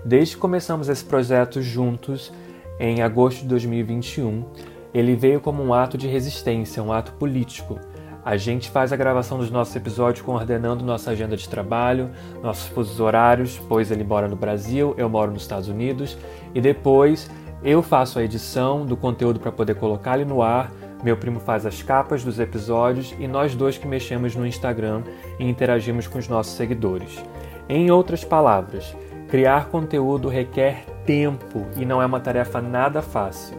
Desde 0.06 0.36
que 0.36 0.42
começamos 0.42 0.88
esse 0.88 1.04
projeto 1.04 1.62
juntos, 1.62 2.32
em 2.80 3.02
agosto 3.02 3.42
de 3.42 3.48
2021, 3.50 4.46
ele 4.94 5.16
veio 5.16 5.40
como 5.40 5.64
um 5.64 5.74
ato 5.74 5.98
de 5.98 6.08
resistência, 6.08 6.84
um 6.84 6.92
ato 6.92 7.14
político. 7.14 7.80
A 8.24 8.38
gente 8.38 8.70
faz 8.70 8.94
a 8.94 8.96
gravação 8.96 9.40
dos 9.40 9.50
nossos 9.50 9.76
episódios 9.76 10.24
coordenando 10.24 10.86
nossa 10.86 11.12
agenda 11.12 11.36
de 11.36 11.50
trabalho, 11.50 12.12
nossos 12.44 12.68
fusos 12.68 13.00
horários, 13.00 13.60
pois 13.68 13.90
ele 13.90 14.04
mora 14.04 14.28
no 14.28 14.36
Brasil, 14.36 14.94
eu 14.98 15.10
moro 15.10 15.32
nos 15.32 15.42
Estados 15.42 15.68
Unidos, 15.68 16.18
e 16.54 16.62
depois 16.62 17.30
eu 17.64 17.82
faço 17.82 18.20
a 18.20 18.24
edição 18.24 18.86
do 18.86 18.96
conteúdo 18.96 19.40
para 19.40 19.52
poder 19.52 19.76
colocar 19.76 20.20
ele 20.20 20.30
no 20.30 20.42
ar, 20.42 20.72
meu 21.04 21.18
primo 21.18 21.40
faz 21.40 21.66
as 21.66 21.82
capas 21.82 22.24
dos 22.24 22.40
episódios 22.40 23.16
e 23.20 23.28
nós 23.28 23.56
dois 23.56 23.78
que 23.78 23.88
mexemos 23.88 24.36
no 24.36 24.46
Instagram 24.46 25.02
e 25.40 25.50
interagimos 25.50 26.08
com 26.08 26.20
os 26.20 26.28
nossos 26.28 26.54
seguidores. 26.54 27.24
Em 27.68 27.90
outras 27.90 28.24
palavras, 28.24 28.96
criar 29.28 29.66
conteúdo 29.70 30.30
requer 30.30 30.86
tempo 31.06 31.66
e 31.78 31.86
não 31.86 32.02
é 32.02 32.06
uma 32.06 32.20
tarefa 32.20 32.62
nada 32.62 33.02
fácil. 33.02 33.58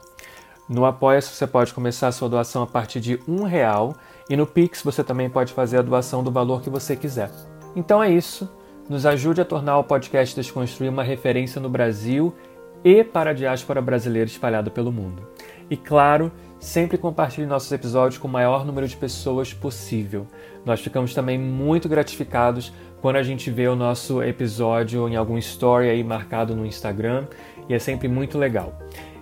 No 0.68 0.86
Apoia-se 0.86 1.34
você 1.34 1.48
pode 1.48 1.74
começar 1.74 2.10
a 2.10 2.12
sua 2.12 2.28
doação 2.28 2.64
a 2.64 2.68
partir 2.68 3.00
de 3.00 3.18
um 3.26 3.44
real 3.44 3.96
e 4.30 4.36
no 4.36 4.46
Pix 4.46 4.82
você 4.82 5.06
também 5.06 5.30
pode 5.30 5.54
fazer 5.54 5.78
a 5.78 5.82
doação 5.82 6.22
do 6.22 6.30
valor 6.30 6.62
que 6.62 6.70
você 6.70 6.98
quiser. 6.98 7.32
Então 7.78 8.04
é 8.04 8.12
isso. 8.12 8.52
Nos 8.90 9.06
ajude 9.06 9.40
a 9.40 9.46
tornar 9.46 9.80
o 9.80 9.86
podcast 9.86 10.36
Desconstruir 10.36 10.90
uma 10.90 11.04
referência 11.04 11.62
no 11.62 11.70
Brasil 11.70 12.36
e 12.84 13.06
para 13.06 13.30
a 13.30 13.34
diáspora 13.34 13.82
brasileira 13.82 14.30
espalhada 14.30 14.70
pelo 14.70 14.92
mundo. 14.92 15.26
E 15.70 15.78
claro, 15.78 16.30
sempre 16.60 16.98
compartilhe 16.98 17.48
nossos 17.48 17.72
episódios 17.72 18.18
com 18.18 18.28
o 18.28 18.32
maior 18.32 18.66
número 18.66 18.86
de 18.88 18.98
pessoas 18.98 19.54
possível. 19.54 20.28
Nós 20.66 20.82
ficamos 20.82 21.14
também 21.14 21.40
muito 21.40 21.88
gratificados 21.88 22.74
quando 23.02 23.18
a 23.18 23.24
gente 23.24 23.52
vê 23.52 23.68
o 23.68 23.76
nosso 23.76 24.24
episódio 24.24 25.08
em 25.08 25.16
algum 25.16 25.38
story 25.38 25.90
aí 25.90 26.04
marcado 26.04 26.56
no 26.56 26.66
Instagram 26.66 27.28
e 27.70 27.74
é 27.74 27.80
sempre 27.80 28.08
muito 28.08 28.38
legal. 28.38 28.78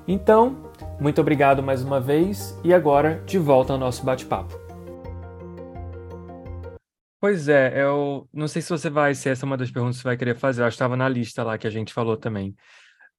Então, 0.07 0.71
muito 0.99 1.19
obrigado 1.19 1.63
mais 1.63 1.83
uma 1.83 1.99
vez 1.99 2.57
e 2.63 2.73
agora 2.73 3.21
de 3.25 3.37
volta 3.37 3.73
ao 3.73 3.79
nosso 3.79 4.03
bate-papo. 4.05 4.65
Pois 7.19 7.47
é, 7.47 7.81
eu 7.81 8.29
não 8.31 8.47
sei 8.47 8.61
se 8.61 8.69
você 8.69 8.89
vai, 8.89 9.15
se 9.15 9.27
essa 9.27 9.45
é 9.45 9.47
uma 9.47 9.57
das 9.57 9.71
perguntas 9.71 9.97
que 9.97 10.03
você 10.03 10.07
vai 10.07 10.17
querer 10.17 10.35
fazer. 10.35 10.61
Eu 10.61 10.67
estava 10.67 10.95
na 10.95 11.09
lista 11.09 11.43
lá 11.43 11.57
que 11.57 11.65
a 11.65 11.71
gente 11.71 11.91
falou 11.91 12.15
também. 12.15 12.55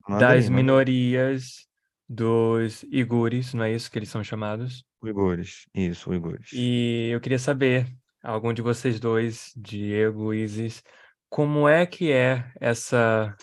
Manda 0.08 0.28
das 0.28 0.44
aí, 0.44 0.50
minorias, 0.50 1.66
dos 2.08 2.84
igures, 2.84 3.52
não 3.52 3.64
é 3.64 3.72
isso 3.72 3.90
que 3.90 3.98
eles 3.98 4.08
são 4.08 4.22
chamados? 4.22 4.84
Uigures, 5.02 5.66
isso, 5.74 6.10
uigures. 6.10 6.50
E 6.52 7.08
eu 7.12 7.20
queria 7.20 7.38
saber, 7.38 7.86
algum 8.26 8.52
de 8.52 8.62
vocês 8.62 9.00
dois, 9.00 9.52
Diego, 9.56 10.34
Isis, 10.34 10.82
como 11.28 11.68
é 11.68 11.86
que 11.86 12.12
é 12.12 12.50
essa, 12.60 13.34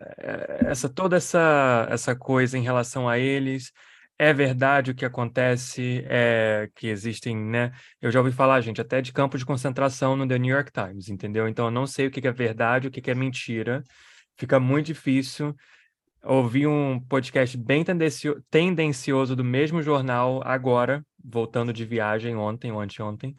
eh, 0.00 0.66
essa 0.66 0.88
toda 0.88 1.16
essa, 1.16 1.86
essa 1.90 2.16
coisa 2.16 2.58
em 2.58 2.62
relação 2.62 3.08
a 3.08 3.18
eles? 3.18 3.72
é 4.18 4.32
verdade 4.32 4.90
o 4.90 4.94
que 4.94 5.04
acontece, 5.04 6.04
é 6.08 6.70
que 6.74 6.88
existem, 6.88 7.36
né? 7.36 7.72
Eu 8.00 8.10
já 8.10 8.18
ouvi 8.20 8.32
falar, 8.32 8.60
gente, 8.60 8.80
até 8.80 9.02
de 9.02 9.12
campo 9.12 9.36
de 9.36 9.44
concentração 9.44 10.16
no 10.16 10.26
The 10.26 10.38
New 10.38 10.54
York 10.54 10.72
Times, 10.72 11.08
entendeu? 11.08 11.46
Então 11.48 11.66
eu 11.66 11.70
não 11.70 11.86
sei 11.86 12.06
o 12.06 12.10
que 12.10 12.26
é 12.26 12.32
verdade, 12.32 12.88
o 12.88 12.90
que 12.90 13.10
é 13.10 13.14
mentira. 13.14 13.82
Fica 14.38 14.58
muito 14.58 14.86
difícil. 14.86 15.54
Ouvi 16.24 16.66
um 16.66 16.98
podcast 17.00 17.56
bem 17.58 17.84
tendencio 17.84 18.42
tendencioso 18.50 19.36
do 19.36 19.44
mesmo 19.44 19.82
jornal 19.82 20.42
agora, 20.44 21.04
voltando 21.22 21.72
de 21.72 21.84
viagem 21.84 22.36
ontem 22.36 22.72
ou 22.72 22.80
anteontem. 22.80 23.36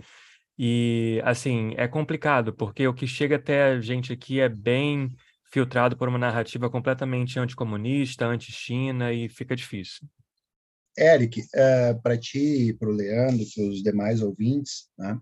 E, 0.57 1.21
assim, 1.23 1.73
é 1.77 1.87
complicado, 1.87 2.51
porque 2.53 2.87
o 2.87 2.93
que 2.93 3.05
chega 3.05 3.35
até 3.35 3.63
a 3.63 3.81
gente 3.81 4.11
aqui 4.11 4.39
é 4.39 4.49
bem 4.49 5.15
filtrado 5.51 5.95
por 5.95 6.09
uma 6.09 6.17
narrativa 6.17 6.69
completamente 6.69 7.39
anticomunista, 7.39 8.25
anti-China, 8.25 9.13
e 9.13 9.29
fica 9.29 9.55
difícil. 9.55 10.07
Eric, 10.97 11.43
é, 11.53 11.93
para 11.93 12.17
ti, 12.17 12.75
para 12.79 12.89
o 12.89 12.91
Leandro, 12.91 13.45
para 13.53 13.63
os 13.65 13.83
demais 13.83 14.21
ouvintes, 14.21 14.89
né, 14.97 15.19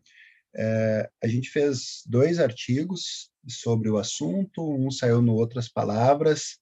é, 0.56 1.10
a 1.22 1.28
gente 1.28 1.50
fez 1.50 2.02
dois 2.06 2.40
artigos 2.40 3.30
sobre 3.48 3.90
o 3.90 3.98
assunto, 3.98 4.64
um 4.64 4.90
saiu 4.90 5.22
no 5.22 5.34
Outras 5.34 5.68
Palavras 5.68 6.58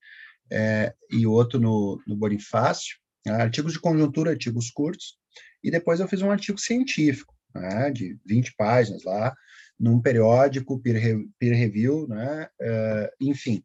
é, 0.52 0.94
e 1.12 1.28
o 1.28 1.32
outro 1.32 1.60
no, 1.60 2.02
no 2.08 2.16
Bonifácio, 2.16 2.98
né, 3.26 3.34
artigos 3.34 3.74
de 3.74 3.80
conjuntura, 3.80 4.32
artigos 4.32 4.72
curtos, 4.72 5.16
e 5.64 5.70
depois 5.70 6.00
eu 6.00 6.08
fiz 6.08 6.24
um 6.24 6.32
artigo 6.32 6.60
científico, 6.60 7.36
né, 7.54 7.92
de 7.92 8.18
20 8.26 8.56
páginas 8.56 9.04
lá, 9.04 9.36
num 9.80 10.02
periódico 10.02 10.80
peer, 10.80 11.18
peer 11.40 11.58
review, 11.58 12.08
né, 12.08 12.48
enfim, 13.20 13.64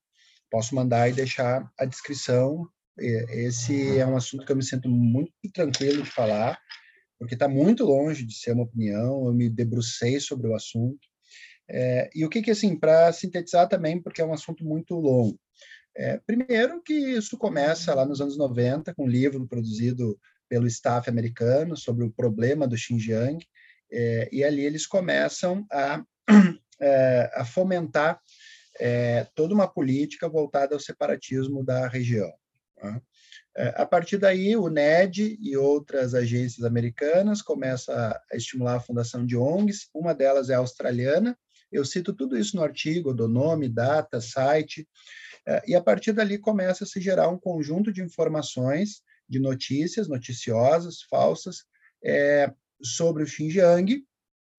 posso 0.50 0.74
mandar 0.74 1.08
e 1.08 1.12
deixar 1.12 1.70
a 1.78 1.84
descrição 1.84 2.68
esse 3.00 3.98
é 3.98 4.06
um 4.06 4.16
assunto 4.16 4.44
que 4.44 4.52
eu 4.52 4.56
me 4.56 4.64
sinto 4.64 4.88
muito 4.88 5.32
tranquilo 5.52 6.02
de 6.02 6.10
falar, 6.10 6.58
porque 7.18 7.34
está 7.34 7.48
muito 7.48 7.84
longe 7.84 8.24
de 8.24 8.34
ser 8.34 8.52
uma 8.52 8.64
opinião, 8.64 9.26
eu 9.26 9.32
me 9.32 9.48
debrucei 9.48 10.20
sobre 10.20 10.48
o 10.48 10.54
assunto. 10.54 11.06
É, 11.70 12.10
e 12.14 12.24
o 12.24 12.28
que 12.28 12.42
que, 12.42 12.50
assim, 12.50 12.76
para 12.76 13.12
sintetizar 13.12 13.68
também, 13.68 14.00
porque 14.00 14.20
é 14.20 14.24
um 14.24 14.32
assunto 14.32 14.64
muito 14.64 14.94
longo. 14.94 15.38
É, 15.96 16.18
primeiro 16.26 16.82
que 16.82 16.94
isso 16.94 17.36
começa 17.36 17.94
lá 17.94 18.06
nos 18.06 18.20
anos 18.20 18.36
90, 18.36 18.94
com 18.94 19.04
um 19.04 19.08
livro 19.08 19.46
produzido 19.46 20.18
pelo 20.48 20.66
staff 20.66 21.10
americano 21.10 21.76
sobre 21.76 22.04
o 22.04 22.10
problema 22.10 22.66
do 22.66 22.76
Xinjiang, 22.76 23.44
é, 23.90 24.28
e 24.32 24.44
ali 24.44 24.64
eles 24.64 24.86
começam 24.86 25.66
a, 25.70 26.02
é, 26.80 27.30
a 27.34 27.44
fomentar 27.44 28.20
é, 28.78 29.26
toda 29.34 29.54
uma 29.54 29.68
política 29.68 30.28
voltada 30.28 30.74
ao 30.74 30.80
separatismo 30.80 31.64
da 31.64 31.88
região. 31.88 32.32
Tá? 32.76 33.00
É, 33.56 33.74
a 33.76 33.84
partir 33.84 34.18
daí, 34.18 34.56
o 34.56 34.68
NED 34.68 35.36
e 35.40 35.56
outras 35.56 36.14
agências 36.14 36.64
americanas 36.64 37.42
começam 37.42 37.94
a 37.94 38.20
estimular 38.32 38.76
a 38.76 38.80
fundação 38.80 39.26
de 39.26 39.36
ONGs, 39.36 39.88
uma 39.92 40.14
delas 40.14 40.48
é 40.48 40.54
australiana, 40.54 41.36
eu 41.70 41.84
cito 41.84 42.12
tudo 42.12 42.38
isso 42.38 42.56
no 42.56 42.62
artigo, 42.62 43.12
do 43.12 43.28
nome, 43.28 43.68
data, 43.68 44.20
site, 44.20 44.88
é, 45.46 45.62
e 45.66 45.74
a 45.74 45.82
partir 45.82 46.12
dali 46.12 46.38
começa 46.38 46.84
a 46.84 46.86
se 46.86 47.00
gerar 47.00 47.28
um 47.28 47.38
conjunto 47.38 47.92
de 47.92 48.02
informações 48.02 49.02
de 49.28 49.38
notícias 49.38 50.08
noticiosas, 50.08 51.02
falsas, 51.02 51.64
é, 52.02 52.52
sobre 52.82 53.22
o 53.22 53.26
Xinjiang, 53.26 54.04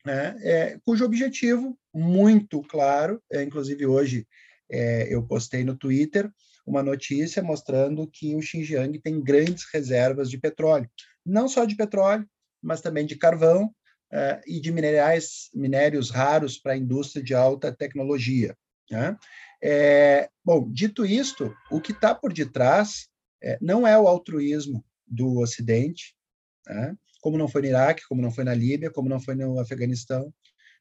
né, 0.05 0.35
é, 0.41 0.79
cujo 0.85 1.05
objetivo 1.05 1.77
muito 1.93 2.61
claro, 2.63 3.21
é, 3.31 3.43
inclusive 3.43 3.85
hoje 3.85 4.27
é, 4.69 5.13
eu 5.13 5.25
postei 5.25 5.63
no 5.63 5.75
Twitter 5.75 6.31
uma 6.65 6.83
notícia 6.83 7.41
mostrando 7.41 8.07
que 8.07 8.35
o 8.35 8.41
Xinjiang 8.41 8.99
tem 8.99 9.21
grandes 9.21 9.65
reservas 9.73 10.29
de 10.29 10.37
petróleo, 10.37 10.89
não 11.25 11.47
só 11.47 11.65
de 11.65 11.75
petróleo, 11.75 12.27
mas 12.61 12.81
também 12.81 13.05
de 13.05 13.15
carvão 13.15 13.65
uh, 14.13 14.41
e 14.45 14.59
de 14.59 14.71
minerais, 14.71 15.49
minérios 15.53 16.11
raros 16.11 16.57
para 16.59 16.73
a 16.73 16.77
indústria 16.77 17.23
de 17.23 17.33
alta 17.33 17.71
tecnologia. 17.71 18.55
Né? 18.91 19.17
É, 19.63 20.29
bom, 20.43 20.71
dito 20.71 21.05
isto, 21.05 21.55
o 21.71 21.81
que 21.81 21.91
está 21.91 22.13
por 22.13 22.33
detrás 22.33 23.07
é, 23.41 23.57
não 23.61 23.87
é 23.87 23.97
o 23.97 24.07
altruísmo 24.07 24.85
do 25.07 25.39
Ocidente, 25.39 26.15
né? 26.67 26.95
Como 27.21 27.37
não 27.37 27.47
foi 27.47 27.61
no 27.61 27.67
Iraque, 27.67 28.07
como 28.07 28.21
não 28.21 28.31
foi 28.31 28.43
na 28.43 28.53
Líbia, 28.53 28.91
como 28.91 29.09
não 29.09 29.19
foi 29.19 29.35
no 29.35 29.59
Afeganistão, 29.59 30.33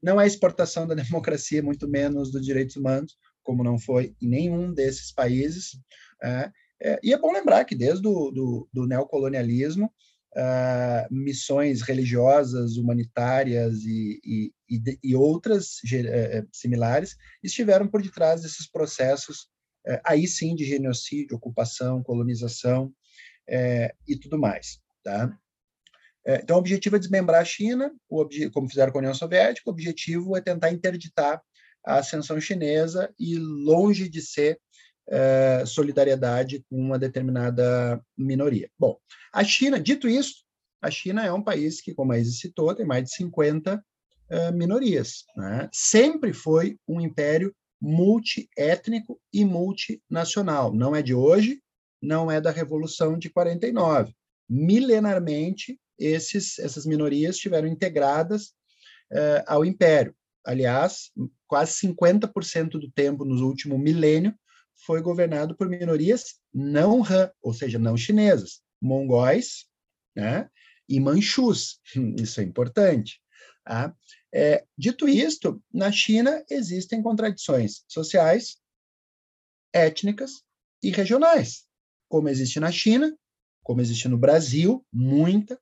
não 0.02 0.20
é 0.20 0.26
exportação 0.26 0.86
da 0.86 0.94
democracia, 0.94 1.62
muito 1.62 1.88
menos 1.88 2.30
dos 2.30 2.44
direitos 2.44 2.76
humanos, 2.76 3.16
como 3.42 3.64
não 3.64 3.78
foi 3.78 4.14
em 4.20 4.28
nenhum 4.28 4.72
desses 4.72 5.12
países. 5.12 5.78
É, 6.22 6.50
é, 6.82 7.00
e 7.02 7.12
é 7.12 7.18
bom 7.18 7.32
lembrar 7.32 7.64
que 7.64 7.74
desde 7.74 8.06
o 8.06 8.30
do, 8.30 8.68
do 8.72 8.86
neocolonialismo, 8.86 9.92
uh, 10.36 11.06
missões 11.10 11.82
religiosas, 11.82 12.76
humanitárias 12.76 13.82
e, 13.84 14.20
e, 14.24 14.52
e, 14.68 14.98
e 15.02 15.14
outras 15.16 15.78
uh, 15.84 16.48
similares 16.52 17.16
estiveram 17.42 17.88
por 17.88 18.02
detrás 18.02 18.42
desses 18.42 18.70
processos, 18.70 19.48
aí 20.04 20.26
sim, 20.26 20.54
de 20.54 20.66
genocídio, 20.66 21.36
ocupação, 21.36 22.02
colonização 22.02 22.92
e 24.06 24.16
tudo 24.20 24.38
mais. 24.38 24.78
Tá? 25.02 25.34
Então, 26.26 26.56
o 26.56 26.58
objetivo 26.58 26.96
é 26.96 26.98
desmembrar 26.98 27.40
a 27.40 27.44
China, 27.44 27.90
como 28.52 28.68
fizeram 28.68 28.92
com 28.92 28.98
a 28.98 29.00
União 29.00 29.14
Soviética, 29.14 29.70
o 29.70 29.72
objetivo 29.72 30.36
é 30.36 30.40
tentar 30.40 30.70
interditar 30.70 31.40
a 31.84 31.96
ascensão 31.96 32.40
chinesa 32.40 33.12
e, 33.18 33.36
longe 33.36 34.08
de 34.08 34.20
ser 34.20 34.60
é, 35.08 35.64
solidariedade 35.66 36.64
com 36.68 36.76
uma 36.76 36.98
determinada 36.98 38.00
minoria. 38.16 38.70
Bom, 38.78 38.98
a 39.32 39.42
China, 39.42 39.80
dito 39.80 40.06
isso, 40.08 40.44
a 40.82 40.90
China 40.90 41.24
é 41.24 41.32
um 41.32 41.42
país 41.42 41.80
que, 41.80 41.94
como 41.94 42.12
a 42.12 42.18
Isis 42.18 42.40
citou, 42.40 42.74
tem 42.74 42.86
mais 42.86 43.04
de 43.04 43.14
50 43.14 43.82
é, 44.30 44.52
minorias. 44.52 45.24
Né? 45.36 45.68
Sempre 45.72 46.32
foi 46.32 46.78
um 46.86 47.00
império 47.00 47.54
multiétnico 47.80 49.20
e 49.32 49.44
multinacional. 49.44 50.74
Não 50.74 50.94
é 50.94 51.02
de 51.02 51.14
hoje, 51.14 51.62
não 52.02 52.30
é 52.30 52.40
da 52.40 52.50
Revolução 52.50 53.18
de 53.18 53.30
49. 53.30 54.12
Milenarmente, 54.48 55.78
esses, 55.98 56.58
essas 56.58 56.86
minorias 56.86 57.36
estiveram 57.36 57.68
integradas 57.68 58.48
uh, 59.12 59.42
ao 59.46 59.64
império. 59.64 60.14
Aliás, 60.44 61.10
quase 61.46 61.86
50% 61.86 62.70
do 62.72 62.90
tempo 62.90 63.24
no 63.24 63.46
último 63.46 63.78
milênio 63.78 64.34
foi 64.86 65.02
governado 65.02 65.56
por 65.56 65.68
minorias 65.68 66.38
não 66.54 67.02
Han, 67.02 67.30
ou 67.42 67.52
seja, 67.52 67.78
não 67.78 67.96
chinesas, 67.96 68.62
mongóis 68.80 69.66
né, 70.16 70.48
e 70.88 71.00
manchus. 71.00 71.80
Isso 72.18 72.40
é 72.40 72.44
importante. 72.44 73.20
Tá? 73.64 73.94
É, 74.32 74.64
dito 74.76 75.08
isto, 75.08 75.62
na 75.72 75.92
China 75.92 76.42
existem 76.48 77.02
contradições 77.02 77.84
sociais, 77.88 78.56
étnicas 79.72 80.42
e 80.82 80.90
regionais, 80.90 81.66
como 82.08 82.28
existe 82.28 82.58
na 82.58 82.72
China, 82.72 83.14
como 83.62 83.80
existe 83.80 84.08
no 84.08 84.16
Brasil, 84.16 84.84
muita. 84.90 85.60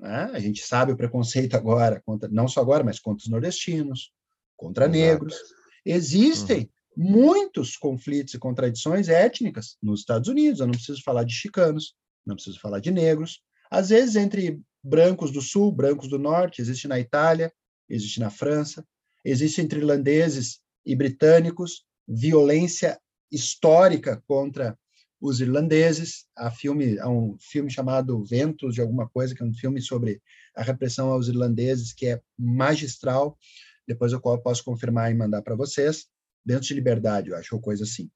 Né? 0.00 0.30
A 0.32 0.38
gente 0.38 0.62
sabe 0.62 0.92
o 0.92 0.96
preconceito 0.96 1.54
agora, 1.54 2.00
contra, 2.04 2.28
não 2.28 2.48
só 2.48 2.60
agora, 2.60 2.82
mas 2.82 2.98
contra 2.98 3.22
os 3.22 3.30
nordestinos, 3.30 4.12
contra 4.56 4.84
Exato. 4.84 4.98
negros. 4.98 5.36
Existem 5.84 6.62
uhum 6.62 6.68
muitos 6.96 7.76
conflitos 7.76 8.34
e 8.34 8.38
contradições 8.38 9.08
étnicas 9.08 9.76
nos 9.82 10.00
Estados 10.00 10.28
Unidos. 10.28 10.60
Eu 10.60 10.66
não 10.66 10.74
preciso 10.74 11.02
falar 11.02 11.24
de 11.24 11.32
chicanos, 11.32 11.94
não 12.26 12.34
preciso 12.34 12.60
falar 12.60 12.80
de 12.80 12.90
negros. 12.90 13.40
Às 13.70 13.90
vezes, 13.90 14.16
entre 14.16 14.60
brancos 14.82 15.30
do 15.30 15.40
sul, 15.40 15.72
brancos 15.72 16.08
do 16.08 16.18
norte, 16.18 16.60
existe 16.60 16.88
na 16.88 16.98
Itália, 16.98 17.52
existe 17.88 18.20
na 18.20 18.30
França, 18.30 18.86
existe 19.24 19.60
entre 19.60 19.78
irlandeses 19.78 20.60
e 20.84 20.96
britânicos, 20.96 21.84
violência 22.06 23.00
histórica 23.30 24.22
contra 24.26 24.76
os 25.20 25.40
irlandeses. 25.40 26.26
Há, 26.36 26.50
filme, 26.50 26.98
há 26.98 27.08
um 27.08 27.36
filme 27.38 27.70
chamado 27.70 28.24
Ventos 28.24 28.74
de 28.74 28.80
alguma 28.80 29.08
coisa, 29.08 29.34
que 29.34 29.42
é 29.42 29.46
um 29.46 29.52
filme 29.52 29.80
sobre 29.80 30.22
a 30.54 30.62
repressão 30.62 31.10
aos 31.10 31.28
irlandeses, 31.28 31.92
que 31.92 32.06
é 32.06 32.20
magistral. 32.38 33.38
Depois 33.86 34.12
eu 34.12 34.20
posso 34.20 34.64
confirmar 34.64 35.10
e 35.10 35.14
mandar 35.14 35.42
para 35.42 35.54
vocês. 35.54 36.06
Dentro 36.44 36.66
de 36.66 36.74
liberdade, 36.74 37.30
eu 37.30 37.36
acho, 37.36 37.54
ou 37.54 37.60
coisa 37.60 37.84
assim. 37.84 38.10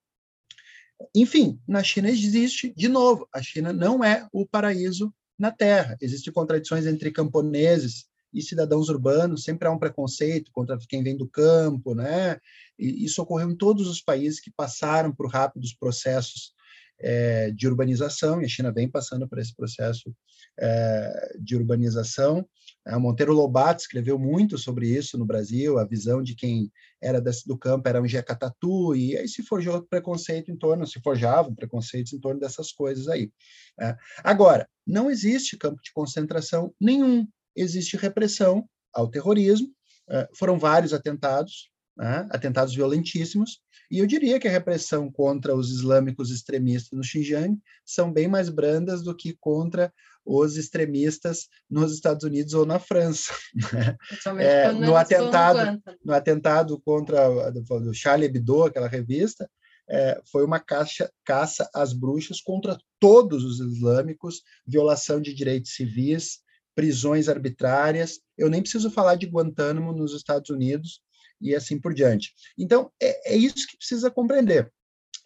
Enfim, 1.15 1.61
na 1.69 1.83
China 1.83 2.09
existe, 2.09 2.73
de 2.75 2.89
novo, 2.89 3.29
a 3.35 3.43
China 3.43 3.73
não 3.73 4.03
é 4.03 4.27
o 4.33 4.47
paraíso 4.47 5.13
na 5.39 5.51
Terra. 5.51 5.97
Existem 6.01 6.33
contradições 6.33 6.87
entre 6.87 7.11
camponeses 7.11 8.07
e 8.33 8.43
cidadãos 8.43 8.89
urbanos, 8.89 9.45
sempre 9.45 9.69
há 9.69 9.71
um 9.71 9.79
preconceito 9.79 10.51
contra 10.53 10.79
quem 10.89 11.03
vem 11.03 11.17
do 11.17 11.29
campo, 11.29 11.95
né? 11.95 12.41
E 12.79 13.05
isso 13.05 13.23
ocorreu 13.23 13.51
em 13.51 13.57
todos 13.57 13.87
os 13.87 14.01
países 14.01 14.41
que 14.41 14.51
passaram 14.51 15.13
por 15.15 15.29
rápidos 15.29 15.75
processos 15.75 16.53
é, 17.01 17.51
de 17.51 17.67
urbanização, 17.67 18.41
e 18.41 18.45
a 18.45 18.49
China 18.49 18.73
vem 18.73 18.89
passando 18.89 19.29
por 19.29 19.39
esse 19.39 19.55
processo 19.55 20.15
é, 20.59 21.37
de 21.41 21.57
urbanização. 21.57 22.47
É, 22.87 22.97
Monteiro 22.97 23.33
Lobato 23.33 23.83
escreveu 23.83 24.19
muito 24.19 24.57
sobre 24.59 24.89
isso 24.89 25.19
no 25.19 25.27
Brasil, 25.27 25.79
a 25.79 25.85
visão 25.85 26.23
de 26.23 26.35
quem 26.35 26.71
era 27.03 27.21
do 27.21 27.59
campo 27.59 27.89
era 27.89 28.01
um 28.01 28.09
jecatatu, 28.09 28.95
e 28.95 29.17
aí 29.17 29.29
se 29.29 29.43
forjou 29.43 29.83
preconceito 29.83 30.51
em 30.51 30.57
torno, 30.57 30.87
se 30.87 31.01
forjavam 31.01 31.55
preconceitos 31.55 32.13
em 32.13 32.21
torno 32.21 32.41
dessas 32.41 32.73
coisas 32.73 33.09
aí. 33.09 33.31
Né? 33.79 33.97
Agora, 34.23 34.69
não 34.87 35.11
existe 35.11 35.57
campo 35.57 35.81
de 35.83 35.93
concentração 35.93 36.75
nenhum, 36.81 37.27
existe 37.55 37.97
repressão 37.97 38.69
ao 38.93 39.09
terrorismo, 39.09 39.69
é, 40.09 40.29
foram 40.35 40.59
vários 40.59 40.93
atentados, 40.93 41.71
né? 41.97 42.27
atentados 42.31 42.75
violentíssimos, 42.75 43.61
e 43.91 43.99
eu 43.99 44.07
diria 44.07 44.41
que 44.41 44.49
a 44.49 44.51
repressão 44.51 45.11
contra 45.11 45.55
os 45.55 45.71
islâmicos 45.71 46.31
extremistas 46.31 46.97
no 46.97 47.05
Xinjiang 47.05 47.59
são 47.85 48.13
bem 48.13 48.27
mais 48.27 48.49
brandas 48.49 49.03
do 49.03 49.15
que 49.15 49.37
contra 49.39 49.93
os 50.25 50.57
extremistas 50.57 51.49
nos 51.69 51.93
Estados 51.93 52.25
Unidos 52.25 52.55
ou 52.55 52.65
na 52.65 52.79
França. 52.79 53.33
Né? 53.73 53.97
É, 54.39 54.73
no 54.73 54.97
atentado, 54.97 55.83
no 56.05 56.15
atentado 56.15 56.81
contra 56.81 57.51
do 57.51 57.95
Charlie 57.95 58.27
Hebdo, 58.27 58.65
aquela 58.65 58.89
revista, 58.89 59.49
é, 59.89 60.21
foi 60.31 60.45
uma 60.45 60.59
caça, 60.59 61.13
caça 61.25 61.69
às 61.75 61.93
bruxas 61.93 62.41
contra 62.41 62.79
todos 62.99 63.45
os 63.45 63.61
islâmicos, 63.61 64.43
violação 64.67 65.21
de 65.21 65.35
direitos 65.35 65.75
civis, 65.75 66.41
prisões 66.75 67.29
arbitrárias. 67.29 68.19
Eu 68.37 68.49
nem 68.49 68.63
preciso 68.63 68.91
falar 68.91 69.17
de 69.17 69.27
Guantánamo 69.27 69.93
nos 69.93 70.15
Estados 70.15 70.49
Unidos 70.49 71.01
e 71.41 71.55
assim 71.55 71.81
por 71.81 71.95
diante. 71.95 72.33
Então, 72.59 72.91
é, 73.01 73.35
é 73.35 73.37
isso 73.37 73.67
que 73.69 73.77
precisa 73.77 74.11
compreender. 74.11 74.73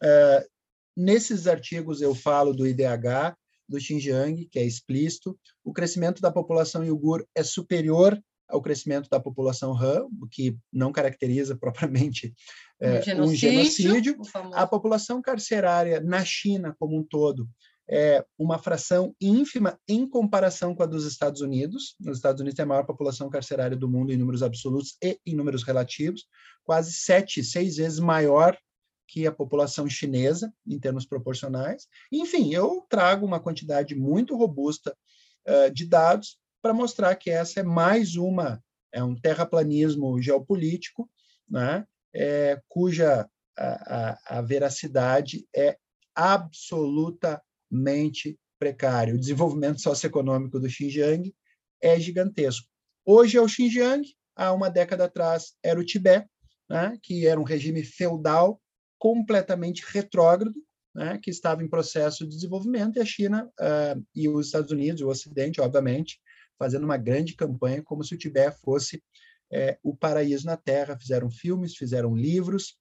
É, 0.02 0.46
nesses 0.96 1.46
artigos 1.46 2.00
eu 2.00 2.14
falo 2.14 2.52
do 2.52 2.66
IDH, 2.66 3.36
do 3.68 3.80
Xinjiang, 3.80 4.46
que 4.46 4.58
é 4.58 4.64
explícito. 4.64 5.38
O 5.62 5.72
crescimento 5.72 6.20
da 6.20 6.30
população 6.30 6.84
iugur 6.84 7.26
é 7.34 7.42
superior 7.42 8.18
ao 8.48 8.62
crescimento 8.62 9.10
da 9.10 9.20
população 9.20 9.76
Han, 9.76 10.06
o 10.22 10.26
que 10.26 10.56
não 10.72 10.90
caracteriza 10.90 11.56
propriamente 11.60 12.34
é, 12.80 12.98
um 12.98 13.02
genocídio. 13.02 13.28
Um 13.28 13.34
genocídio. 13.34 14.16
A 14.54 14.66
população 14.66 15.20
carcerária 15.20 16.00
na 16.00 16.24
China 16.24 16.74
como 16.78 16.96
um 16.96 17.04
todo 17.04 17.48
é 17.90 18.24
uma 18.38 18.58
fração 18.58 19.14
ínfima 19.20 19.78
em 19.88 20.06
comparação 20.06 20.74
com 20.74 20.82
a 20.82 20.86
dos 20.86 21.06
Estados 21.06 21.40
Unidos. 21.40 21.96
Nos 21.98 22.18
Estados 22.18 22.40
Unidos 22.40 22.56
tem 22.56 22.64
a 22.64 22.68
maior 22.68 22.84
população 22.84 23.30
carcerária 23.30 23.76
do 23.76 23.88
mundo 23.88 24.12
em 24.12 24.16
números 24.16 24.42
absolutos 24.42 24.96
e 25.02 25.18
em 25.24 25.34
números 25.34 25.62
relativos, 25.62 26.26
quase 26.64 26.92
sete, 26.92 27.42
seis 27.42 27.76
vezes 27.76 27.98
maior 27.98 28.56
que 29.06 29.26
a 29.26 29.32
população 29.32 29.88
chinesa, 29.88 30.52
em 30.66 30.78
termos 30.78 31.06
proporcionais. 31.06 31.86
Enfim, 32.12 32.52
eu 32.52 32.84
trago 32.90 33.24
uma 33.24 33.40
quantidade 33.40 33.94
muito 33.94 34.36
robusta 34.36 34.94
uh, 35.48 35.72
de 35.72 35.86
dados 35.86 36.38
para 36.60 36.74
mostrar 36.74 37.16
que 37.16 37.30
essa 37.30 37.60
é 37.60 37.62
mais 37.62 38.16
uma, 38.16 38.62
é 38.92 39.02
um 39.02 39.18
terraplanismo 39.18 40.20
geopolítico, 40.20 41.08
né, 41.48 41.86
é, 42.14 42.60
cuja 42.68 43.26
a, 43.56 44.10
a, 44.36 44.38
a 44.38 44.42
veracidade 44.42 45.46
é 45.54 45.78
absolutamente 47.70 48.38
precária. 48.58 49.14
O 49.14 49.18
desenvolvimento 49.18 49.80
socioeconômico 49.80 50.58
do 50.58 50.68
Xinjiang 50.68 51.32
é 51.80 51.98
gigantesco. 52.00 52.66
Hoje 53.04 53.36
é 53.36 53.40
o 53.40 53.48
Xinjiang, 53.48 54.02
há 54.36 54.52
uma 54.52 54.68
década 54.68 55.04
atrás 55.04 55.54
era 55.62 55.78
o 55.78 55.84
Tibete, 55.84 56.28
né, 56.68 56.98
que 57.02 57.26
era 57.26 57.40
um 57.40 57.44
regime 57.44 57.82
feudal 57.82 58.60
completamente 58.98 59.84
retrógrado, 59.86 60.54
né, 60.94 61.18
que 61.22 61.30
estava 61.30 61.62
em 61.62 61.68
processo 61.68 62.24
de 62.24 62.34
desenvolvimento, 62.34 62.96
e 62.96 63.00
a 63.00 63.04
China 63.04 63.48
uh, 63.60 64.04
e 64.14 64.28
os 64.28 64.46
Estados 64.46 64.72
Unidos, 64.72 65.00
o 65.00 65.08
Ocidente, 65.08 65.60
obviamente, 65.60 66.20
fazendo 66.58 66.84
uma 66.84 66.96
grande 66.96 67.36
campanha 67.36 67.82
como 67.82 68.02
se 68.02 68.14
o 68.14 68.18
Tibete 68.18 68.58
fosse 68.60 69.02
é, 69.50 69.78
o 69.82 69.96
paraíso 69.96 70.44
na 70.44 70.56
Terra. 70.56 70.98
Fizeram 70.98 71.30
filmes, 71.30 71.76
fizeram 71.76 72.16
livros 72.16 72.76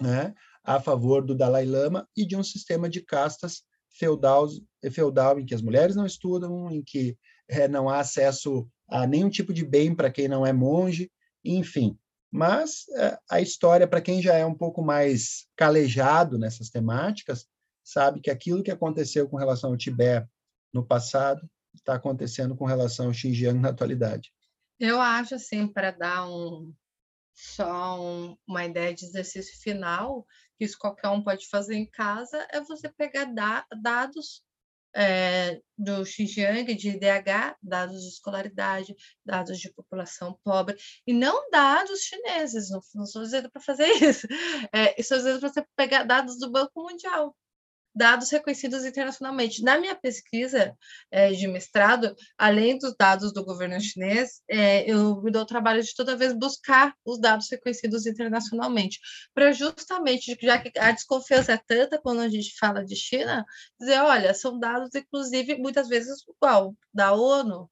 né, 0.00 0.32
a 0.62 0.80
favor 0.80 1.26
do 1.26 1.34
Dalai 1.34 1.66
Lama 1.66 2.08
e 2.16 2.24
de 2.24 2.36
um 2.36 2.44
sistema 2.44 2.88
de 2.88 3.02
castas 3.02 3.64
feudal, 3.98 4.48
feudal 4.92 5.38
em 5.38 5.44
que 5.44 5.54
as 5.54 5.62
mulheres 5.62 5.96
não 5.96 6.06
estudam, 6.06 6.70
em 6.70 6.82
que 6.82 7.16
é, 7.48 7.66
não 7.66 7.88
há 7.88 8.00
acesso 8.00 8.68
a 8.88 9.06
nenhum 9.06 9.28
tipo 9.28 9.52
de 9.52 9.64
bem 9.64 9.94
para 9.94 10.10
quem 10.10 10.28
não 10.28 10.46
é 10.46 10.52
monge, 10.52 11.10
enfim. 11.44 11.98
Mas 12.30 12.86
é, 12.96 13.18
a 13.30 13.40
história, 13.40 13.88
para 13.88 14.00
quem 14.00 14.22
já 14.22 14.34
é 14.34 14.44
um 14.44 14.54
pouco 14.54 14.82
mais 14.82 15.46
calejado 15.56 16.38
nessas 16.38 16.70
temáticas, 16.70 17.46
sabe 17.82 18.20
que 18.20 18.30
aquilo 18.30 18.62
que 18.62 18.70
aconteceu 18.70 19.28
com 19.28 19.36
relação 19.36 19.70
ao 19.70 19.76
Tibete 19.76 20.28
no 20.72 20.84
passado 20.84 21.48
está 21.74 21.94
acontecendo 21.94 22.54
com 22.54 22.66
relação 22.66 23.06
ao 23.06 23.14
Xinjiang 23.14 23.58
na 23.58 23.70
atualidade. 23.70 24.32
Eu 24.78 25.00
acho, 25.00 25.34
assim, 25.34 25.66
para 25.66 25.90
dar 25.90 26.28
um, 26.28 26.72
só 27.34 28.00
um, 28.00 28.36
uma 28.46 28.64
ideia 28.64 28.94
de 28.94 29.06
exercício 29.06 29.58
final, 29.60 30.26
que 30.58 30.64
isso 30.64 30.78
qualquer 30.78 31.08
um 31.08 31.22
pode 31.22 31.48
fazer 31.48 31.76
em 31.76 31.86
casa, 31.86 32.46
é 32.50 32.60
você 32.60 32.88
pegar 32.88 33.26
da, 33.26 33.64
dados 33.80 34.42
é, 34.94 35.60
do 35.76 36.04
Xinjiang, 36.04 36.74
de 36.74 36.88
IDH, 36.90 37.56
dados 37.62 38.02
de 38.02 38.08
escolaridade, 38.08 38.96
dados 39.24 39.58
de 39.58 39.72
população 39.72 40.38
pobre, 40.42 40.76
e 41.06 41.12
não 41.12 41.48
dados 41.50 42.00
chineses, 42.00 42.70
não, 42.70 42.80
não 42.94 43.04
estou 43.04 43.22
dizendo 43.22 43.50
para 43.50 43.62
fazer 43.62 43.86
isso, 44.02 44.26
é, 44.72 45.00
estou 45.00 45.18
dizendo 45.18 45.40
para 45.40 45.48
você 45.48 45.64
pegar 45.76 46.04
dados 46.04 46.38
do 46.38 46.50
Banco 46.50 46.82
Mundial, 46.82 47.36
dados 47.98 48.30
reconhecidos 48.30 48.84
internacionalmente. 48.84 49.62
Na 49.62 49.78
minha 49.78 49.94
pesquisa 49.96 50.72
é, 51.10 51.32
de 51.32 51.48
mestrado, 51.48 52.14
além 52.38 52.78
dos 52.78 52.94
dados 52.96 53.32
do 53.32 53.44
governo 53.44 53.80
chinês, 53.80 54.40
é, 54.48 54.88
eu 54.88 55.20
me 55.20 55.32
dou 55.32 55.42
o 55.42 55.46
trabalho 55.46 55.82
de 55.82 55.94
toda 55.94 56.16
vez 56.16 56.32
buscar 56.32 56.94
os 57.04 57.20
dados 57.20 57.48
reconhecidos 57.50 58.06
internacionalmente, 58.06 59.00
para 59.34 59.50
justamente, 59.52 60.38
já 60.40 60.58
que 60.58 60.78
a 60.78 60.92
desconfiança 60.92 61.52
é 61.52 61.60
tanta 61.66 62.00
quando 62.00 62.20
a 62.20 62.28
gente 62.28 62.56
fala 62.56 62.84
de 62.84 62.94
China, 62.94 63.44
dizer, 63.80 64.00
olha, 64.00 64.32
são 64.32 64.58
dados, 64.58 64.94
inclusive, 64.94 65.56
muitas 65.56 65.88
vezes 65.88 66.22
igual, 66.28 66.76
da 66.94 67.12
ONU, 67.12 67.68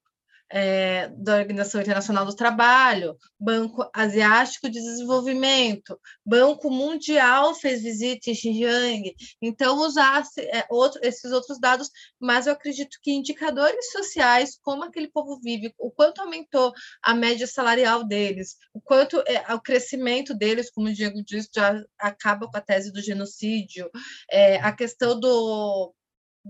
é, 0.51 1.09
da 1.17 1.37
Organização 1.37 1.81
Internacional 1.81 2.25
do 2.25 2.35
Trabalho, 2.35 3.17
Banco 3.39 3.89
Asiático 3.93 4.69
de 4.69 4.81
Desenvolvimento, 4.81 5.99
Banco 6.25 6.71
Mundial 6.71 7.55
fez 7.55 7.83
visita 7.83 8.31
em 8.31 8.35
Xinjiang, 8.35 9.15
então 9.43 9.79
usasse 9.79 10.41
é, 10.43 10.65
outro, 10.71 11.01
esses 11.03 11.33
outros 11.33 11.59
dados, 11.59 11.91
mas 12.21 12.47
eu 12.47 12.53
acredito 12.53 12.99
que 13.03 13.13
indicadores 13.13 13.91
sociais, 13.91 14.59
como 14.63 14.85
aquele 14.85 15.09
povo 15.09 15.39
vive, 15.41 15.75
o 15.79 15.91
quanto 15.91 16.21
aumentou 16.21 16.73
a 17.03 17.15
média 17.15 17.47
salarial 17.47 18.05
deles, 18.05 18.57
o 18.73 18.81
quanto 18.81 19.23
é, 19.27 19.55
o 19.55 19.61
crescimento 19.61 20.35
deles, 20.35 20.71
como 20.71 20.89
o 20.89 20.93
Diego 20.93 21.23
disse, 21.25 21.49
já 21.55 21.83
acaba 21.99 22.49
com 22.49 22.57
a 22.57 22.61
tese 22.61 22.93
do 22.93 23.03
genocídio, 23.03 23.91
é, 24.31 24.57
a 24.57 24.73
questão 24.73 25.19
do 25.19 25.95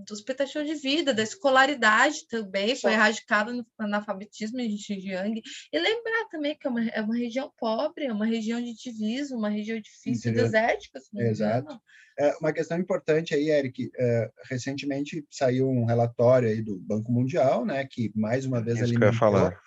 do 0.05 0.13
expectativa 0.13 0.63
de 0.63 0.75
vida, 0.75 1.13
da 1.13 1.23
escolaridade 1.23 2.27
também, 2.27 2.75
foi 2.75 2.93
erradicada 2.93 3.51
no 3.51 3.65
analfabetismo 3.77 4.59
em 4.59 4.77
Xinjiang. 4.77 5.41
E 5.71 5.79
lembrar 5.79 6.27
também 6.29 6.55
que 6.57 6.67
é 6.67 6.69
uma, 6.69 6.87
é 6.89 7.01
uma 7.01 7.15
região 7.15 7.51
pobre, 7.57 8.05
é 8.05 8.13
uma 8.13 8.25
região 8.25 8.61
de 8.61 8.73
diviso, 8.75 9.35
uma 9.35 9.49
região 9.49 9.79
difícil, 9.79 10.31
Entendeu? 10.31 10.45
desértica. 10.45 10.99
Exato. 11.15 11.79
É, 12.19 12.35
uma 12.41 12.51
questão 12.51 12.79
importante 12.79 13.35
aí, 13.35 13.49
Eric, 13.49 13.91
é, 13.95 14.31
recentemente 14.49 15.25
saiu 15.29 15.69
um 15.69 15.85
relatório 15.85 16.49
aí 16.49 16.61
do 16.61 16.79
Banco 16.79 17.11
Mundial, 17.11 17.63
né, 17.63 17.85
que 17.85 18.11
mais 18.15 18.45
uma 18.45 18.61
vez 18.61 18.77
Isso 18.77 18.85
alimentou, 18.85 18.99
que 18.99 19.05
eu 19.05 19.13
ia 19.13 19.19
falar 19.19 19.66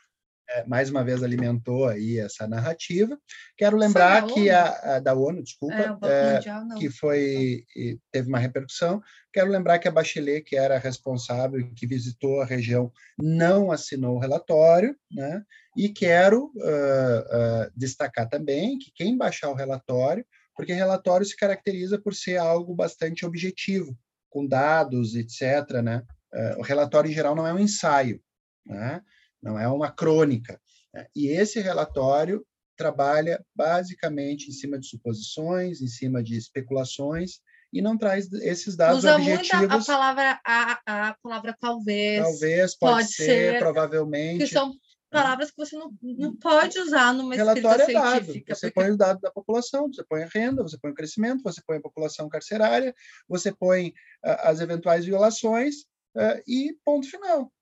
é, 0.53 0.64
mais 0.66 0.90
uma 0.90 1.05
vez 1.05 1.22
alimentou 1.22 1.86
aí 1.86 2.18
essa 2.18 2.46
narrativa. 2.46 3.18
Quero 3.57 3.76
lembrar 3.76 4.26
que 4.26 4.51
a, 4.51 4.96
a, 4.96 4.98
da 4.98 5.14
ONU, 5.14 5.42
desculpa, 5.42 5.98
é, 6.03 6.34
mundial, 6.34 6.78
que 6.78 6.90
foi 6.90 7.64
teve 8.11 8.28
uma 8.28 8.38
repercussão. 8.38 9.01
Quero 9.32 9.51
lembrar 9.51 9.78
que 9.78 9.86
a 9.86 9.92
Bachelet, 9.92 10.42
que 10.42 10.57
era 10.57 10.78
responsável, 10.78 11.64
que 11.74 11.86
visitou 11.86 12.40
a 12.40 12.44
região, 12.44 12.92
não 13.16 13.70
assinou 13.70 14.16
o 14.16 14.18
relatório, 14.18 14.96
né? 15.11 15.42
E 15.76 15.88
quero 15.88 16.46
uh, 16.57 17.66
uh, 17.66 17.70
destacar 17.76 18.28
também 18.28 18.76
que 18.78 18.90
quem 18.92 19.16
baixar 19.16 19.51
o 19.51 19.55
relatório, 19.55 20.26
porque 20.57 20.72
relatório 20.72 21.24
se 21.24 21.36
caracteriza 21.36 21.98
por 21.98 22.12
ser 22.12 22.38
algo 22.38 22.74
bastante 22.74 23.24
objetivo, 23.24 23.96
com 24.28 24.46
dados, 24.46 25.14
etc. 25.14 25.80
Né? 25.82 26.03
Uh, 26.34 26.59
o 26.59 26.62
relatório 26.62 27.09
em 27.09 27.14
geral 27.14 27.36
não 27.36 27.46
é 27.46 27.55
um 27.55 27.59
ensaio, 27.59 28.20
né? 28.66 29.01
Não 29.43 29.59
é 29.59 29.68
uma 29.68 29.91
crônica. 29.91 30.61
Né? 30.93 31.07
E 31.14 31.28
esse 31.28 31.61
relatório 31.61 32.45
trabalha 32.76 33.45
basicamente 33.55 34.49
em 34.49 34.53
cima 34.53 34.78
de 34.78 34.86
suposições, 34.86 35.82
em 35.82 35.86
cima 35.86 36.22
de 36.22 36.36
especulações 36.36 37.41
e 37.72 37.80
não 37.80 37.97
traz 37.97 38.32
esses 38.32 38.76
dados 38.76 38.99
Usa 38.99 39.16
objetivos. 39.16 39.68
Muito 39.68 39.82
a 39.82 39.84
palavra 39.84 40.41
a, 40.45 41.09
a 41.09 41.16
palavra 41.22 41.57
talvez. 41.61 42.22
Talvez, 42.22 42.76
pode, 42.76 42.95
pode 42.95 43.12
ser, 43.12 43.24
ser, 43.24 43.59
provavelmente. 43.59 44.38
Que 44.38 44.47
são 44.47 44.72
palavras 45.11 45.51
que 45.51 45.57
você 45.57 45.76
não, 45.76 45.93
não 46.01 46.36
pode 46.36 46.78
usar 46.78 47.12
numa 47.12 47.34
relatório 47.34 47.82
é 47.82 47.93
dado. 47.93 48.26
Você 48.26 48.41
porque... 48.41 48.70
põe 48.70 48.91
os 48.91 48.97
dados 48.97 49.20
da 49.20 49.30
população, 49.30 49.93
você 49.93 50.05
põe 50.05 50.22
a 50.22 50.28
renda, 50.32 50.62
você 50.62 50.78
põe 50.78 50.91
o 50.91 50.95
crescimento, 50.95 51.43
você 51.43 51.61
põe 51.66 51.78
a 51.78 51.82
população 51.82 52.28
carcerária, 52.28 52.95
você 53.28 53.53
põe 53.53 53.88
uh, 53.88 54.41
as 54.45 54.61
eventuais 54.61 55.05
violações 55.05 55.82
uh, 56.16 56.41
e 56.47 56.76
ponto 56.84 57.11
final. 57.11 57.53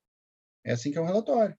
É 0.65 0.73
assim 0.73 0.93
que 0.93 0.99
é 0.99 1.01
um 1.01 1.07
relatório. 1.07 1.57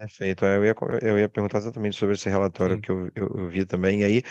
Perfeito. 0.00 0.46
É, 0.46 0.56
eu 0.56 0.64
ia, 0.64 0.74
eu 1.02 1.18
ia 1.18 1.28
perguntar 1.28 1.58
exatamente 1.58 1.94
sobre 1.98 2.14
esse 2.14 2.28
relatório 2.30 2.76
Sim. 2.76 2.80
que 2.80 2.90
eu, 2.90 3.10
eu, 3.14 3.28
eu, 3.36 3.48
vi 3.50 3.66
também. 3.66 4.00
E 4.00 4.04
aí, 4.04 4.22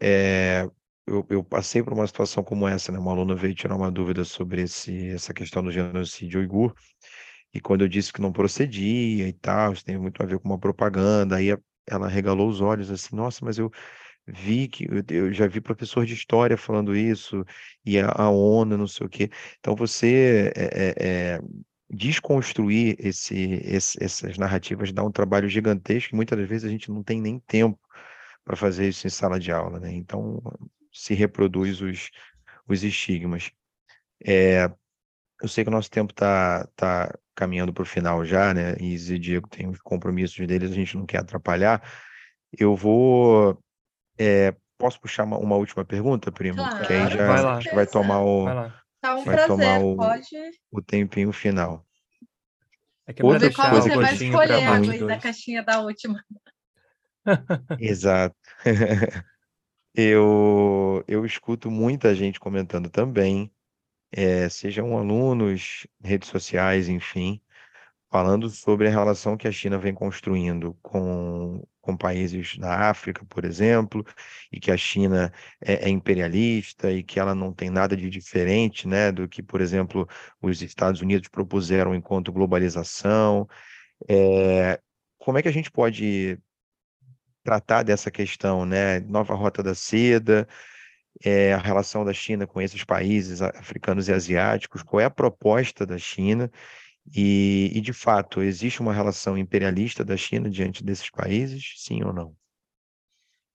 é, 0.00 0.64
eu, 1.04 1.26
eu, 1.28 1.42
passei 1.42 1.82
por 1.82 1.92
uma 1.92 2.06
situação 2.06 2.44
como 2.44 2.68
essa, 2.68 2.92
né? 2.92 3.00
Uma 3.00 3.10
aluna 3.10 3.34
veio 3.34 3.52
tirar 3.52 3.74
uma 3.74 3.90
dúvida 3.90 4.24
sobre 4.24 4.62
esse, 4.62 5.08
essa 5.08 5.34
questão 5.34 5.60
do 5.64 5.72
genocídio 5.72 6.38
uigur. 6.38 6.72
E 7.52 7.60
quando 7.60 7.82
eu 7.82 7.88
disse 7.88 8.12
que 8.12 8.20
não 8.20 8.32
procedia 8.32 9.26
e 9.26 9.32
tal, 9.32 9.72
isso 9.72 9.84
tem 9.84 9.98
muito 9.98 10.22
a 10.22 10.26
ver 10.26 10.38
com 10.38 10.48
uma 10.48 10.58
propaganda, 10.58 11.36
aí 11.36 11.48
ela 11.86 12.06
regalou 12.08 12.48
os 12.48 12.60
olhos 12.60 12.90
assim, 12.90 13.16
nossa, 13.16 13.44
mas 13.44 13.58
eu 13.58 13.72
vi 14.26 14.68
que 14.68 14.86
eu 15.10 15.32
já 15.32 15.48
vi 15.48 15.60
professor 15.60 16.06
de 16.06 16.14
história 16.14 16.56
falando 16.56 16.94
isso, 16.94 17.44
e 17.84 17.98
a, 17.98 18.08
a 18.10 18.30
ONU, 18.30 18.76
não 18.76 18.86
sei 18.86 19.06
o 19.06 19.10
quê. 19.10 19.30
Então 19.58 19.74
você 19.74 20.52
é, 20.54 21.34
é, 21.36 21.40
desconstruir 21.90 22.96
esse, 22.98 23.60
esse, 23.64 24.02
essas 24.02 24.36
narrativas 24.36 24.92
dá 24.92 25.02
um 25.02 25.10
trabalho 25.10 25.48
gigantesco 25.48 26.14
e 26.14 26.16
muitas 26.16 26.38
das 26.38 26.48
vezes 26.48 26.64
a 26.64 26.70
gente 26.70 26.90
não 26.90 27.02
tem 27.02 27.20
nem 27.20 27.38
tempo 27.40 27.78
para 28.44 28.56
fazer 28.56 28.88
isso 28.88 29.06
em 29.06 29.10
sala 29.10 29.38
de 29.38 29.50
aula, 29.50 29.78
né? 29.80 29.92
Então 29.92 30.42
se 30.92 31.14
reproduz 31.14 31.80
os, 31.80 32.10
os 32.66 32.82
estigmas. 32.84 33.50
É, 34.24 34.70
eu 35.40 35.48
sei 35.48 35.64
que 35.64 35.70
o 35.70 35.72
nosso 35.72 35.90
tempo 35.90 36.12
está 36.12 36.66
tá 36.74 37.14
caminhando 37.34 37.72
para 37.72 37.82
o 37.82 37.86
final 37.86 38.24
já, 38.24 38.52
né? 38.52 38.74
E 38.80 38.94
e 38.94 39.18
Diego 39.18 39.48
tem 39.48 39.68
os 39.68 39.78
compromissos 39.80 40.46
deles, 40.46 40.72
a 40.72 40.74
gente 40.74 40.96
não 40.96 41.06
quer 41.06 41.18
atrapalhar. 41.18 41.82
Eu 42.52 42.74
vou. 42.74 43.58
É, 44.18 44.54
posso 44.76 45.00
puxar 45.00 45.24
uma, 45.24 45.38
uma, 45.38 45.56
última 45.56 45.84
pergunta, 45.84 46.32
primo? 46.32 46.56
Claro, 46.56 46.86
que 46.86 46.92
aí 46.92 47.10
já 47.10 47.26
vai, 47.26 47.62
vai 47.72 47.86
tomar 47.86 48.20
o. 48.20 48.44
Vai 48.44 48.72
Tá 49.08 49.16
um 49.16 49.24
vai 49.24 49.34
prazer, 49.36 49.48
tomar 49.48 49.80
o, 49.80 49.96
pode. 49.96 50.50
o 50.70 50.82
tempinho 50.82 51.32
final. 51.32 51.86
É 53.06 53.12
que 53.12 53.22
é 53.22 53.24
Outra 53.24 53.50
qual 53.52 53.70
você 53.70 53.96
vai 53.96 54.14
escolher 54.14 54.64
a 54.64 55.06
da 55.06 55.18
caixinha 55.18 55.62
da 55.62 55.80
última. 55.80 56.22
Exato. 57.80 58.36
eu, 59.94 61.02
eu 61.08 61.24
escuto 61.24 61.70
muita 61.70 62.14
gente 62.14 62.38
comentando 62.38 62.90
também, 62.90 63.50
é, 64.12 64.48
sejam 64.50 64.96
alunos, 64.98 65.86
redes 66.02 66.28
sociais, 66.28 66.88
enfim, 66.88 67.40
falando 68.10 68.50
sobre 68.50 68.88
a 68.88 68.90
relação 68.90 69.38
que 69.38 69.48
a 69.48 69.52
China 69.52 69.78
vem 69.78 69.94
construindo 69.94 70.76
com, 70.82 71.66
com 71.88 71.96
países 71.96 72.58
da 72.58 72.90
África, 72.90 73.24
por 73.24 73.46
exemplo, 73.46 74.04
e 74.52 74.60
que 74.60 74.70
a 74.70 74.76
China 74.76 75.32
é, 75.58 75.86
é, 75.86 75.88
imperialista 75.88 76.92
e 76.92 77.02
que 77.02 77.18
ela 77.18 77.34
não 77.34 77.50
tem 77.50 77.70
nada 77.70 77.96
de 77.96 78.10
diferente 78.10 78.86
né, 78.86 79.10
do 79.10 79.26
que, 79.26 79.42
por 79.42 79.62
exemplo, 79.62 80.06
os 80.42 80.60
Estados 80.60 81.00
Unidos 81.00 81.28
propuseram 81.28 81.94
enquanto 81.94 82.30
globalização. 82.30 83.48
É, 84.06 84.78
como 85.16 85.38
é 85.38 85.42
que 85.42 85.48
a 85.48 85.52
gente 85.52 85.70
pode 85.70 86.38
tratar 87.42 87.82
dessa 87.82 88.10
questão, 88.10 88.66
né? 88.66 89.00
Nova 89.00 89.34
Rota 89.34 89.62
da 89.62 89.74
Seda, 89.74 90.46
é, 91.24 91.54
a 91.54 91.58
relação 91.58 92.04
da 92.04 92.12
China 92.12 92.46
com 92.46 92.60
esses 92.60 92.84
países 92.84 93.40
africanos 93.40 94.08
e 94.08 94.12
asiáticos, 94.12 94.82
qual 94.82 95.00
é 95.00 95.06
a 95.06 95.10
proposta 95.10 95.86
da 95.86 95.96
China 95.96 96.50
e, 97.14 97.70
e, 97.74 97.80
de 97.80 97.92
fato, 97.92 98.42
existe 98.42 98.80
uma 98.80 98.92
relação 98.92 99.36
imperialista 99.36 100.04
da 100.04 100.16
China 100.16 100.50
diante 100.50 100.84
desses 100.84 101.10
países, 101.10 101.74
sim 101.76 102.02
ou 102.02 102.12
não? 102.12 102.36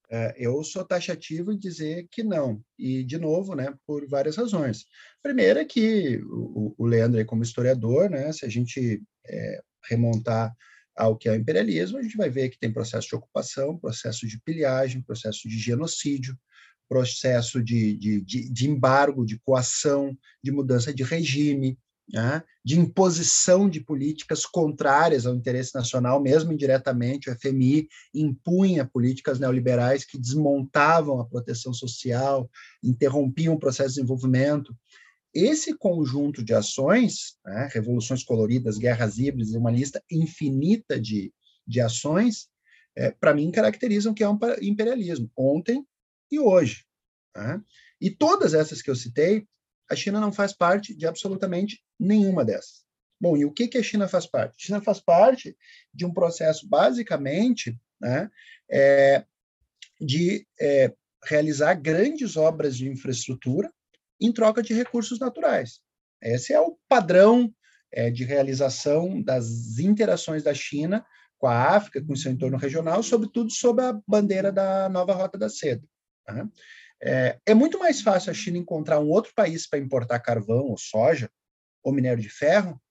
É, 0.10 0.36
eu 0.38 0.64
sou 0.64 0.86
taxativo 0.86 1.52
em 1.52 1.58
dizer 1.58 2.08
que 2.12 2.24
não, 2.24 2.64
e 2.78 3.04
de 3.04 3.18
novo, 3.18 3.56
né, 3.56 3.74
por 3.86 4.08
várias 4.08 4.36
razões. 4.36 4.86
Primeiro 5.24 5.60
é 5.60 5.66
que 5.66 6.22
o, 6.26 6.76
o 6.78 6.86
Leandro, 6.86 7.26
como 7.26 7.42
historiador, 7.42 8.10
né, 8.10 8.32
se 8.32 8.46
a 8.46 8.50
gente 8.50 9.02
é, 9.26 9.62
remontar 9.90 10.54
ao 10.96 11.18
que 11.18 11.28
é 11.28 11.32
o 11.32 11.36
imperialismo, 11.36 11.98
a 11.98 12.04
gente 12.04 12.16
vai 12.16 12.30
ver 12.30 12.50
que 12.50 12.60
tem 12.60 12.72
processo 12.72 13.08
de 13.08 13.16
ocupação, 13.16 13.78
processo 13.80 14.28
de 14.28 14.40
pilhagem, 14.42 15.02
processo 15.02 15.50
de 15.50 15.58
genocídio, 15.58 16.38
processo 16.88 17.64
de, 17.64 17.98
de, 17.98 18.22
de, 18.22 18.50
de 18.52 18.70
embargo, 18.70 19.26
de 19.26 19.40
coação, 19.40 20.16
de 20.44 20.52
mudança 20.52 20.94
de 20.94 21.02
regime, 21.02 21.76
né, 22.12 22.44
de 22.64 22.80
imposição 22.80 23.70
de 23.70 23.80
políticas 23.80 24.46
contrárias 24.46 25.26
ao 25.26 25.36
interesse 25.36 25.74
nacional, 25.74 26.22
mesmo 26.22 26.52
indiretamente, 26.52 27.30
o 27.30 27.36
FMI 27.38 27.88
impunha 28.14 28.86
políticas 28.86 29.40
neoliberais 29.40 30.04
que 30.04 30.18
desmontavam 30.18 31.20
a 31.20 31.26
proteção 31.26 31.74
social, 31.74 32.50
interrompiam 32.84 33.54
o 33.54 33.60
processo 33.60 33.90
de 33.90 33.96
desenvolvimento. 33.96 34.76
Esse 35.34 35.76
conjunto 35.76 36.44
de 36.44 36.54
ações, 36.54 37.38
né, 37.46 37.70
revoluções 37.72 38.24
coloridas, 38.24 38.78
guerras 38.78 39.18
híbridas, 39.18 39.56
uma 39.56 39.72
lista 39.72 40.04
infinita 40.12 41.00
de, 41.00 41.34
de 41.66 41.82
ações, 41.82 42.48
é, 42.96 43.10
para 43.12 43.34
mim 43.34 43.50
caracterizam 43.50 44.14
que 44.14 44.24
é 44.24 44.30
um 44.30 44.38
imperialismo, 44.62 45.32
ontem 45.36 45.84
e 46.32 46.40
hoje. 46.40 46.86
Né? 47.36 47.62
E 48.00 48.12
todas 48.12 48.54
essas 48.54 48.82
que 48.82 48.92
eu 48.92 48.96
citei 48.96 49.48
a 49.90 49.96
China 49.96 50.20
não 50.20 50.32
faz 50.32 50.54
parte 50.54 50.96
de 50.96 51.06
absolutamente 51.06 51.84
nenhuma 52.00 52.44
dessas. 52.44 52.84
Bom, 53.20 53.38
e 53.38 53.46
o 53.46 53.52
que, 53.52 53.68
que 53.68 53.78
a 53.78 53.84
China 53.84 54.08
faz 54.08 54.26
parte? 54.26 54.56
A 54.60 54.66
China 54.66 54.82
faz 54.82 55.00
parte 55.00 55.56
de 55.94 56.06
um 56.06 56.14
processo, 56.14 56.68
basicamente, 56.68 57.80
né, 58.00 58.30
é, 58.70 59.24
de 60.00 60.46
é, 60.60 60.94
realizar 61.24 61.76
grandes 61.76 62.36
obras 62.36 62.76
de 62.76 62.90
infraestrutura 62.90 63.72
em 64.20 64.32
troca 64.32 64.62
de 64.62 64.74
recursos 64.74 65.20
naturais. 65.20 65.80
Esse 66.22 66.54
é 66.54 66.60
o 66.60 66.78
padrão 66.88 67.54
é, 67.92 68.10
de 68.10 68.24
realização 68.24 69.22
das 69.22 69.78
interações 69.78 70.44
da 70.44 70.54
China 70.54 71.06
com 71.38 71.48
a 71.48 71.76
África, 71.76 72.02
com 72.02 72.14
o 72.14 72.18
seu 72.18 72.32
entorno 72.32 72.58
regional, 72.58 73.04
sobretudo 73.04 73.52
sob 73.52 73.82
a 73.82 74.00
bandeira 74.08 74.52
da 74.52 74.88
nova 74.90 75.14
Rota 75.14 75.38
da 75.38 75.50
Seda. 75.50 75.84
Né? 76.28 76.48
É, 77.06 77.38
é 77.46 77.54
muito 77.54 77.78
mais 77.78 78.02
fácil 78.02 78.32
a 78.32 78.34
China 78.34 78.58
encontrar 78.58 79.00
um 79.00 79.10
outro 79.10 79.34
país 79.36 79.68
para 79.68 79.80
importar 79.80 80.20
carvão 80.20 80.68
ou 80.68 80.78
soja 80.78 81.30
ou 81.84 81.92
minério 81.92 82.24
de 82.24 82.30
ferro 82.30 82.82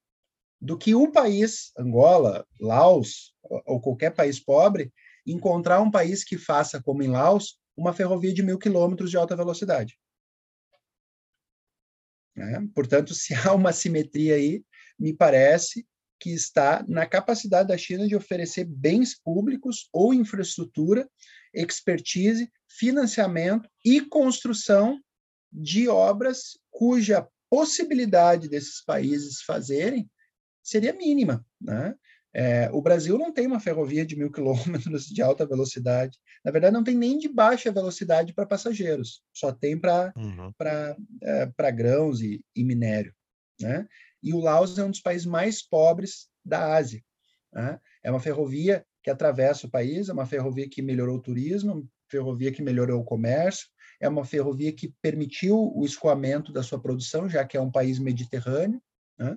do 0.60 0.76
que 0.76 0.94
um 0.94 1.10
país, 1.10 1.72
Angola, 1.78 2.46
Laos 2.60 3.34
ou 3.42 3.80
qualquer 3.80 4.10
país 4.10 4.38
pobre, 4.38 4.92
encontrar 5.26 5.80
um 5.80 5.90
país 5.90 6.22
que 6.22 6.36
faça, 6.36 6.80
como 6.80 7.02
em 7.02 7.08
Laos, 7.08 7.58
uma 7.76 7.92
ferrovia 7.92 8.34
de 8.34 8.42
mil 8.42 8.58
quilômetros 8.58 9.10
de 9.10 9.16
alta 9.16 9.34
velocidade. 9.34 9.98
É, 12.36 12.60
portanto, 12.74 13.12
se 13.14 13.34
há 13.34 13.54
uma 13.54 13.72
simetria 13.72 14.36
aí, 14.36 14.62
me 14.98 15.12
parece 15.12 15.86
que 16.20 16.30
está 16.30 16.84
na 16.86 17.06
capacidade 17.06 17.68
da 17.68 17.76
China 17.76 18.06
de 18.06 18.14
oferecer 18.14 18.64
bens 18.64 19.18
públicos 19.18 19.88
ou 19.92 20.14
infraestrutura, 20.14 21.08
expertise, 21.52 22.48
financiamento 22.78 23.68
e 23.84 24.00
construção 24.00 25.00
de 25.52 25.88
obras 25.88 26.58
cuja 26.70 27.28
possibilidade 27.50 28.48
desses 28.48 28.82
países 28.82 29.42
fazerem 29.42 30.10
seria 30.62 30.92
mínima. 30.92 31.44
Né? 31.60 31.94
É, 32.34 32.70
o 32.72 32.80
Brasil 32.80 33.18
não 33.18 33.32
tem 33.32 33.46
uma 33.46 33.60
ferrovia 33.60 34.06
de 34.06 34.16
mil 34.16 34.30
quilômetros 34.32 35.06
de 35.06 35.20
alta 35.20 35.46
velocidade. 35.46 36.18
Na 36.44 36.50
verdade, 36.50 36.74
não 36.74 36.84
tem 36.84 36.96
nem 36.96 37.18
de 37.18 37.28
baixa 37.28 37.70
velocidade 37.70 38.32
para 38.32 38.46
passageiros, 38.46 39.22
só 39.32 39.52
tem 39.52 39.78
para 39.78 40.12
uhum. 40.16 40.52
é, 41.22 41.72
grãos 41.72 42.20
e, 42.20 42.42
e 42.56 42.64
minério. 42.64 43.14
Né? 43.60 43.86
e 44.22 44.32
o 44.32 44.40
Laos 44.40 44.78
é 44.78 44.84
um 44.84 44.90
dos 44.90 45.00
países 45.00 45.26
mais 45.26 45.62
pobres 45.62 46.28
da 46.44 46.74
Ásia. 46.74 47.02
Né? 47.52 47.78
É 48.02 48.10
uma 48.10 48.20
ferrovia 48.20 48.84
que 49.02 49.10
atravessa 49.10 49.66
o 49.66 49.70
país, 49.70 50.08
é 50.08 50.12
uma 50.12 50.26
ferrovia 50.26 50.68
que 50.68 50.80
melhorou 50.80 51.16
o 51.16 51.22
turismo, 51.22 51.88
ferrovia 52.12 52.52
que 52.52 52.62
melhorou 52.62 53.00
o 53.00 53.04
comércio, 53.04 53.66
é 54.00 54.08
uma 54.08 54.24
ferrovia 54.24 54.72
que 54.72 54.94
permitiu 55.00 55.72
o 55.74 55.84
escoamento 55.84 56.52
da 56.52 56.62
sua 56.62 56.80
produção, 56.80 57.28
já 57.28 57.44
que 57.44 57.56
é 57.56 57.60
um 57.60 57.70
país 57.70 57.98
mediterrâneo, 57.98 58.80
né? 59.18 59.36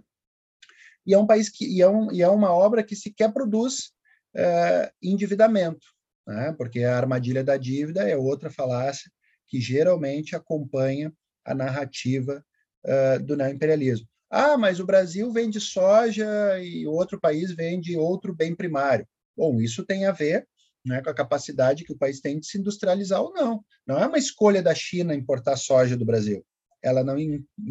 e 1.05 1.13
é 1.13 1.17
um 1.17 1.27
país 1.27 1.49
que 1.49 1.65
e 1.65 1.81
é, 1.81 1.87
um, 1.87 2.11
e 2.11 2.21
é 2.21 2.27
uma 2.27 2.51
obra 2.51 2.83
que 2.83 2.95
sequer 2.95 3.31
produz 3.31 3.93
é, 4.35 4.91
endividamento, 5.01 5.85
né? 6.27 6.53
porque 6.57 6.83
a 6.83 6.97
armadilha 6.97 7.43
da 7.43 7.57
dívida 7.57 8.09
é 8.09 8.17
outra 8.17 8.49
falácia 8.49 9.09
que 9.47 9.61
geralmente 9.61 10.35
acompanha 10.35 11.13
a 11.45 11.53
narrativa 11.53 12.43
uh, 12.83 13.23
do 13.23 13.37
neoimperialismo. 13.37 14.07
Ah, 14.31 14.57
mas 14.57 14.79
o 14.79 14.85
Brasil 14.85 15.31
vende 15.31 15.61
soja 15.61 16.27
e 16.59 16.87
outro 16.87 17.19
país 17.21 17.51
vende 17.51 17.95
outro 17.95 18.33
bem 18.33 18.55
primário. 18.55 19.07
Bom, 19.37 19.61
isso 19.61 19.85
tem 19.85 20.07
a 20.07 20.11
ver 20.11 20.47
né, 20.85 21.01
com 21.01 21.09
a 21.09 21.15
capacidade 21.15 21.83
que 21.83 21.91
o 21.91 21.97
país 21.97 22.21
tem 22.21 22.39
de 22.39 22.45
se 22.45 22.57
industrializar 22.57 23.21
ou 23.21 23.33
não. 23.33 23.65
Não 23.85 23.97
é 23.97 24.05
uma 24.05 24.17
escolha 24.17 24.61
da 24.61 24.75
China 24.75 25.15
importar 25.15 25.57
soja 25.57 25.97
do 25.97 26.05
Brasil. 26.05 26.45
Ela 26.81 27.03
não, 27.03 27.17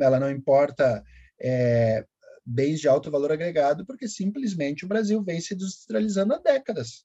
ela 0.01 0.19
não 0.19 0.31
importa 0.31 1.03
é, 1.41 2.05
bens 2.45 2.81
de 2.81 2.89
alto 2.89 3.11
valor 3.11 3.31
agregado, 3.31 3.87
porque 3.87 4.09
simplesmente 4.09 4.85
o 4.85 4.89
Brasil 4.89 5.23
vem 5.23 5.41
se 5.41 5.55
industrializando 5.55 6.35
há 6.35 6.39
décadas. 6.39 7.05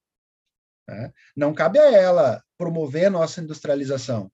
Né? 0.87 1.13
Não 1.35 1.53
cabe 1.53 1.77
a 1.77 1.91
ela 1.91 2.43
promover 2.57 3.05
a 3.05 3.11
nossa 3.11 3.39
industrialização. 3.39 4.31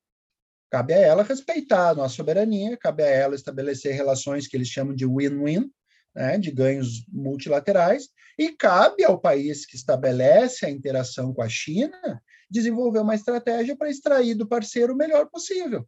Cabe 0.72 0.94
a 0.94 1.00
ela 1.00 1.24
respeitar 1.24 1.90
a 1.90 1.96
nossa 1.96 2.16
soberania, 2.16 2.78
cabe 2.78 3.04
a 3.04 3.08
ela 3.08 3.36
estabelecer 3.36 3.94
relações 3.94 4.48
que 4.48 4.56
eles 4.58 4.70
chamam 4.70 4.96
de 4.96 5.06
win-win, 5.06 5.70
né, 6.16 6.38
de 6.38 6.50
ganhos 6.50 7.06
multilaterais, 7.10 8.10
e 8.38 8.52
cabe 8.52 9.04
ao 9.04 9.20
país 9.20 9.66
que 9.66 9.76
estabelece 9.76 10.66
a 10.66 10.70
interação 10.70 11.34
com 11.34 11.42
a 11.42 11.50
China 11.50 12.22
desenvolver 12.50 13.00
uma 13.00 13.16
estratégia 13.16 13.76
para 13.76 13.90
extrair 13.90 14.36
do 14.36 14.48
parceiro 14.48 14.94
o 14.94 14.98
melhor 14.98 15.30
possível. 15.30 15.88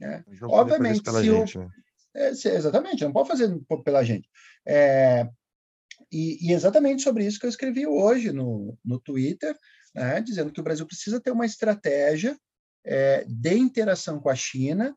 Né? 0.00 0.24
Obviamente, 0.42 1.02
se 1.02 1.10
o... 1.10 1.22
gente, 1.22 1.58
né? 1.58 1.68
é, 2.14 2.34
se, 2.34 2.48
exatamente, 2.48 3.04
não 3.04 3.12
pode 3.12 3.28
fazer 3.28 3.48
pela 3.84 4.04
gente. 4.04 4.28
É, 4.66 5.28
e, 6.10 6.48
e, 6.48 6.52
exatamente 6.52 7.02
sobre 7.02 7.24
isso 7.24 7.38
que 7.38 7.46
eu 7.46 7.50
escrevi 7.50 7.86
hoje 7.86 8.32
no, 8.32 8.76
no 8.84 8.98
Twitter, 8.98 9.56
né, 9.94 10.20
dizendo 10.20 10.52
que 10.52 10.60
o 10.60 10.64
Brasil 10.64 10.86
precisa 10.86 11.20
ter 11.20 11.30
uma 11.30 11.46
estratégia 11.46 12.36
é, 12.84 13.24
de 13.26 13.54
interação 13.54 14.20
com 14.20 14.28
a 14.28 14.34
China 14.34 14.96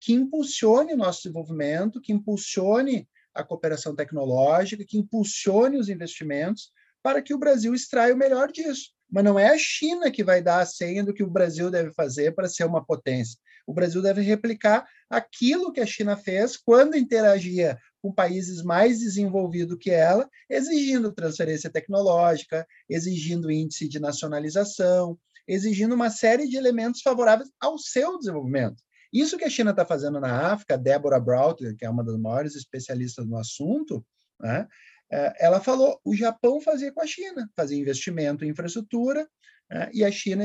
que 0.00 0.12
impulsione 0.12 0.92
o 0.92 0.96
nosso 0.96 1.22
desenvolvimento, 1.22 2.00
que 2.00 2.12
impulsione 2.12 3.08
a 3.34 3.44
cooperação 3.44 3.94
tecnológica, 3.94 4.84
que 4.86 4.98
impulsione 4.98 5.78
os 5.78 5.88
investimentos 5.88 6.70
para 7.02 7.22
que 7.22 7.34
o 7.34 7.38
Brasil 7.38 7.74
extraia 7.74 8.14
o 8.14 8.18
melhor 8.18 8.50
disso. 8.50 8.90
Mas 9.10 9.24
não 9.24 9.38
é 9.38 9.48
a 9.48 9.58
China 9.58 10.10
que 10.10 10.22
vai 10.22 10.42
dar 10.42 10.60
a 10.60 10.66
senha 10.66 11.02
do 11.02 11.14
que 11.14 11.22
o 11.22 11.30
Brasil 11.30 11.70
deve 11.70 11.92
fazer 11.92 12.34
para 12.34 12.48
ser 12.48 12.64
uma 12.64 12.84
potência. 12.84 13.38
O 13.66 13.72
Brasil 13.72 14.02
deve 14.02 14.22
replicar 14.22 14.86
aquilo 15.08 15.72
que 15.72 15.80
a 15.80 15.86
China 15.86 16.16
fez 16.16 16.56
quando 16.56 16.96
interagia 16.96 17.78
com 18.00 18.12
países 18.12 18.62
mais 18.62 19.00
desenvolvidos 19.00 19.78
que 19.80 19.90
ela, 19.90 20.28
exigindo 20.48 21.12
transferência 21.12 21.70
tecnológica, 21.70 22.66
exigindo 22.88 23.50
índice 23.50 23.88
de 23.88 23.98
nacionalização, 23.98 25.18
exigindo 25.46 25.94
uma 25.94 26.10
série 26.10 26.46
de 26.46 26.56
elementos 26.56 27.00
favoráveis 27.00 27.50
ao 27.60 27.78
seu 27.78 28.18
desenvolvimento. 28.18 28.82
Isso 29.12 29.38
que 29.38 29.44
a 29.44 29.50
China 29.50 29.70
está 29.70 29.84
fazendo 29.84 30.20
na 30.20 30.52
África, 30.52 30.76
Deborah 30.76 31.20
Broughton, 31.20 31.74
que 31.76 31.84
é 31.84 31.90
uma 31.90 32.04
das 32.04 32.18
maiores 32.18 32.54
especialistas 32.54 33.26
no 33.26 33.36
assunto, 33.36 34.04
né, 34.40 34.66
é, 35.10 35.46
ela 35.46 35.60
falou 35.60 35.98
o 36.04 36.14
Japão 36.14 36.60
fazia 36.60 36.92
com 36.92 37.00
a 37.00 37.06
China, 37.06 37.48
fazia 37.56 37.78
investimento 37.78 38.44
em 38.44 38.50
infraestrutura, 38.50 39.26
né, 39.70 39.90
e 39.92 40.04
a 40.04 40.10
China 40.10 40.44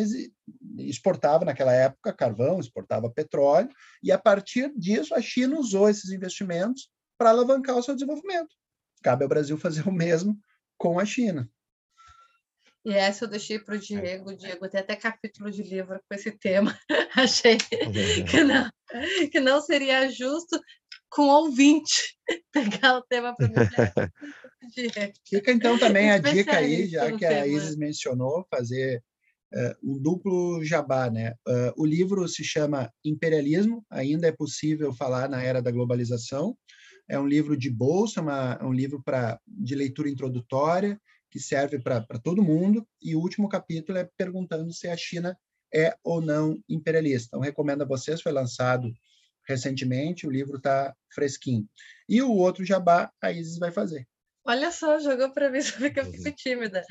exportava 0.77 1.43
naquela 1.43 1.73
época 1.73 2.13
carvão, 2.13 2.59
exportava 2.59 3.09
petróleo, 3.09 3.69
e 4.01 4.11
a 4.11 4.17
partir 4.17 4.71
disso 4.77 5.13
a 5.13 5.21
China 5.21 5.59
usou 5.59 5.89
esses 5.89 6.11
investimentos 6.11 6.89
para 7.17 7.29
alavancar 7.29 7.77
o 7.77 7.83
seu 7.83 7.93
desenvolvimento. 7.93 8.55
Cabe 9.01 9.23
ao 9.23 9.29
Brasil 9.29 9.57
fazer 9.59 9.87
o 9.87 9.91
mesmo 9.91 10.37
com 10.77 10.99
a 10.99 11.05
China. 11.05 11.49
E 12.85 12.91
essa 12.91 13.23
eu 13.25 13.29
deixei 13.29 13.59
para 13.59 13.75
o 13.75 13.79
Diego. 13.79 14.31
O 14.31 14.37
Diego 14.37 14.69
tem 14.69 14.81
até 14.81 14.95
capítulo 14.95 15.49
de 15.49 15.63
livro 15.63 15.99
com 16.07 16.15
esse 16.15 16.31
tema. 16.31 16.77
Achei 17.15 17.57
que 18.29 18.43
não, 18.43 18.69
que 19.31 19.39
não 19.39 19.61
seria 19.61 20.09
justo 20.11 20.59
com 21.09 21.27
ouvinte 21.27 22.17
pegar 22.51 22.97
o 22.97 23.03
tema 23.03 23.33
para. 23.35 24.11
Fica 25.27 25.51
então 25.51 25.77
também 25.77 26.11
a 26.11 26.17
dica 26.17 26.57
aí, 26.57 26.87
já 26.87 27.15
que 27.15 27.25
a 27.25 27.45
Isis 27.45 27.75
mencionou, 27.75 28.45
fazer 28.49 29.01
uh, 29.53 29.91
um 29.91 30.01
duplo 30.01 30.63
jabá. 30.63 31.09
Né? 31.09 31.33
Uh, 31.47 31.73
o 31.77 31.85
livro 31.85 32.27
se 32.27 32.43
chama 32.43 32.91
Imperialismo, 33.05 33.85
ainda 33.89 34.27
é 34.27 34.31
possível 34.31 34.93
falar 34.93 35.29
na 35.29 35.41
era 35.41 35.61
da 35.61 35.71
globalização. 35.71 36.57
É 37.07 37.19
um 37.19 37.27
livro 37.27 37.55
de 37.55 37.69
bolsa, 37.69 38.21
uma, 38.21 38.57
é 38.59 38.65
um 38.65 38.73
livro 38.73 39.01
pra, 39.03 39.39
de 39.45 39.75
leitura 39.75 40.09
introdutória, 40.09 40.99
que 41.33 41.39
serve 41.39 41.79
para 41.79 42.05
todo 42.23 42.43
mundo, 42.43 42.87
e 43.01 43.15
o 43.15 43.19
último 43.19 43.49
capítulo 43.49 43.97
é 43.97 44.07
perguntando 44.15 44.71
se 44.71 44.87
a 44.87 44.95
China 44.95 45.35
é 45.73 45.97
ou 46.03 46.21
não 46.21 46.61
imperialista. 46.69 47.29
Então, 47.29 47.39
recomendo 47.39 47.81
a 47.81 47.87
vocês, 47.87 48.21
foi 48.21 48.31
lançado 48.31 48.93
recentemente, 49.47 50.27
o 50.27 50.29
livro 50.29 50.57
está 50.57 50.95
fresquinho. 51.11 51.67
E 52.07 52.21
o 52.21 52.31
outro 52.31 52.63
jabá, 52.63 53.11
a 53.19 53.31
Isis 53.31 53.57
vai 53.57 53.71
fazer. 53.71 54.07
Olha 54.45 54.71
só, 54.71 54.99
jogou 54.99 55.31
para 55.31 55.49
mim, 55.49 55.59
só 55.65 55.89
que 55.89 55.99
eu 55.99 56.05
fico 56.05 56.31
tímida. 56.35 56.83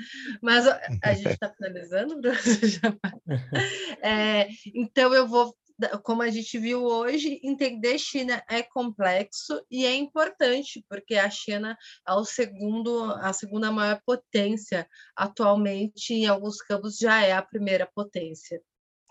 Mas 0.42 0.66
a 0.66 1.14
gente 1.14 1.34
está 1.34 1.48
finalizando, 1.54 2.18
Bruno? 2.20 2.36
É, 4.02 4.48
então, 4.74 5.14
eu 5.14 5.28
vou 5.28 5.56
como 6.02 6.22
a 6.22 6.30
gente 6.30 6.58
viu 6.58 6.84
hoje, 6.84 7.40
entender 7.42 7.98
China 7.98 8.42
é 8.48 8.62
complexo 8.62 9.64
e 9.70 9.84
é 9.86 9.94
importante, 9.94 10.84
porque 10.88 11.14
a 11.14 11.28
China 11.30 11.76
é 12.06 12.12
o 12.12 12.24
segundo, 12.24 13.04
a 13.20 13.32
segunda 13.32 13.70
maior 13.70 14.00
potência 14.04 14.88
atualmente, 15.16 16.14
em 16.14 16.26
alguns 16.26 16.58
campos 16.58 16.98
já 16.98 17.22
é 17.22 17.32
a 17.32 17.42
primeira 17.42 17.86
potência. 17.86 18.62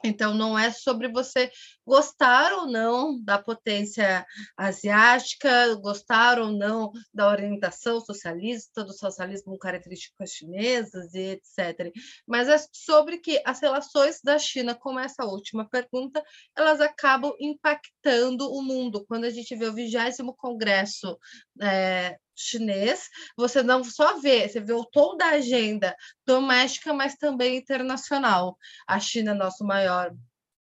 Então, 0.03 0.33
não 0.33 0.57
é 0.57 0.71
sobre 0.71 1.07
você 1.07 1.51
gostar 1.85 2.53
ou 2.53 2.67
não 2.67 3.21
da 3.23 3.37
potência 3.37 4.25
asiática, 4.57 5.75
gostar 5.75 6.39
ou 6.39 6.51
não 6.51 6.91
da 7.13 7.29
orientação 7.29 7.99
socialista, 7.99 8.83
do 8.83 8.93
socialismo 8.93 9.51
com 9.51 9.57
características 9.57 10.31
chinesas 10.31 11.13
e 11.13 11.31
etc. 11.31 11.91
Mas 12.25 12.47
é 12.47 12.57
sobre 12.71 13.17
que 13.17 13.41
as 13.45 13.59
relações 13.61 14.19
da 14.23 14.37
China, 14.37 14.75
como 14.75 14.99
essa 14.99 15.25
última 15.25 15.67
pergunta, 15.67 16.23
elas 16.55 16.79
acabam 16.79 17.33
impactando 17.39 18.51
o 18.51 18.61
mundo. 18.61 19.05
Quando 19.05 19.25
a 19.25 19.29
gente 19.29 19.55
vê 19.55 19.65
o 19.65 19.73
20 19.73 19.91
Congresso 20.37 21.17
é, 21.61 22.17
chinês, 22.41 23.09
você 23.35 23.63
não 23.63 23.83
só 23.83 24.19
vê, 24.19 24.47
você 24.47 24.59
vê 24.59 24.73
o 24.73 24.85
tom 24.85 25.15
da 25.15 25.29
agenda 25.29 25.95
doméstica, 26.25 26.93
mas 26.93 27.15
também 27.15 27.57
internacional. 27.57 28.57
A 28.87 28.99
China 28.99 29.31
é 29.31 29.35
nosso 29.35 29.63
maior 29.63 30.13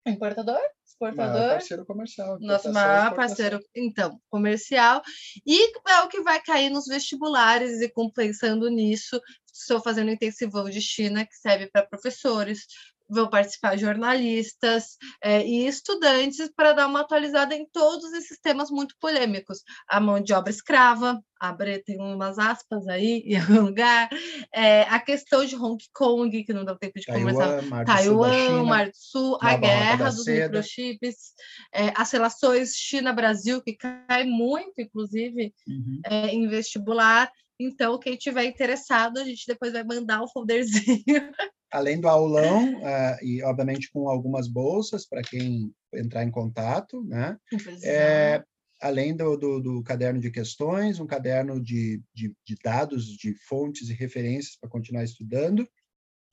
importador, 0.06 0.60
exportador, 0.86 1.34
maior 1.34 1.50
parceiro 1.50 1.86
comercial, 1.86 2.40
nosso 2.40 2.72
maior 2.72 3.16
parceiro, 3.16 3.60
então, 3.76 4.20
comercial, 4.30 5.02
e 5.46 5.74
é 5.90 6.02
o 6.02 6.08
que 6.08 6.22
vai 6.22 6.42
cair 6.42 6.70
nos 6.70 6.86
vestibulares 6.86 7.82
e 7.82 7.92
pensando 8.14 8.70
nisso, 8.70 9.20
estou 9.52 9.82
fazendo 9.82 10.12
intensivão 10.12 10.70
de 10.70 10.82
China 10.82 11.26
que 11.26 11.36
serve 11.36 11.68
para 11.68 11.86
professores, 11.86 12.66
vão 13.10 13.30
participar 13.30 13.78
jornalistas 13.78 14.98
é, 15.24 15.46
e 15.46 15.68
estudantes 15.68 16.50
para 16.56 16.74
dar 16.74 16.88
uma 16.88 17.02
atualizada 17.02 17.56
em 17.56 17.66
todos 17.72 18.12
esses 18.14 18.40
temas 18.40 18.70
muito 18.70 18.96
polêmicos. 19.00 19.60
A 19.88 20.00
mão 20.00 20.20
de 20.20 20.34
obra 20.34 20.50
escrava, 20.50 21.22
abre, 21.40 21.84
tem 21.84 22.00
umas 22.00 22.40
aspas 22.40 22.88
aí 22.88 23.24
em 23.26 23.38
algum 23.38 23.62
lugar, 23.62 24.10
é, 24.54 24.82
a 24.84 25.00
questão 25.00 25.46
de 25.46 25.56
Hong 25.56 25.84
Kong, 25.94 26.44
que 26.44 26.54
não 26.54 26.66
deu 26.66 26.78
tempo 26.78 27.00
de 27.00 27.06
Taiwan, 27.06 27.34
conversar, 27.34 27.62
Mar 27.64 27.86
Taiwan, 27.86 28.64
Mar 28.64 28.88
do 28.88 28.98
Sul, 28.98 29.38
a 29.42 29.56
guerra 29.56 30.10
dos 30.10 30.24
seda. 30.24 30.48
microchips, 30.48 31.34
é, 31.74 31.94
as 31.96 32.12
relações 32.12 32.74
China-Brasil, 32.76 33.62
que 33.62 33.74
cai 33.74 34.24
muito, 34.26 34.74
inclusive, 34.80 35.54
uhum. 35.68 36.02
em 36.30 36.48
vestibular. 36.48 37.30
Então, 37.60 37.98
quem 37.98 38.18
tiver 38.18 38.46
interessado, 38.46 39.18
a 39.18 39.24
gente 39.24 39.46
depois 39.48 39.72
vai 39.72 39.84
mandar 39.84 40.22
o 40.22 40.28
folderzinho 40.28 41.06
além 41.76 42.00
do 42.00 42.08
aulão, 42.08 42.74
uh, 42.76 43.18
e 43.22 43.44
obviamente 43.44 43.92
com 43.92 44.08
algumas 44.08 44.48
bolsas 44.48 45.06
para 45.06 45.22
quem 45.22 45.74
entrar 45.94 46.24
em 46.24 46.32
contato, 46.32 47.04
né? 47.04 47.38
É, 47.84 48.44
além 48.82 49.16
do, 49.16 49.36
do, 49.36 49.60
do, 49.62 49.84
caderno 49.84 50.20
de 50.20 50.32
questões, 50.32 51.00
um 51.02 51.06
caderno 51.06 51.62
de, 51.62 52.02
de, 52.14 52.34
de 52.46 52.56
dados, 52.64 53.06
de 53.06 53.34
fontes 53.48 53.90
e 53.90 53.94
referências 53.94 54.58
para 54.58 54.70
continuar 54.70 55.04
estudando, 55.04 55.68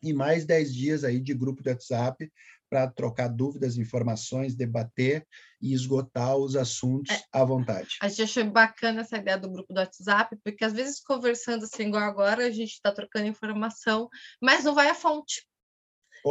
e 0.03 0.13
mais 0.13 0.45
10 0.45 0.75
dias 0.75 1.05
aí 1.05 1.21
de 1.21 1.35
grupo 1.35 1.63
de 1.63 1.71
WhatsApp 1.71 2.31
para 2.69 2.89
trocar 2.89 3.29
dúvidas, 3.29 3.77
informações, 3.77 4.55
debater 4.55 5.27
e 5.61 5.75
esgotar 5.75 6.37
os 6.37 6.57
assuntos 6.57 7.15
é, 7.15 7.23
à 7.31 7.45
vontade. 7.45 7.99
A 8.01 8.09
gente 8.09 8.23
achou 8.23 8.51
bacana 8.51 9.03
essa 9.03 9.19
ideia 9.19 9.37
do 9.37 9.51
grupo 9.51 9.75
do 9.75 9.79
WhatsApp, 9.79 10.35
porque 10.43 10.65
às 10.65 10.73
vezes 10.73 10.99
conversando 10.99 11.65
assim, 11.65 11.89
igual 11.89 12.03
agora, 12.03 12.47
a 12.47 12.51
gente 12.51 12.73
está 12.73 12.91
trocando 12.91 13.27
informação, 13.27 14.09
mas 14.41 14.65
não 14.65 14.75
vai 14.75 14.89
à 14.89 14.95
fonte. 14.95 15.47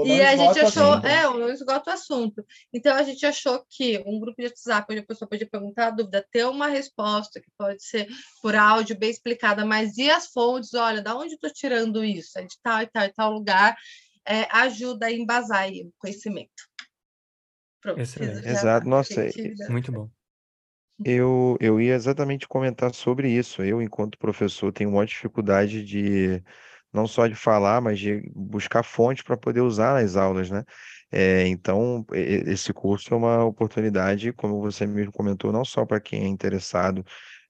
E 0.05 0.21
a 0.21 0.35
gente 0.35 0.59
achou, 0.59 0.95
é, 0.99 1.23
não 1.23 1.49
esgota 1.49 1.91
o 1.91 1.93
assunto. 1.93 2.45
Então 2.73 2.95
a 2.95 3.03
gente 3.03 3.25
achou 3.25 3.63
que 3.69 4.01
um 4.05 4.19
grupo 4.19 4.41
de 4.41 4.47
WhatsApp 4.47 4.87
onde 4.89 5.01
a 5.01 5.05
pessoa 5.05 5.27
podia 5.27 5.49
perguntar 5.49 5.87
a 5.87 5.91
dúvida, 5.91 6.25
ter 6.31 6.45
uma 6.45 6.67
resposta 6.67 7.41
que 7.41 7.49
pode 7.57 7.83
ser 7.83 8.07
por 8.41 8.55
áudio 8.55 8.97
bem 8.97 9.09
explicada, 9.09 9.65
mas 9.65 9.97
e 9.97 10.09
as 10.09 10.27
fontes? 10.27 10.73
Olha, 10.73 11.01
da 11.01 11.15
onde 11.15 11.33
estou 11.33 11.49
tirando 11.51 12.03
isso? 12.03 12.39
É 12.39 12.43
de 12.43 12.55
tal 12.63 12.81
e 12.81 12.87
tal 12.87 13.05
e 13.05 13.13
tal 13.13 13.31
lugar 13.31 13.75
é, 14.25 14.47
ajuda 14.51 15.07
a 15.07 15.11
embasar 15.11 15.69
o 15.69 15.91
conhecimento. 15.97 16.69
Pronto, 17.81 17.99
Excelente. 17.99 18.47
Exato, 18.47 18.87
nossa, 18.87 19.25
muito 19.69 19.91
bom. 19.91 20.09
Eu, 21.03 21.57
eu 21.59 21.81
ia 21.81 21.95
exatamente 21.95 22.47
comentar 22.47 22.93
sobre 22.93 23.29
isso. 23.29 23.63
Eu, 23.63 23.81
enquanto 23.81 24.19
professor, 24.19 24.71
tenho 24.71 24.91
uma 24.91 25.05
dificuldade 25.05 25.83
de 25.83 26.43
não 26.93 27.07
só 27.07 27.27
de 27.27 27.35
falar, 27.35 27.81
mas 27.81 27.99
de 27.99 28.21
buscar 28.35 28.83
fontes 28.83 29.23
para 29.23 29.37
poder 29.37 29.61
usar 29.61 30.01
nas 30.01 30.15
aulas, 30.15 30.49
né? 30.49 30.63
É, 31.11 31.47
então, 31.47 32.05
esse 32.13 32.73
curso 32.73 33.13
é 33.13 33.17
uma 33.17 33.43
oportunidade, 33.43 34.31
como 34.33 34.61
você 34.61 34.85
mesmo 34.87 35.11
comentou, 35.11 35.51
não 35.51 35.65
só 35.65 35.85
para 35.85 35.99
quem 35.99 36.23
é 36.23 36.27
interessado 36.27 37.05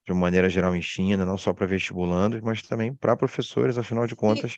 de 0.05 0.13
maneira 0.13 0.49
geral 0.49 0.75
em 0.75 0.81
China, 0.81 1.25
não 1.25 1.37
só 1.37 1.53
para 1.53 1.67
vestibulandos, 1.67 2.41
mas 2.41 2.61
também 2.63 2.93
para 2.93 3.15
professores, 3.15 3.77
afinal 3.77 4.07
de 4.07 4.15
contas, 4.15 4.57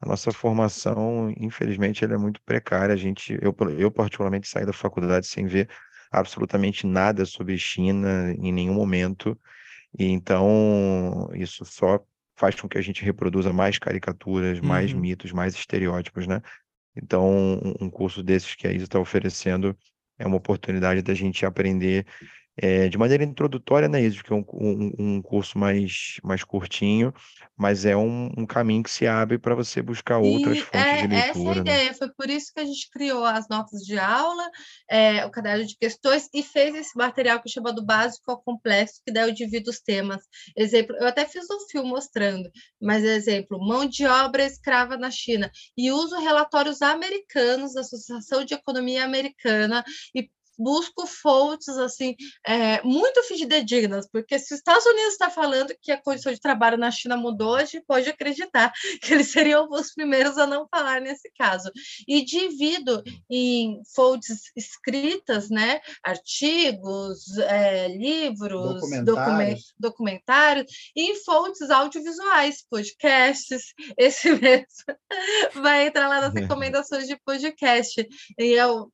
a 0.00 0.06
nossa 0.06 0.32
formação, 0.32 1.32
infelizmente, 1.38 2.04
ela 2.04 2.14
é 2.14 2.18
muito 2.18 2.40
precária. 2.42 2.94
A 2.94 2.96
gente, 2.96 3.38
eu, 3.42 3.54
eu 3.76 3.90
particularmente 3.90 4.48
saí 4.48 4.64
da 4.64 4.72
faculdade 4.72 5.26
sem 5.26 5.46
ver 5.46 5.68
absolutamente 6.10 6.86
nada 6.86 7.24
sobre 7.26 7.58
China 7.58 8.32
em 8.38 8.52
nenhum 8.52 8.74
momento. 8.74 9.38
E 9.98 10.06
então 10.06 11.28
isso 11.34 11.64
só 11.64 11.98
faz 12.38 12.54
com 12.54 12.68
que 12.68 12.78
a 12.78 12.80
gente 12.80 13.04
reproduza 13.04 13.52
mais 13.52 13.78
caricaturas, 13.78 14.60
mais 14.60 14.92
uhum. 14.92 15.00
mitos, 15.00 15.32
mais 15.32 15.54
estereótipos, 15.54 16.26
né? 16.26 16.40
Então, 16.94 17.60
um 17.80 17.90
curso 17.90 18.22
desses 18.22 18.54
que 18.54 18.66
a 18.66 18.72
Isa 18.72 18.84
está 18.84 18.98
oferecendo 18.98 19.76
é 20.16 20.26
uma 20.26 20.36
oportunidade 20.36 21.02
da 21.02 21.14
gente 21.14 21.44
aprender 21.44 22.06
é, 22.60 22.88
de 22.88 22.98
maneira 22.98 23.22
introdutória, 23.22 23.88
né, 23.88 24.00
isso, 24.02 24.22
que 24.24 24.32
é 24.32 24.36
um, 24.36 24.44
um, 24.52 24.92
um, 24.98 25.22
curso 25.22 25.56
mais, 25.56 26.16
mais 26.24 26.42
curtinho, 26.42 27.14
mas 27.56 27.84
é 27.84 27.96
um, 27.96 28.32
um 28.36 28.44
caminho 28.44 28.82
que 28.82 28.90
se 28.90 29.06
abre 29.06 29.38
para 29.38 29.54
você 29.54 29.80
buscar 29.80 30.18
outras 30.18 30.58
e 30.58 30.60
fontes 30.62 30.80
é, 30.80 31.02
de 31.02 31.06
leitura. 31.06 31.30
Essa 31.30 31.38
é 31.38 31.50
a 31.50 31.54
né? 31.54 31.60
ideia, 31.60 31.94
foi 31.94 32.10
por 32.12 32.28
isso 32.28 32.52
que 32.52 32.60
a 32.60 32.64
gente 32.64 32.90
criou 32.90 33.24
as 33.24 33.48
notas 33.48 33.82
de 33.82 33.96
aula, 33.96 34.50
é, 34.90 35.24
o 35.24 35.30
caderno 35.30 35.64
de 35.64 35.76
questões 35.76 36.28
e 36.34 36.42
fez 36.42 36.74
esse 36.74 36.96
material 36.96 37.40
que 37.40 37.48
chama 37.48 37.72
do 37.72 37.84
básico 37.84 38.28
ao 38.28 38.42
complexo, 38.42 39.00
que 39.06 39.12
daí 39.12 39.28
eu 39.28 39.34
divido 39.34 39.70
os 39.70 39.80
temas. 39.80 40.22
Exemplo, 40.56 40.96
eu 40.96 41.06
até 41.06 41.24
fiz 41.24 41.44
um 41.48 41.60
filme 41.70 41.88
mostrando, 41.88 42.50
mas 42.82 43.04
exemplo, 43.04 43.64
mão 43.64 43.86
de 43.86 44.04
obra 44.04 44.44
escrava 44.44 44.96
na 44.96 45.12
China, 45.12 45.48
e 45.76 45.92
uso 45.92 46.18
relatórios 46.18 46.82
americanos 46.82 47.74
da 47.74 47.82
Associação 47.82 48.44
de 48.44 48.54
Economia 48.54 49.04
Americana 49.04 49.84
e 50.12 50.28
busco 50.58 51.06
fontes 51.06 51.76
assim 51.76 52.16
é, 52.46 52.82
muito 52.82 53.22
fidedignas, 53.22 54.08
porque 54.10 54.38
se 54.38 54.52
os 54.52 54.58
Estados 54.58 54.84
Unidos 54.86 55.12
está 55.12 55.30
falando 55.30 55.74
que 55.80 55.92
a 55.92 56.02
condição 56.02 56.32
de 56.32 56.40
trabalho 56.40 56.76
na 56.76 56.90
China 56.90 57.16
mudou, 57.16 57.54
a 57.54 57.64
gente 57.64 57.84
pode 57.86 58.08
acreditar 58.08 58.72
que 59.00 59.14
eles 59.14 59.30
seriam 59.30 59.68
os 59.70 59.92
primeiros 59.94 60.38
a 60.38 60.46
não 60.46 60.66
falar 60.68 61.00
nesse 61.00 61.30
caso. 61.38 61.70
E 62.06 62.24
divido 62.24 63.02
em 63.30 63.80
fontes 63.94 64.50
escritas, 64.56 65.48
né, 65.50 65.80
artigos, 66.04 67.38
é, 67.38 67.88
livros, 67.88 68.80
documentários. 69.04 69.74
documentários, 69.78 70.72
e 70.96 71.12
em 71.12 71.24
fontes 71.24 71.70
audiovisuais, 71.70 72.64
podcasts. 72.68 73.74
Esse 73.96 74.32
mesmo 74.32 74.66
vai 75.54 75.86
entrar 75.86 76.08
lá 76.08 76.20
nas 76.20 76.34
recomendações 76.34 77.06
de 77.06 77.16
podcast. 77.16 78.06
E 78.38 78.44
eu, 78.52 78.90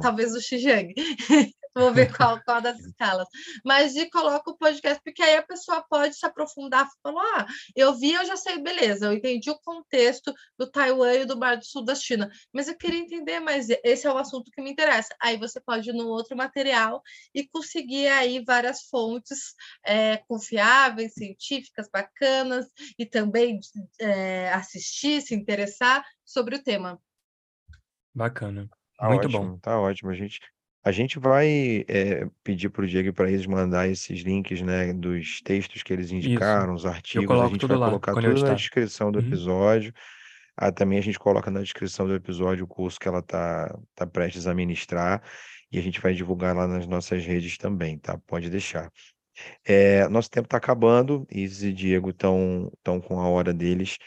talvez 0.00 0.32
o 0.32 0.40
Xijang. 0.40 0.94
Vou 1.76 1.92
ver 1.92 2.10
qual, 2.16 2.40
qual 2.42 2.62
das 2.62 2.78
escalas. 2.80 3.28
Mas 3.62 3.92
de 3.92 4.08
coloca 4.08 4.50
o 4.50 4.56
podcast, 4.56 4.98
porque 5.04 5.22
aí 5.22 5.36
a 5.36 5.42
pessoa 5.42 5.84
pode 5.86 6.16
se 6.16 6.24
aprofundar, 6.24 6.88
falar, 7.02 7.22
ah, 7.40 7.46
eu 7.74 7.94
vi, 7.94 8.14
eu 8.14 8.24
já 8.24 8.34
sei, 8.34 8.58
beleza, 8.62 9.04
eu 9.04 9.12
entendi 9.12 9.50
o 9.50 9.60
contexto 9.60 10.32
do 10.58 10.70
Taiwan 10.70 11.12
e 11.12 11.26
do 11.26 11.36
Mar 11.36 11.58
do 11.58 11.66
Sul 11.66 11.84
da 11.84 11.94
China, 11.94 12.30
mas 12.50 12.66
eu 12.66 12.78
queria 12.78 12.98
entender, 12.98 13.40
mas 13.40 13.66
esse 13.84 14.06
é 14.06 14.10
o 14.10 14.16
assunto 14.16 14.50
que 14.50 14.62
me 14.62 14.70
interessa. 14.70 15.14
Aí 15.20 15.36
você 15.36 15.60
pode 15.60 15.90
ir 15.90 15.92
no 15.92 16.08
outro 16.08 16.34
material 16.34 17.02
e 17.34 17.46
conseguir 17.46 18.08
aí 18.08 18.42
várias 18.42 18.84
fontes 18.88 19.54
é, 19.84 20.16
confiáveis, 20.28 21.12
científicas, 21.12 21.90
bacanas, 21.92 22.66
e 22.98 23.04
também 23.04 23.60
é, 24.00 24.48
assistir, 24.50 25.20
se 25.20 25.34
interessar 25.34 26.02
sobre 26.24 26.56
o 26.56 26.62
tema. 26.62 26.98
Bacana. 28.14 28.66
Tá 28.98 29.08
Muito 29.08 29.26
ótimo, 29.26 29.44
bom. 29.44 29.58
Tá 29.58 29.78
ótimo. 29.78 30.10
A 30.10 30.14
gente 30.14 30.40
a 30.86 30.92
gente 30.92 31.18
vai 31.18 31.84
é, 31.88 32.28
pedir 32.44 32.68
para 32.68 32.84
o 32.84 32.86
Diego 32.86 33.08
e 33.08 33.12
para 33.12 33.28
eles 33.28 33.44
mandar 33.44 33.88
esses 33.88 34.20
links, 34.20 34.62
né, 34.62 34.92
dos 34.92 35.40
textos 35.42 35.82
que 35.82 35.92
eles 35.92 36.12
indicaram, 36.12 36.72
os 36.76 36.86
artigos. 36.86 37.40
A 37.40 37.48
gente 37.48 37.66
vai 37.66 37.76
lá, 37.76 37.86
colocar 37.88 38.14
tudo 38.14 38.44
na 38.44 38.54
descrição 38.54 39.10
do 39.10 39.18
uhum. 39.18 39.26
episódio. 39.26 39.92
Ah, 40.56 40.70
também 40.70 41.00
a 41.00 41.02
gente 41.02 41.18
coloca 41.18 41.50
na 41.50 41.60
descrição 41.60 42.06
do 42.06 42.14
episódio 42.14 42.64
o 42.64 42.68
curso 42.68 43.00
que 43.00 43.08
ela 43.08 43.18
está 43.18 43.76
tá 43.96 44.06
prestes 44.06 44.46
a 44.46 44.54
ministrar 44.54 45.20
e 45.72 45.78
a 45.80 45.82
gente 45.82 46.00
vai 46.00 46.14
divulgar 46.14 46.54
lá 46.54 46.68
nas 46.68 46.86
nossas 46.86 47.26
redes 47.26 47.58
também, 47.58 47.98
tá? 47.98 48.16
Pode 48.24 48.48
deixar. 48.48 48.88
É, 49.64 50.08
nosso 50.08 50.30
tempo 50.30 50.46
está 50.46 50.56
acabando, 50.56 51.26
Isis 51.28 51.64
e 51.64 51.72
Diego 51.72 52.10
estão 52.10 52.70
com 53.04 53.18
a 53.18 53.28
hora 53.28 53.52
deles. 53.52 53.98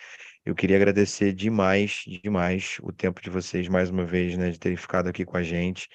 Eu 0.45 0.55
queria 0.55 0.77
agradecer 0.77 1.33
demais, 1.33 2.05
demais 2.23 2.77
o 2.81 2.93
tempo 2.93 3.21
de 3.21 3.29
vocês 3.29 3.67
mais 3.67 3.89
uma 3.89 4.05
vez, 4.05 4.37
né, 4.37 4.49
de 4.49 4.57
terem 4.57 4.77
ficado 4.77 5.09
aqui 5.09 5.25
com 5.25 5.35
a 5.35 5.43
gente. 5.43 5.89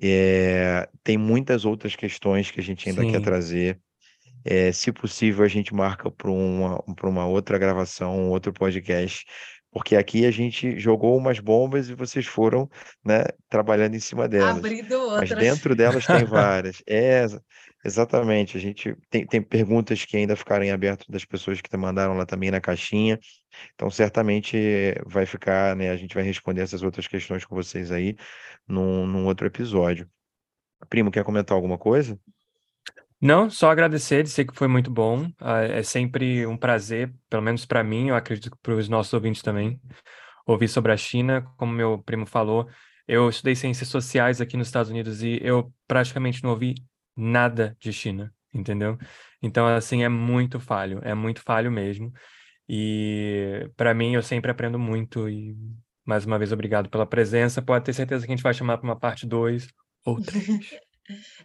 É, 0.00 0.88
tem 1.02 1.18
muitas 1.18 1.64
outras 1.64 1.96
questões 1.96 2.50
que 2.50 2.60
a 2.60 2.62
gente 2.62 2.88
ainda 2.88 3.04
quer 3.04 3.20
trazer. 3.20 3.80
É, 4.44 4.70
se 4.72 4.92
possível, 4.92 5.44
a 5.44 5.48
gente 5.48 5.74
marca 5.74 6.10
para 6.10 6.30
uma, 6.30 6.82
uma 7.02 7.26
outra 7.26 7.58
gravação, 7.58 8.16
um 8.16 8.28
outro 8.30 8.52
podcast, 8.52 9.24
porque 9.70 9.96
aqui 9.96 10.24
a 10.24 10.30
gente 10.30 10.78
jogou 10.78 11.16
umas 11.16 11.38
bombas 11.40 11.88
e 11.88 11.94
vocês 11.94 12.26
foram 12.26 12.68
né, 13.04 13.24
trabalhando 13.48 13.94
em 13.94 14.00
cima 14.00 14.28
delas. 14.28 14.58
Abrindo 14.58 15.10
Mas 15.10 15.30
dentro 15.30 15.74
delas 15.74 16.06
tem 16.06 16.24
várias. 16.26 16.82
É, 16.86 17.26
exatamente. 17.84 18.56
A 18.56 18.60
gente 18.60 18.96
tem, 19.10 19.26
tem 19.26 19.42
perguntas 19.42 20.04
que 20.04 20.16
ainda 20.16 20.36
ficaram 20.36 20.64
em 20.64 20.70
aberto 20.70 21.10
das 21.10 21.24
pessoas 21.24 21.60
que 21.60 21.76
mandaram 21.76 22.16
lá 22.16 22.26
também 22.26 22.50
na 22.50 22.60
caixinha. 22.60 23.18
Então, 23.74 23.90
certamente 23.90 24.94
vai 25.06 25.26
ficar, 25.26 25.74
né? 25.76 25.90
A 25.90 25.96
gente 25.96 26.14
vai 26.14 26.22
responder 26.22 26.62
essas 26.62 26.82
outras 26.82 27.06
questões 27.06 27.44
com 27.44 27.54
vocês 27.54 27.90
aí 27.90 28.16
num, 28.66 29.06
num 29.06 29.26
outro 29.26 29.46
episódio. 29.46 30.08
Primo, 30.88 31.10
quer 31.10 31.24
comentar 31.24 31.54
alguma 31.54 31.78
coisa? 31.78 32.18
Não, 33.20 33.50
só 33.50 33.70
agradecer, 33.70 34.22
dizer 34.22 34.44
que 34.44 34.54
foi 34.54 34.68
muito 34.68 34.90
bom. 34.90 35.28
Ah, 35.40 35.62
é 35.62 35.82
sempre 35.82 36.46
um 36.46 36.56
prazer, 36.56 37.12
pelo 37.28 37.42
menos 37.42 37.66
para 37.66 37.82
mim, 37.82 38.10
eu 38.10 38.14
acredito 38.14 38.50
que 38.50 38.56
para 38.62 38.74
os 38.74 38.88
nossos 38.88 39.12
ouvintes 39.12 39.42
também, 39.42 39.80
ouvir 40.46 40.68
sobre 40.68 40.92
a 40.92 40.96
China. 40.96 41.42
Como 41.56 41.72
meu 41.72 41.98
primo 41.98 42.26
falou, 42.26 42.68
eu 43.08 43.28
estudei 43.28 43.56
ciências 43.56 43.88
sociais 43.88 44.40
aqui 44.40 44.56
nos 44.56 44.68
Estados 44.68 44.90
Unidos 44.90 45.22
e 45.22 45.40
eu 45.42 45.72
praticamente 45.88 46.44
não 46.44 46.50
ouvi 46.50 46.74
nada 47.18 47.76
de 47.80 47.92
China, 47.92 48.32
entendeu? 48.54 48.96
Então, 49.42 49.66
assim, 49.66 50.02
é 50.04 50.08
muito 50.08 50.60
falho, 50.60 51.00
é 51.02 51.14
muito 51.14 51.42
falho 51.42 51.70
mesmo. 51.70 52.12
E 52.68 53.70
para 53.76 53.94
mim, 53.94 54.14
eu 54.14 54.22
sempre 54.22 54.50
aprendo 54.50 54.78
muito. 54.78 55.28
E 55.28 55.56
mais 56.04 56.24
uma 56.24 56.38
vez, 56.38 56.52
obrigado 56.52 56.88
pela 56.88 57.06
presença. 57.06 57.62
Pode 57.62 57.84
ter 57.84 57.92
certeza 57.92 58.26
que 58.26 58.32
a 58.32 58.36
gente 58.36 58.42
vai 58.42 58.54
chamar 58.54 58.78
para 58.78 58.88
uma 58.88 58.98
parte 58.98 59.26
2 59.26 59.68
ou 60.04 60.20
3. 60.20 60.78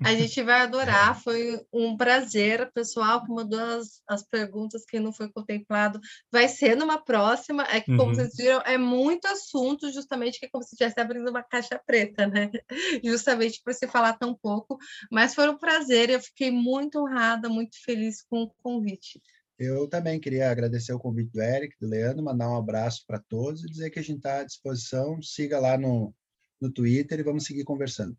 A 0.04 0.14
gente 0.14 0.42
vai 0.42 0.62
adorar, 0.62 1.22
foi 1.22 1.60
um 1.72 1.96
prazer. 1.96 2.72
Pessoal 2.74 3.24
que 3.24 3.32
mandou 3.32 3.60
as, 3.60 4.02
as 4.08 4.24
perguntas 4.24 4.86
que 4.86 5.00
não 5.00 5.14
foi 5.14 5.30
contemplado, 5.32 6.00
vai 6.32 6.48
ser 6.48 6.76
numa 6.76 7.04
próxima. 7.04 7.64
É 7.64 7.80
que, 7.80 7.96
como 7.96 8.10
uhum. 8.10 8.16
vocês 8.16 8.36
viram, 8.36 8.62
é 8.66 8.78
muito 8.78 9.26
assunto, 9.28 9.92
justamente 9.92 10.40
que 10.40 10.46
é 10.46 10.50
como 10.50 10.64
se 10.64 10.76
estivesse 10.76 11.00
abrindo 11.00 11.30
uma 11.30 11.44
caixa 11.44 11.80
preta, 11.86 12.28
né? 12.28 12.52
Justamente 13.04 13.62
por 13.64 13.74
se 13.74 13.88
falar 13.88 14.14
tão 14.14 14.36
pouco. 14.36 14.78
Mas 15.12 15.34
foi 15.34 15.50
um 15.50 15.58
prazer, 15.58 16.10
eu 16.10 16.20
fiquei 16.20 16.52
muito 16.52 17.00
honrada, 17.00 17.50
muito 17.50 17.82
feliz 17.84 18.22
com 18.22 18.44
o 18.44 18.54
convite. 18.62 19.22
Eu 19.58 19.88
também 19.88 20.20
queria 20.20 20.50
agradecer 20.50 20.92
o 20.94 21.00
convite 21.00 21.32
do 21.32 21.42
Eric, 21.42 21.76
do 21.80 21.88
Leandro, 21.88 22.24
mandar 22.24 22.50
um 22.50 22.58
abraço 22.58 23.04
para 23.08 23.20
todos 23.20 23.64
e 23.64 23.68
dizer 23.68 23.90
que 23.92 24.00
a 24.00 24.04
gente 24.04 24.18
está 24.18 24.40
à 24.40 24.44
disposição. 24.44 25.22
Siga 25.22 25.60
lá 25.60 25.78
no, 25.78 26.14
no 26.60 26.72
Twitter 26.72 27.20
e 27.20 27.24
vamos 27.24 27.46
seguir 27.46 27.64
conversando. 27.64 28.18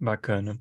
Bacana. 0.00 0.58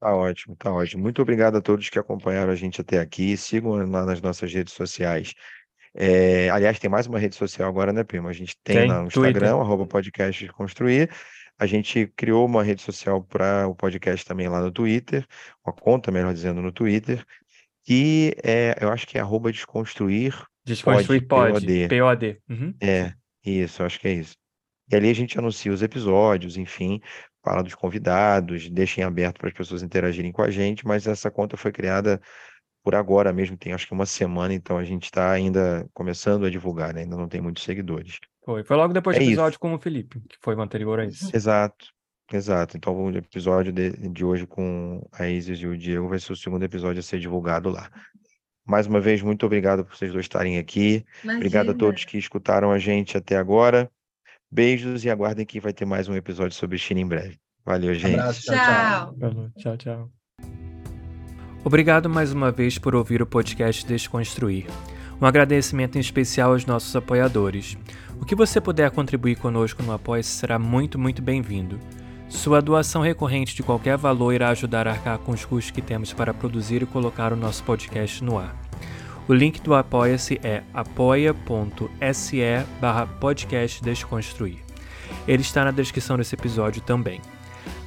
Tá 0.00 0.14
ótimo, 0.14 0.56
tá 0.56 0.72
ótimo. 0.72 1.02
Muito 1.02 1.22
obrigado 1.22 1.56
a 1.56 1.60
todos 1.60 1.88
que 1.88 1.98
acompanharam 1.98 2.50
a 2.50 2.56
gente 2.56 2.80
até 2.80 2.98
aqui. 2.98 3.36
Sigam 3.36 3.74
lá 3.88 4.04
nas 4.04 4.20
nossas 4.20 4.52
redes 4.52 4.74
sociais. 4.74 5.32
É, 5.94 6.48
aliás, 6.50 6.78
tem 6.78 6.90
mais 6.90 7.06
uma 7.06 7.18
rede 7.18 7.36
social 7.36 7.68
agora, 7.68 7.92
né, 7.92 8.02
Primo? 8.02 8.26
A 8.26 8.32
gente 8.32 8.56
tem, 8.64 8.78
tem 8.78 8.88
no 8.88 9.06
Instagram, 9.06 9.56
arroba 9.58 9.86
podcast 9.86 10.48
construir. 10.48 11.10
A 11.58 11.66
gente 11.66 12.06
criou 12.16 12.46
uma 12.46 12.64
rede 12.64 12.82
social 12.82 13.22
para 13.22 13.68
o 13.68 13.74
podcast 13.74 14.26
também 14.26 14.48
lá 14.48 14.60
no 14.60 14.72
Twitter, 14.72 15.24
uma 15.64 15.72
conta, 15.72 16.10
melhor 16.10 16.32
dizendo, 16.32 16.60
no 16.60 16.72
Twitter, 16.72 17.24
que 17.84 18.34
é, 18.42 18.76
eu 18.80 18.88
acho 18.90 19.06
que 19.06 19.18
é 19.18 19.20
arroba 19.20 19.52
desconstruir. 19.52 20.34
Desconstruir 20.64 21.26
pode, 21.26 21.66
POD. 21.66 21.88
POD. 21.88 22.40
Uhum. 22.48 22.74
É, 22.80 23.12
isso, 23.44 23.82
acho 23.82 24.00
que 24.00 24.08
é 24.08 24.14
isso. 24.14 24.34
E 24.90 24.96
ali 24.96 25.10
a 25.10 25.14
gente 25.14 25.38
anuncia 25.38 25.72
os 25.72 25.82
episódios, 25.82 26.56
enfim, 26.56 27.00
fala 27.42 27.62
dos 27.62 27.74
convidados, 27.74 28.68
deixa 28.68 29.00
em 29.00 29.04
aberto 29.04 29.38
para 29.38 29.48
as 29.48 29.54
pessoas 29.54 29.82
interagirem 29.82 30.32
com 30.32 30.42
a 30.42 30.50
gente, 30.50 30.86
mas 30.86 31.06
essa 31.06 31.30
conta 31.30 31.56
foi 31.56 31.72
criada 31.72 32.20
por 32.82 32.94
agora 32.94 33.32
mesmo, 33.32 33.56
tem 33.56 33.72
acho 33.72 33.86
que 33.86 33.92
uma 33.92 34.06
semana, 34.06 34.52
então 34.52 34.76
a 34.76 34.84
gente 34.84 35.04
está 35.04 35.30
ainda 35.30 35.88
começando 35.94 36.44
a 36.44 36.50
divulgar, 36.50 36.92
né? 36.92 37.02
ainda 37.02 37.16
não 37.16 37.28
tem 37.28 37.40
muitos 37.40 37.62
seguidores. 37.62 38.18
Foi, 38.44 38.64
foi 38.64 38.76
logo 38.76 38.92
depois 38.92 39.16
é 39.16 39.20
do 39.20 39.24
episódio 39.24 39.52
isso. 39.52 39.60
com 39.60 39.72
o 39.72 39.78
Felipe, 39.78 40.20
que 40.28 40.36
foi 40.40 40.54
o 40.56 40.60
anterior 40.60 40.98
a 40.98 41.04
isso. 41.04 41.30
Exato, 41.34 41.86
exato. 42.32 42.76
Então 42.76 42.92
o 42.94 43.16
episódio 43.16 43.72
de, 43.72 43.90
de 44.08 44.24
hoje 44.24 44.46
com 44.46 45.06
a 45.12 45.28
Isis 45.28 45.60
e 45.60 45.66
o 45.66 45.78
Diego 45.78 46.08
vai 46.08 46.18
ser 46.18 46.32
o 46.32 46.36
segundo 46.36 46.64
episódio 46.64 46.98
a 46.98 47.02
ser 47.02 47.20
divulgado 47.20 47.70
lá. 47.70 47.88
Mais 48.64 48.86
uma 48.86 49.00
vez, 49.00 49.22
muito 49.22 49.46
obrigado 49.46 49.84
por 49.84 49.96
vocês 49.96 50.12
dois 50.12 50.24
estarem 50.24 50.58
aqui. 50.58 51.04
Imagina. 51.22 51.36
Obrigado 51.36 51.70
a 51.70 51.74
todos 51.74 52.04
que 52.04 52.18
escutaram 52.18 52.72
a 52.72 52.78
gente 52.78 53.16
até 53.16 53.36
agora. 53.36 53.90
Beijos 54.54 55.02
e 55.02 55.08
aguardem 55.08 55.46
que 55.46 55.58
vai 55.58 55.72
ter 55.72 55.86
mais 55.86 56.08
um 56.08 56.14
episódio 56.14 56.54
sobre 56.54 56.76
China 56.76 57.00
em 57.00 57.06
breve. 57.06 57.38
Valeu, 57.64 57.94
gente. 57.94 58.16
Um 58.16 58.20
abraço, 58.20 58.42
tchau, 58.42 59.14
tchau. 59.18 59.50
Tchau, 59.56 59.76
tchau. 59.78 60.10
Obrigado 61.64 62.10
mais 62.10 62.34
uma 62.34 62.52
vez 62.52 62.76
por 62.76 62.94
ouvir 62.94 63.22
o 63.22 63.26
podcast 63.26 63.86
Desconstruir. 63.86 64.66
Um 65.18 65.24
agradecimento 65.24 65.96
em 65.96 66.02
especial 66.02 66.52
aos 66.52 66.66
nossos 66.66 66.94
apoiadores. 66.94 67.78
O 68.20 68.26
que 68.26 68.34
você 68.34 68.60
puder 68.60 68.90
contribuir 68.90 69.36
conosco 69.36 69.82
no 69.82 69.92
apoio 69.92 70.22
será 70.22 70.58
muito, 70.58 70.98
muito 70.98 71.22
bem-vindo. 71.22 71.80
Sua 72.28 72.60
doação 72.60 73.00
recorrente 73.00 73.56
de 73.56 73.62
qualquer 73.62 73.96
valor 73.96 74.34
irá 74.34 74.50
ajudar 74.50 74.86
a 74.86 74.90
arcar 74.90 75.18
com 75.18 75.32
os 75.32 75.46
custos 75.46 75.70
que 75.70 75.80
temos 75.80 76.12
para 76.12 76.34
produzir 76.34 76.82
e 76.82 76.86
colocar 76.86 77.32
o 77.32 77.36
nosso 77.36 77.64
podcast 77.64 78.22
no 78.22 78.36
ar. 78.36 78.61
O 79.28 79.34
link 79.34 79.62
do 79.62 79.72
Apoia-se 79.72 80.40
é 80.42 80.64
apoia.se 80.74 82.42
barra 82.80 83.06
podcast 83.06 83.80
Desconstruir. 83.80 84.58
Ele 85.28 85.42
está 85.42 85.64
na 85.64 85.70
descrição 85.70 86.16
desse 86.16 86.34
episódio 86.34 86.82
também. 86.82 87.20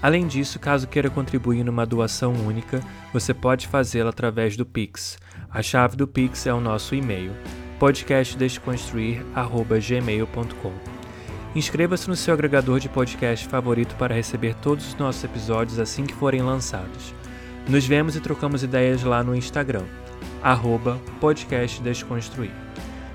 Além 0.02 0.28
disso, 0.28 0.58
caso 0.60 0.88
queira 0.88 1.10
contribuir 1.10 1.66
numa 1.66 1.86
doação 1.86 2.32
única, 2.34 2.80
você 3.12 3.34
pode 3.34 3.68
fazê-la 3.68 4.12
através 4.12 4.56
do 4.56 4.66
Pix. 4.66 5.18
A 5.50 5.62
chave 5.62 5.98
do 5.98 6.08
Pix 6.08 6.48
é 6.48 6.54
o 6.54 6.62
nosso 6.62 6.96
e-mail, 6.96 7.34
podcastdesconstruir.gmail.com. 7.80 10.72
Inscreva-se 11.54 12.08
no 12.08 12.16
seu 12.16 12.34
agregador 12.34 12.80
de 12.80 12.88
podcast 12.88 13.46
favorito 13.48 13.94
para 13.96 14.16
receber 14.16 14.56
todos 14.56 14.88
os 14.88 14.96
nossos 14.96 15.22
episódios 15.24 15.80
assim 15.80 16.06
que 16.06 16.14
forem 16.14 16.42
lançados. 16.42 17.14
Nos 17.68 17.86
vemos 17.86 18.16
e 18.16 18.22
trocamos 18.22 18.64
ideias 18.64 19.04
lá 19.04 19.22
no 19.22 19.36
Instagram 19.36 19.84
arroba 20.46 21.02
podcast 21.20 21.82
Desconstruir. 21.82 22.52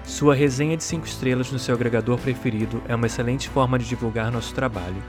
Sua 0.02 0.34
resenha 0.34 0.76
de 0.76 0.82
5 0.82 1.06
estrelas 1.06 1.52
no 1.52 1.60
seu 1.60 1.76
agregador 1.76 2.18
preferido 2.18 2.82
é 2.88 2.94
uma 2.96 3.06
excelente 3.06 3.48
forma 3.48 3.78
de 3.78 3.84
divulgar 3.84 4.32
nosso 4.32 4.52
trabalho. 4.52 5.00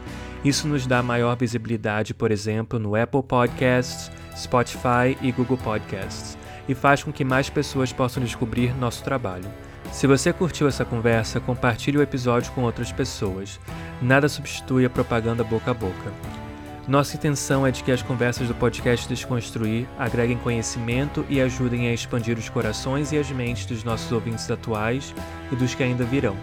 Isso 0.45 0.67
nos 0.67 0.85
dá 0.85 1.01
maior 1.01 1.35
visibilidade, 1.35 2.13
por 2.13 2.29
exemplo, 2.29 2.77
no 2.77 2.95
Apple 2.95 3.23
Podcasts, 3.23 4.11
Spotify 4.37 5.17
e 5.19 5.31
Google 5.31 5.57
Podcasts, 5.57 6.37
e 6.69 6.75
faz 6.75 7.03
com 7.03 7.11
que 7.11 7.25
mais 7.25 7.49
pessoas 7.49 7.91
possam 7.91 8.21
descobrir 8.21 8.77
nosso 8.77 9.03
trabalho. 9.03 9.49
Se 9.91 10.05
você 10.05 10.31
curtiu 10.31 10.67
essa 10.67 10.85
conversa, 10.85 11.39
compartilhe 11.39 11.97
o 11.97 12.03
episódio 12.03 12.51
com 12.51 12.61
outras 12.61 12.91
pessoas. 12.91 13.59
Nada 13.99 14.29
substitui 14.29 14.85
a 14.85 14.91
propaganda 14.91 15.43
boca 15.43 15.71
a 15.71 15.73
boca. 15.73 16.40
Nossa 16.87 17.15
intenção 17.15 17.65
é 17.65 17.71
de 17.71 17.83
que 17.83 17.91
as 17.91 18.01
conversas 18.01 18.47
do 18.47 18.55
podcast 18.55 19.07
Desconstruir 19.07 19.87
agreguem 19.99 20.37
conhecimento 20.37 21.23
e 21.29 21.39
ajudem 21.39 21.87
a 21.87 21.93
expandir 21.93 22.37
os 22.37 22.49
corações 22.49 23.11
e 23.11 23.19
as 23.19 23.29
mentes 23.29 23.65
dos 23.65 23.83
nossos 23.83 24.11
ouvintes 24.11 24.49
atuais 24.49 25.13
e 25.51 25.55
dos 25.55 25.75
que 25.75 25.83
ainda 25.83 26.03
virão. 26.03 26.35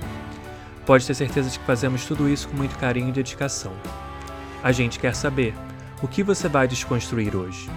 Pode 0.87 1.07
ter 1.07 1.15
certeza 1.15 1.51
de 1.51 1.59
que 1.59 1.65
fazemos 1.65 2.07
tudo 2.07 2.29
isso 2.29 2.49
com 2.49 2.57
muito 2.57 2.79
carinho 2.79 3.09
e 3.09 3.13
dedicação. 3.13 3.73
A 4.63 4.71
gente 4.71 5.01
quer 5.01 5.15
saber: 5.15 5.55
o 6.01 6.07
que 6.07 6.23
você 6.23 6.49
vai 6.49 6.69
desconstruir 6.69 7.35
hoje? 7.35 7.69